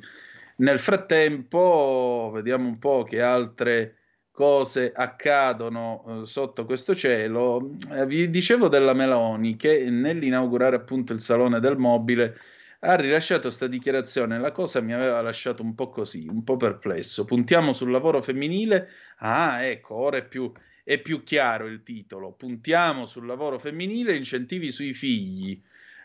[0.60, 3.96] nel frattempo, vediamo un po' che altre
[4.30, 7.72] cose accadono eh, sotto questo cielo.
[7.92, 12.38] Eh, vi dicevo della Meloni che nell'inaugurare appunto il Salone del Mobile
[12.80, 14.38] ha rilasciato questa dichiarazione.
[14.38, 17.24] La cosa mi aveva lasciato un po' così, un po' perplesso.
[17.24, 18.88] Puntiamo sul lavoro femminile.
[19.18, 20.50] Ah, ecco, ora è più,
[20.84, 22.32] è più chiaro il titolo.
[22.32, 25.62] Puntiamo sul lavoro femminile, incentivi sui figli.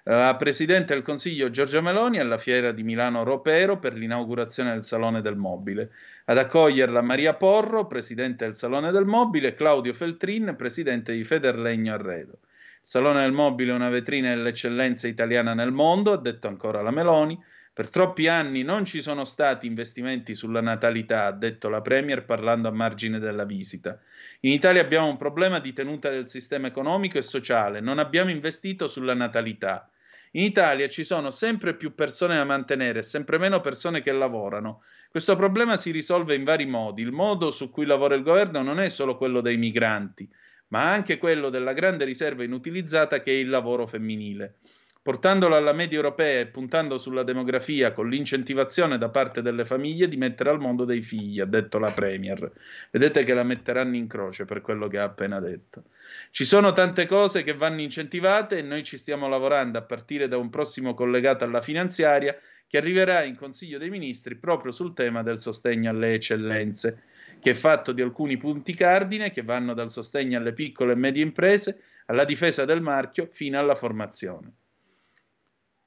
[0.07, 5.19] La Presidente del Consiglio Giorgia Meloni alla fiera di Milano Ropero per l'inaugurazione del Salone
[5.23, 5.89] del Mobile.
[6.25, 11.95] Ad accoglierla Maria Porro, Presidente del Salone del Mobile, e Claudio Feltrin, Presidente di Federlegno
[11.95, 12.33] Arredo.
[12.33, 16.91] Il Salone del Mobile è una vetrina dell'eccellenza italiana nel mondo, ha detto ancora la
[16.91, 17.43] Meloni.
[17.73, 22.67] Per troppi anni non ci sono stati investimenti sulla natalità, ha detto la Premier parlando
[22.67, 23.99] a margine della visita.
[24.41, 28.87] In Italia abbiamo un problema di tenuta del sistema economico e sociale, non abbiamo investito
[28.87, 29.89] sulla natalità.
[30.35, 34.83] In Italia ci sono sempre più persone da mantenere e sempre meno persone che lavorano.
[35.09, 37.01] Questo problema si risolve in vari modi.
[37.01, 40.29] Il modo su cui lavora il governo non è solo quello dei migranti
[40.67, 44.57] ma anche quello della grande riserva inutilizzata che è il lavoro femminile.
[45.05, 50.17] Portandolo alla media europea e puntando sulla demografia con l'incentivazione da parte delle famiglie di
[50.17, 52.51] mettere al mondo dei figli, ha detto la Premier.
[52.89, 55.83] Vedete che la metteranno in croce per quello che ha appena detto.
[56.31, 60.37] Ci sono tante cose che vanno incentivate e noi ci stiamo lavorando a partire da
[60.37, 65.37] un prossimo collegato alla finanziaria che arriverà in Consiglio dei Ministri proprio sul tema del
[65.37, 67.03] sostegno alle eccellenze
[67.39, 71.21] che è fatto di alcuni punti cardine che vanno dal sostegno alle piccole e medie
[71.21, 74.51] imprese, alla difesa del marchio, fino alla formazione.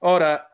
[0.00, 0.48] Ora,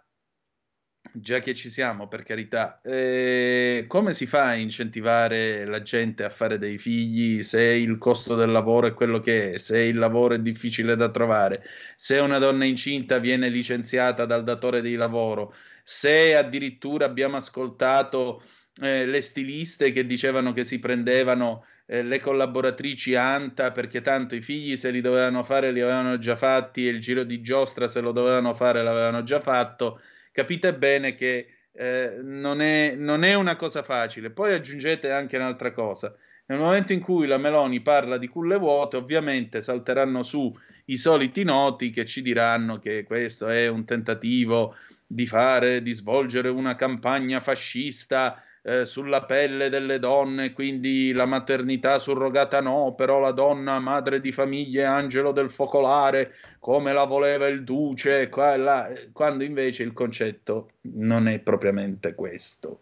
[1.12, 6.30] già che ci siamo, per carità, eh, come si fa a incentivare la gente a
[6.30, 10.34] fare dei figli se il costo del lavoro è quello che è, se il lavoro
[10.34, 11.62] è difficile da trovare,
[11.96, 15.54] se una donna incinta viene licenziata dal datore di lavoro,
[15.84, 18.42] se addirittura abbiamo ascoltato
[18.80, 24.40] eh, le stiliste che dicevano che si prendevano eh, le collaboratrici ANTA perché tanto i
[24.40, 28.00] figli se li dovevano fare li avevano già fatti e il giro di giostra se
[28.00, 30.00] lo dovevano fare l'avevano già fatto.
[30.32, 34.30] Capite bene che eh, non, è, non è una cosa facile.
[34.30, 36.14] Poi aggiungete anche un'altra cosa.
[36.46, 40.54] Nel momento in cui la Meloni parla di culle vuote, ovviamente salteranno su
[40.86, 46.48] i soliti noti che ci diranno che questo è un tentativo di fare, di svolgere
[46.48, 53.32] una campagna fascista eh, sulla pelle delle donne, quindi la maternità surrogata no, però la
[53.32, 59.44] donna madre di famiglia angelo del focolare, come la voleva il duce, qua là, quando
[59.44, 62.80] invece il concetto non è propriamente questo.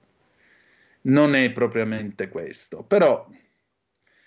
[1.05, 3.29] Non è propriamente questo, però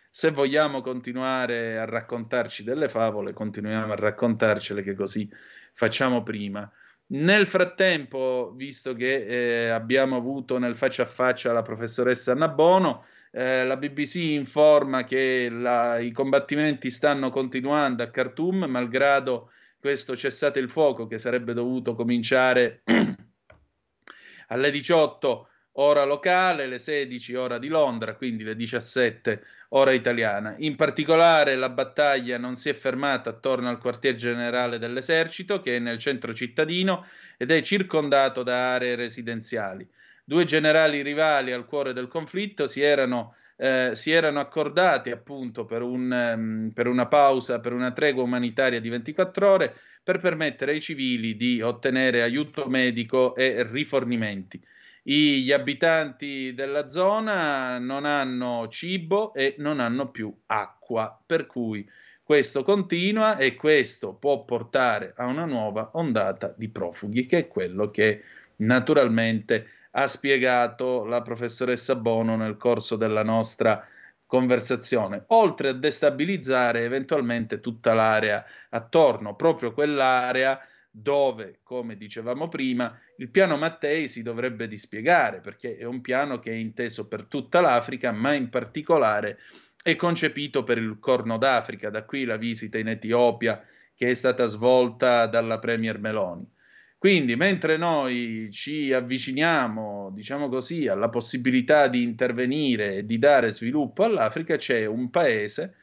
[0.10, 5.30] se vogliamo continuare a raccontarci delle favole, continuiamo a raccontarcele che così
[5.72, 6.70] facciamo prima.
[7.08, 13.06] Nel frattempo, visto che eh, abbiamo avuto nel faccia a faccia la professoressa Anna Bono,
[13.32, 20.58] eh, la BBC informa che la, i combattimenti stanno continuando a Khartoum, malgrado questo cessate
[20.58, 22.82] il fuoco che sarebbe dovuto cominciare
[24.48, 30.56] alle 18 ora locale, le 16 ora di Londra, quindi le 17 ora italiana.
[30.60, 35.80] In particolare la battaglia non si è fermata attorno al quartier generale dell'esercito che è
[35.80, 37.06] nel centro cittadino
[37.38, 39.88] ed è circondato da aree residenziali.
[40.24, 45.82] Due generali rivali al cuore del conflitto si erano, eh, si erano accordati appunto per,
[45.82, 50.82] un, um, per una pausa, per una tregua umanitaria di 24 ore per permettere ai
[50.82, 54.62] civili di ottenere aiuto medico e rifornimenti
[55.08, 61.88] gli abitanti della zona non hanno cibo e non hanno più acqua, per cui
[62.24, 67.92] questo continua e questo può portare a una nuova ondata di profughi, che è quello
[67.92, 68.24] che
[68.58, 73.88] naturalmente ha spiegato la professoressa Bono nel corso della nostra
[74.26, 80.60] conversazione, oltre a destabilizzare eventualmente tutta l'area attorno, proprio quell'area
[80.98, 86.52] dove, come dicevamo prima, il piano Mattei si dovrebbe dispiegare, perché è un piano che
[86.52, 89.40] è inteso per tutta l'Africa, ma in particolare
[89.84, 93.62] è concepito per il Corno d'Africa, da qui la visita in Etiopia
[93.94, 96.50] che è stata svolta dalla Premier Meloni.
[96.98, 104.04] Quindi, mentre noi ci avviciniamo, diciamo così, alla possibilità di intervenire e di dare sviluppo
[104.06, 105.76] all'Africa, c'è un paese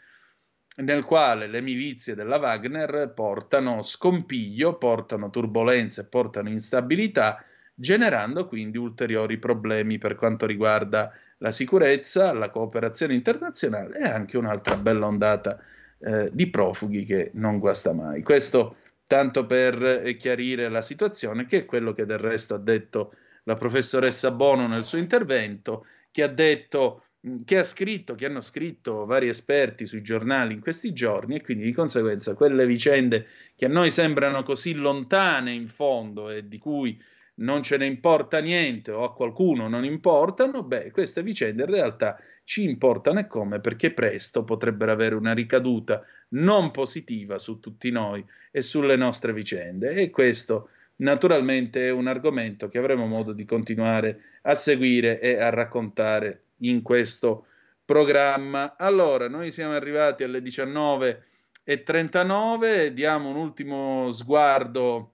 [0.76, 7.44] nel quale le milizie della Wagner portano scompiglio, portano turbulenze, portano instabilità,
[7.74, 14.76] generando quindi ulteriori problemi per quanto riguarda la sicurezza, la cooperazione internazionale e anche un'altra
[14.76, 15.58] bella ondata
[15.98, 18.22] eh, di profughi che non guasta mai.
[18.22, 18.76] Questo
[19.06, 24.30] tanto per chiarire la situazione, che è quello che del resto ha detto la professoressa
[24.30, 27.04] Bono nel suo intervento, che ha detto
[27.44, 31.64] che ha scritto, che hanno scritto vari esperti sui giornali in questi giorni e quindi
[31.64, 37.00] di conseguenza quelle vicende che a noi sembrano così lontane in fondo e di cui
[37.34, 42.18] non ce ne importa niente o a qualcuno non importano, beh, queste vicende in realtà
[42.44, 43.60] ci importano e come?
[43.60, 49.92] Perché presto potrebbero avere una ricaduta non positiva su tutti noi e sulle nostre vicende.
[49.92, 55.50] E questo naturalmente è un argomento che avremo modo di continuare a seguire e a
[55.50, 57.46] raccontare in questo
[57.84, 58.76] programma.
[58.76, 65.12] Allora, noi siamo arrivati alle 19.39, diamo un ultimo sguardo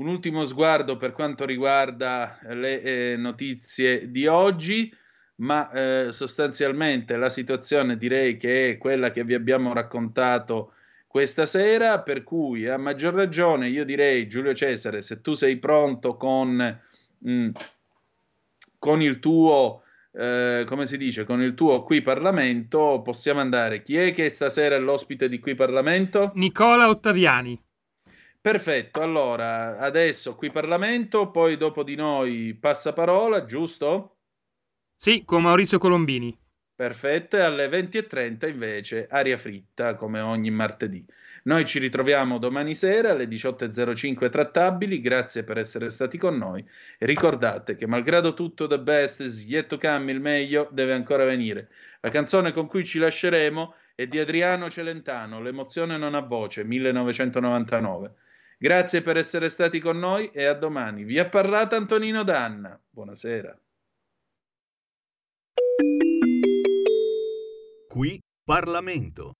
[0.00, 4.92] un ultimo sguardo per quanto riguarda le eh, notizie di oggi,
[5.36, 10.72] ma eh, sostanzialmente la situazione direi che è quella che vi abbiamo raccontato
[11.06, 16.16] questa sera, per cui a maggior ragione io direi Giulio Cesare, se tu sei pronto
[16.16, 16.80] con,
[17.18, 17.50] mh, mm,
[18.78, 23.82] con il tuo eh, come si dice, con il tuo qui Parlamento possiamo andare.
[23.82, 26.32] Chi è che stasera è l'ospite di qui Parlamento?
[26.34, 27.60] Nicola Ottaviani.
[28.40, 34.16] Perfetto, allora adesso qui Parlamento, poi dopo di noi passaparola, giusto?
[34.96, 36.36] Sì, con Maurizio Colombini.
[36.74, 41.04] Perfetto, e alle 20.30 invece aria fritta come ogni martedì.
[41.44, 46.64] Noi ci ritroviamo domani sera alle 18.05 trattabili, grazie per essere stati con noi
[46.98, 49.46] e ricordate che malgrado tutto the best is
[49.80, 51.70] come, il meglio deve ancora venire.
[52.00, 58.14] La canzone con cui ci lasceremo è di Adriano Celentano, L'emozione non ha voce, 1999.
[58.58, 61.04] Grazie per essere stati con noi e a domani.
[61.04, 62.78] Vi ha parlato Antonino Danna.
[62.90, 63.58] Buonasera.
[67.88, 69.39] Qui Parlamento.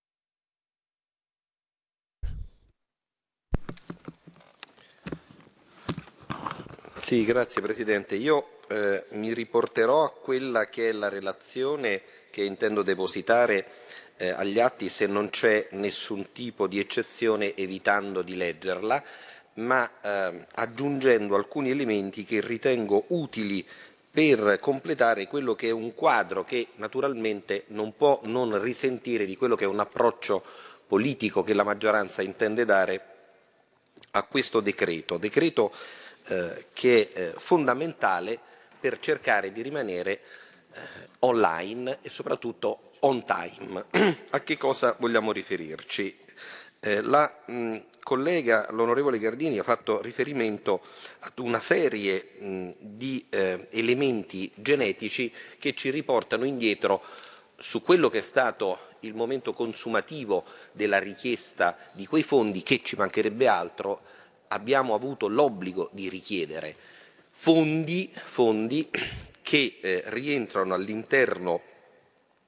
[7.01, 8.14] Sì, grazie Presidente.
[8.14, 13.66] Io eh, mi riporterò a quella che è la relazione che intendo depositare
[14.16, 19.02] eh, agli atti se non c'è nessun tipo di eccezione evitando di leggerla,
[19.55, 23.66] ma eh, aggiungendo alcuni elementi che ritengo utili
[24.10, 29.56] per completare quello che è un quadro che naturalmente non può non risentire di quello
[29.56, 30.44] che è un approccio
[30.86, 33.05] politico che la maggioranza intende dare
[34.12, 35.72] a questo decreto, decreto
[36.31, 38.39] eh, che è eh, fondamentale
[38.78, 40.12] per cercare di rimanere
[40.73, 40.81] eh,
[41.20, 43.85] online e soprattutto on time.
[44.31, 46.16] A che cosa vogliamo riferirci?
[46.78, 50.81] Eh, la mh, collega, l'onorevole Gardini, ha fatto riferimento
[51.20, 57.02] ad una serie mh, di eh, elementi genetici che ci riportano indietro
[57.59, 62.97] su quello che è stato il momento consumativo della richiesta di quei fondi che ci
[62.97, 64.02] mancherebbe altro
[64.52, 66.74] abbiamo avuto l'obbligo di richiedere
[67.31, 68.90] fondi, fondi
[69.43, 71.62] che eh, rientrano all'interno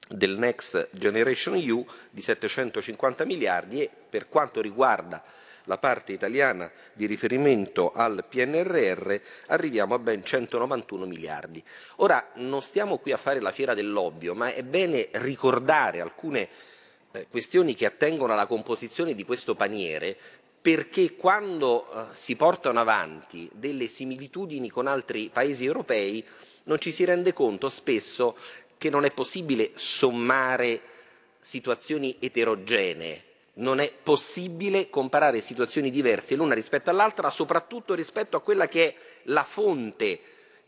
[0.08, 5.22] del Next Generation EU di 750 miliardi e per quanto riguarda
[5.66, 9.14] la parte italiana di riferimento al PNRR
[9.46, 11.62] arriviamo a ben 191 miliardi.
[11.96, 16.48] Ora non stiamo qui a fare la fiera dell'ovvio, ma è bene ricordare alcune
[17.12, 20.16] eh, questioni che attengono alla composizione di questo paniere
[20.62, 26.24] perché quando eh, si portano avanti delle similitudini con altri paesi europei
[26.64, 28.36] non ci si rende conto spesso
[28.78, 30.80] che non è possibile sommare
[31.40, 33.24] situazioni eterogenee,
[33.54, 38.94] non è possibile comparare situazioni diverse l'una rispetto all'altra, soprattutto rispetto a quella che è
[39.24, 40.20] la fonte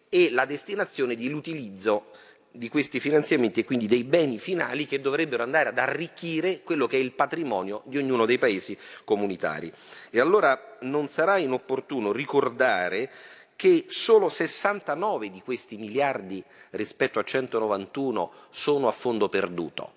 [0.09, 2.11] e la destinazione dell'utilizzo
[2.57, 6.97] di questi finanziamenti e quindi dei beni finali che dovrebbero andare ad arricchire quello che
[6.97, 9.73] è il patrimonio di ognuno dei paesi comunitari.
[10.09, 13.11] E allora non sarà inopportuno ricordare
[13.57, 19.93] che solo 69 di questi miliardi rispetto a 191 sono a fondo perduto.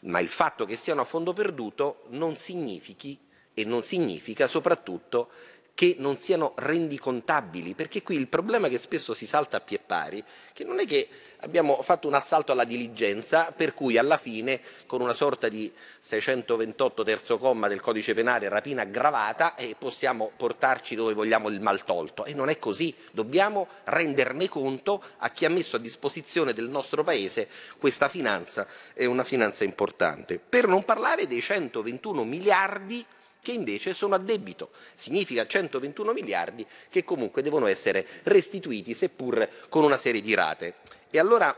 [0.00, 3.18] Ma il fatto che siano a fondo perduto non significhi
[3.54, 5.30] e non significa soprattutto
[5.74, 10.22] che non siano rendicontabili, perché qui il problema che spesso si salta a pie pari,
[10.52, 11.08] che non è che
[11.42, 17.02] abbiamo fatto un assalto alla diligenza per cui alla fine con una sorta di 628
[17.02, 22.24] terzo comma del codice penale rapina aggravata e possiamo portarci dove vogliamo il mal tolto
[22.24, 27.02] e non è così, dobbiamo renderne conto a chi ha messo a disposizione del nostro
[27.02, 30.38] Paese questa finanza, è una finanza importante.
[30.38, 33.04] Per non parlare dei 121 miliardi
[33.42, 34.70] che invece sono a debito.
[34.94, 40.76] Significa 121 miliardi che comunque devono essere restituiti, seppur con una serie di rate.
[41.10, 41.54] E allora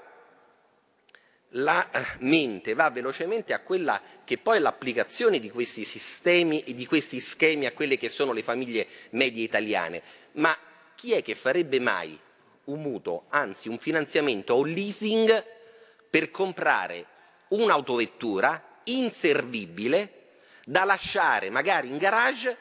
[1.57, 6.75] la eh, mente va velocemente a quella che poi è l'applicazione di questi sistemi e
[6.75, 10.03] di questi schemi a quelle che sono le famiglie medie italiane.
[10.33, 10.57] Ma
[10.97, 12.19] chi è che farebbe mai
[12.65, 15.45] un mutuo, anzi un finanziamento o un leasing
[16.09, 17.07] per comprare
[17.49, 20.24] un'autovettura inservibile
[20.65, 22.57] da lasciare magari in garage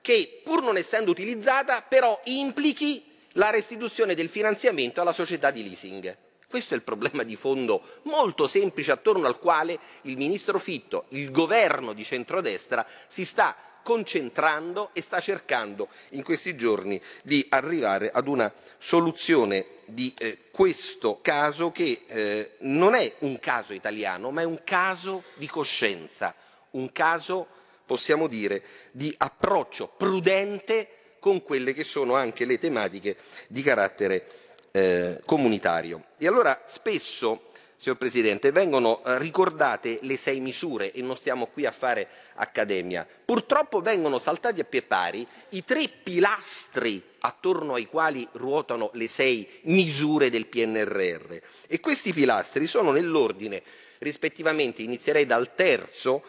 [0.00, 3.04] che pur non essendo utilizzata però implichi
[3.34, 6.16] la restituzione del finanziamento alla società di leasing.
[6.48, 11.30] Questo è il problema di fondo molto semplice attorno al quale il ministro Fitto, il
[11.30, 18.26] governo di centrodestra si sta concentrando e sta cercando in questi giorni di arrivare ad
[18.26, 24.44] una soluzione di eh, questo caso che eh, non è un caso italiano, ma è
[24.44, 26.34] un caso di coscienza,
[26.72, 27.46] un caso,
[27.84, 30.88] possiamo dire, di approccio prudente
[31.18, 33.16] con quelle che sono anche le tematiche
[33.48, 34.26] di carattere
[34.70, 36.04] eh, comunitario.
[36.18, 41.72] E allora spesso signor Presidente, vengono ricordate le sei misure e non stiamo qui a
[41.72, 43.06] fare accademia.
[43.24, 49.48] Purtroppo vengono saltati a pie pari i tre pilastri attorno ai quali ruotano le sei
[49.62, 53.62] misure del PNRR e questi pilastri sono nell'ordine
[54.00, 56.22] rispettivamente, inizierei dal terzo,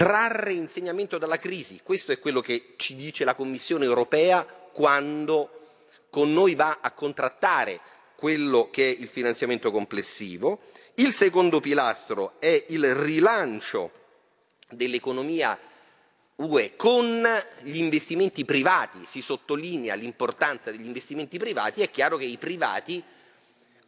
[0.00, 1.80] trarre insegnamento dalla crisi.
[1.82, 5.50] Questo è quello che ci dice la Commissione europea quando
[6.08, 7.78] con noi va a contrattare
[8.16, 10.60] quello che è il finanziamento complessivo.
[10.94, 13.90] Il secondo pilastro è il rilancio
[14.70, 15.58] dell'economia
[16.36, 17.22] UE con
[17.60, 23.04] gli investimenti privati, si sottolinea l'importanza degli investimenti privati, è chiaro che i privati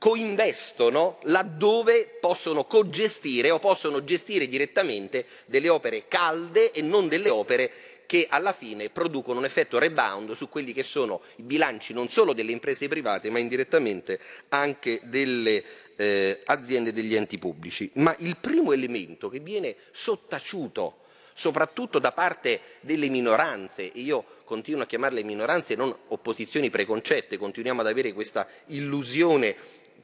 [0.02, 7.70] coinvestono laddove possono cogestire o possono gestire direttamente delle opere calde e non delle opere
[8.04, 12.32] che alla fine producono un effetto rebound su quelli che sono i bilanci non solo
[12.32, 14.18] delle imprese private ma indirettamente
[14.48, 15.62] anche delle
[15.94, 17.88] eh, aziende degli enti pubblici.
[17.94, 20.96] Ma il primo elemento che viene sottaciuto
[21.34, 27.38] soprattutto da parte delle minoranze, e io continuo a chiamarle minoranze e non opposizioni preconcette,
[27.38, 29.56] continuiamo ad avere questa illusione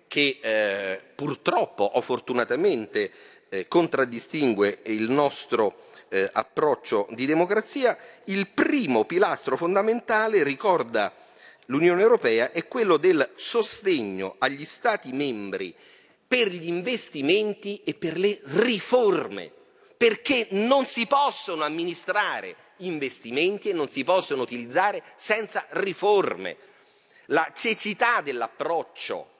[0.09, 3.11] che eh, purtroppo o fortunatamente
[3.49, 11.15] eh, contraddistingue il nostro eh, approccio di democrazia, il primo pilastro fondamentale, ricorda
[11.67, 15.75] l'Unione Europea, è quello del sostegno agli Stati membri
[16.27, 19.51] per gli investimenti e per le riforme,
[19.97, 26.57] perché non si possono amministrare investimenti e non si possono utilizzare senza riforme.
[27.27, 29.37] La cecità dell'approccio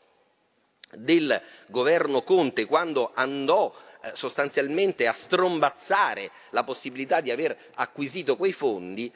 [0.95, 8.53] del governo Conte quando andò eh, sostanzialmente a strombazzare la possibilità di aver acquisito quei
[8.53, 9.13] fondi,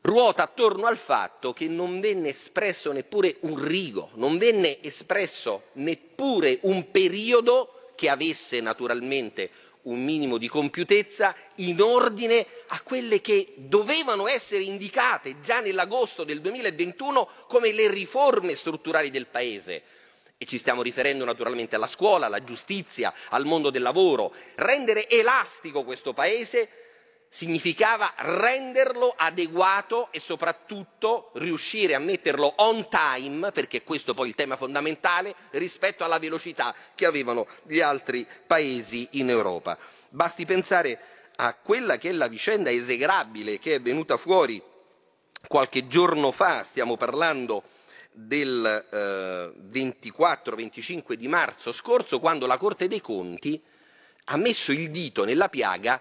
[0.00, 6.58] ruota attorno al fatto che non venne espresso neppure un rigo, non venne espresso neppure
[6.62, 9.50] un periodo che avesse naturalmente
[9.82, 16.40] un minimo di compiutezza in ordine a quelle che dovevano essere indicate già nell'agosto del
[16.40, 19.82] 2021 come le riforme strutturali del Paese
[20.38, 24.34] e ci stiamo riferendo naturalmente alla scuola, alla giustizia, al mondo del lavoro.
[24.56, 26.68] Rendere elastico questo Paese
[27.28, 34.34] significava renderlo adeguato e soprattutto riuscire a metterlo on time, perché questo poi è il
[34.34, 39.78] tema fondamentale, rispetto alla velocità che avevano gli altri paesi in Europa.
[40.10, 41.00] Basti pensare
[41.36, 44.62] a quella che è la vicenda esegrabile che è venuta fuori
[45.46, 47.62] qualche giorno fa, stiamo parlando
[48.18, 53.60] del eh, 24-25 di marzo scorso, quando la Corte dei Conti
[54.28, 56.00] ha messo il dito nella piaga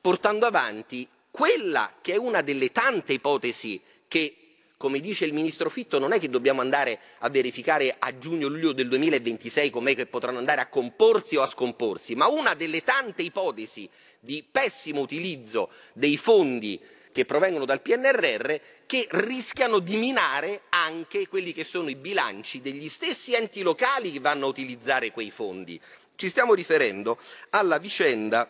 [0.00, 4.38] portando avanti quella che è una delle tante ipotesi che
[4.76, 8.88] come dice il ministro Fitto, non è che dobbiamo andare a verificare a giugno-luglio del
[8.88, 13.88] 2026 com'è che potranno andare a comporsi o a scomporsi, ma una delle tante ipotesi
[14.20, 16.78] di pessimo utilizzo dei fondi
[17.12, 18.54] che provengono dal PNRR
[18.86, 24.20] che rischiano di minare anche quelli che sono i bilanci degli stessi enti locali che
[24.20, 25.80] vanno a utilizzare quei fondi.
[26.16, 27.18] Ci stiamo riferendo
[27.50, 28.48] alla vicenda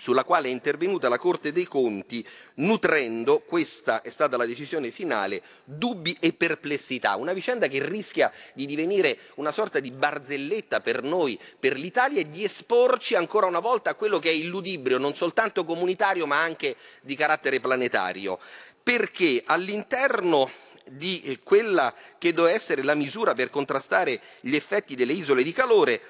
[0.00, 5.42] sulla quale è intervenuta la Corte dei Conti nutrendo, questa è stata la decisione finale,
[5.64, 11.38] dubbi e perplessità, una vicenda che rischia di divenire una sorta di barzelletta per noi,
[11.58, 15.14] per l'Italia e di esporci ancora una volta a quello che è il ludibrio non
[15.14, 18.38] soltanto comunitario ma anche di carattere planetario,
[18.82, 20.50] perché all'interno
[20.90, 25.52] di eh, quella che doveva essere la misura per contrastare gli effetti delle isole di
[25.52, 26.00] calore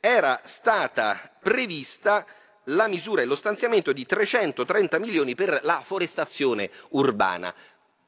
[0.00, 2.26] era stata prevista
[2.64, 7.54] la misura e lo stanziamento di 330 milioni per la forestazione urbana.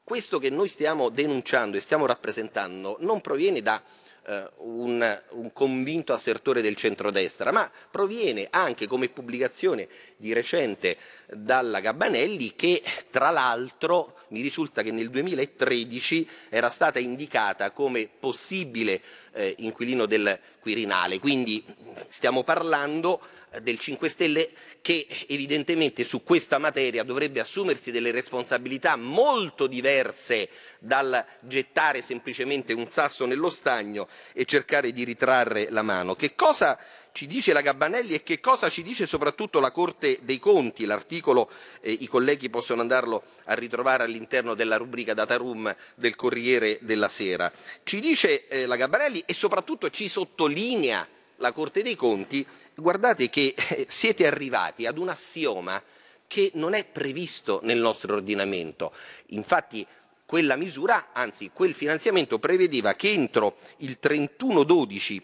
[0.03, 3.81] Questo che noi stiamo denunciando e stiamo rappresentando non proviene da
[4.25, 10.97] eh, un, un, convinto assertore del centrodestra, ma proviene anche come pubblicazione di recente
[11.27, 19.01] dalla Gabbanelli che tra l'altro mi risulta che nel 2013 era stata indicata come possibile
[19.33, 21.63] eh, inquilino del Quirinale, quindi
[22.07, 23.21] stiamo parlando
[23.61, 24.49] del 5 Stelle
[24.81, 30.49] che evidentemente su questa materia dovrebbe assumersi delle responsabilità molto diverse
[30.79, 36.15] dal gettare semplicemente un sasso nello stagno e cercare di ritrarre la mano.
[36.15, 36.77] Che cosa
[37.13, 40.85] ci dice la Gabbanelli e che cosa ci dice soprattutto la Corte dei Conti?
[40.85, 41.49] L'articolo
[41.81, 47.07] eh, i colleghi possono andarlo a ritrovare all'interno della rubrica Data Room del Corriere della
[47.07, 47.51] Sera.
[47.83, 51.07] Ci dice eh, la Gabbanelli e soprattutto ci sottolinea
[51.37, 52.45] la Corte dei Conti
[52.75, 55.81] guardate che eh, siete arrivati ad un assioma
[56.27, 58.93] che non è previsto nel nostro ordinamento.
[59.27, 59.85] Infatti
[60.25, 65.21] quella misura, anzi quel finanziamento prevedeva che entro il 31-12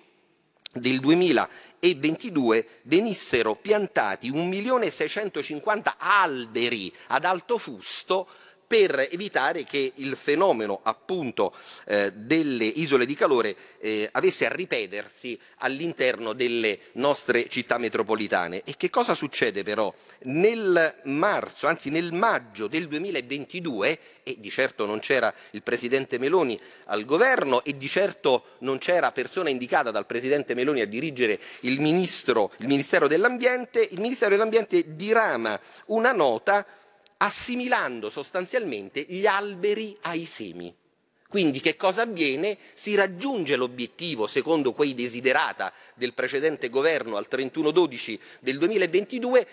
[0.71, 8.27] del 2022 venissero piantati 1.650.000 alberi ad alto fusto
[8.69, 11.55] per evitare che il fenomeno appunto
[11.87, 18.61] eh, delle isole di calore eh, avesse a ripetersi all'interno delle nostre città metropolitane.
[18.63, 19.91] E che cosa succede però?
[20.25, 26.59] Nel marzo, anzi nel maggio del 2022, e di certo non c'era il Presidente Meloni
[26.85, 31.81] al governo e di certo non c'era persona indicata dal Presidente Meloni a dirigere il,
[31.81, 36.63] ministro, il Ministero dell'Ambiente, il Ministero dell'Ambiente dirama una nota
[37.21, 40.73] assimilando sostanzialmente gli alberi ai semi.
[41.27, 42.57] Quindi che cosa avviene?
[42.73, 49.47] Si raggiunge l'obiettivo, secondo quei desiderata del precedente governo al 31-12 del 2022,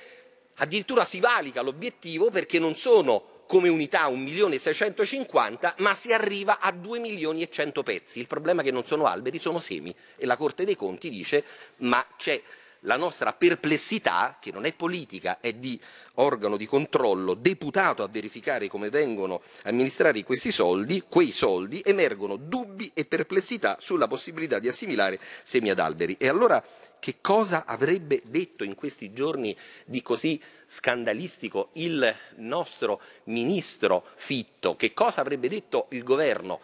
[0.55, 6.61] addirittura si valica l'obiettivo perché non sono come unità 1 milione 650, ma si arriva
[6.61, 8.21] a 2 milioni e 100 pezzi.
[8.21, 9.95] Il problema è che non sono alberi, sono semi.
[10.17, 11.45] E la Corte dei Conti dice
[11.79, 12.41] ma c'è
[12.87, 15.79] la nostra perplessità, che non è politica, è di
[16.15, 22.91] organo di controllo deputato a verificare come vengono amministrati questi soldi, quei soldi, emergono dubbi
[22.95, 26.17] e perplessità sulla possibilità di assimilare semi ad alberi.
[26.19, 26.65] E allora
[26.99, 34.77] che cosa avrebbe detto in questi giorni di così scandalistico il nostro ministro Fitto?
[34.77, 36.61] Che cosa avrebbe detto il governo?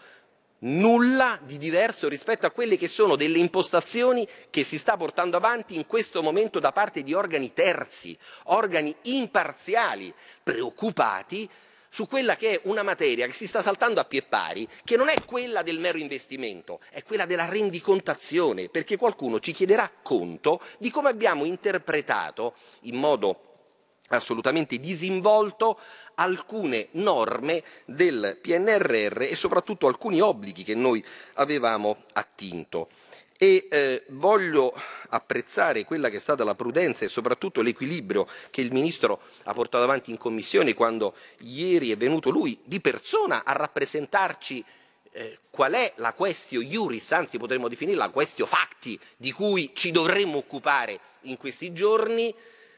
[0.62, 5.74] Nulla di diverso rispetto a quelle che sono delle impostazioni che si sta portando avanti
[5.74, 10.12] in questo momento da parte di organi terzi, organi imparziali,
[10.42, 11.48] preoccupati
[11.88, 15.08] su quella che è una materia che si sta saltando a pie pari, che non
[15.08, 20.90] è quella del mero investimento, è quella della rendicontazione, perché qualcuno ci chiederà conto di
[20.90, 23.51] come abbiamo interpretato in modo
[24.16, 25.78] assolutamente disinvolto
[26.14, 32.88] alcune norme del PNRR e soprattutto alcuni obblighi che noi avevamo attinto.
[33.38, 34.72] E eh, voglio
[35.08, 39.82] apprezzare quella che è stata la prudenza e soprattutto l'equilibrio che il Ministro ha portato
[39.82, 44.64] avanti in Commissione quando ieri è venuto lui di persona a rappresentarci
[45.12, 49.90] eh, qual è la questio iuris, anzi potremmo definirla la questio facti, di cui ci
[49.90, 52.34] dovremmo occupare in questi giorni,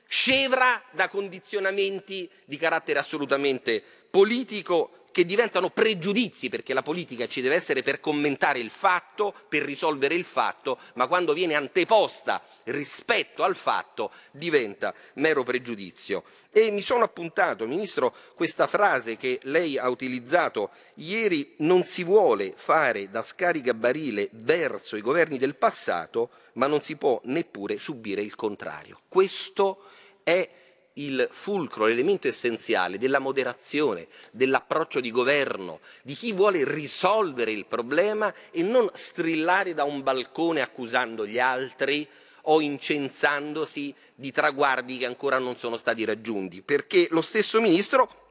[0.06, 7.54] scevra da condizionamenti di carattere assolutamente politico che diventano pregiudizi, perché la politica ci deve
[7.54, 13.54] essere per commentare il fatto, per risolvere il fatto, ma quando viene anteposta rispetto al
[13.54, 16.24] fatto diventa mero pregiudizio.
[16.50, 22.52] E mi sono appuntato, Ministro, questa frase che lei ha utilizzato ieri, non si vuole
[22.56, 28.34] fare da scaricabarile verso i governi del passato, ma non si può neppure subire il
[28.34, 29.02] contrario.
[29.06, 29.78] Questo
[30.24, 30.50] è
[30.94, 38.32] il fulcro, l'elemento essenziale della moderazione, dell'approccio di governo, di chi vuole risolvere il problema
[38.50, 42.06] e non strillare da un balcone accusando gli altri
[42.46, 48.22] o incensandosi di traguardi che ancora non sono stati raggiunti, perché lo stesso Ministro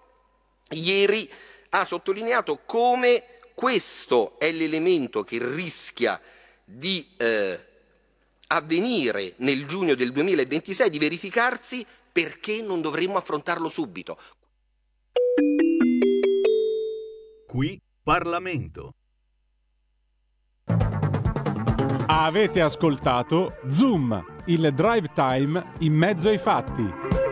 [0.69, 1.29] ieri
[1.69, 6.19] ha sottolineato come questo è l'elemento che rischia
[6.63, 7.59] di eh,
[8.47, 14.17] avvenire nel giugno del 2026, di verificarsi perché non dovremmo affrontarlo subito?
[17.47, 18.93] Qui Parlamento.
[22.05, 27.22] Avete ascoltato Zoom, il drive time in mezzo ai fatti.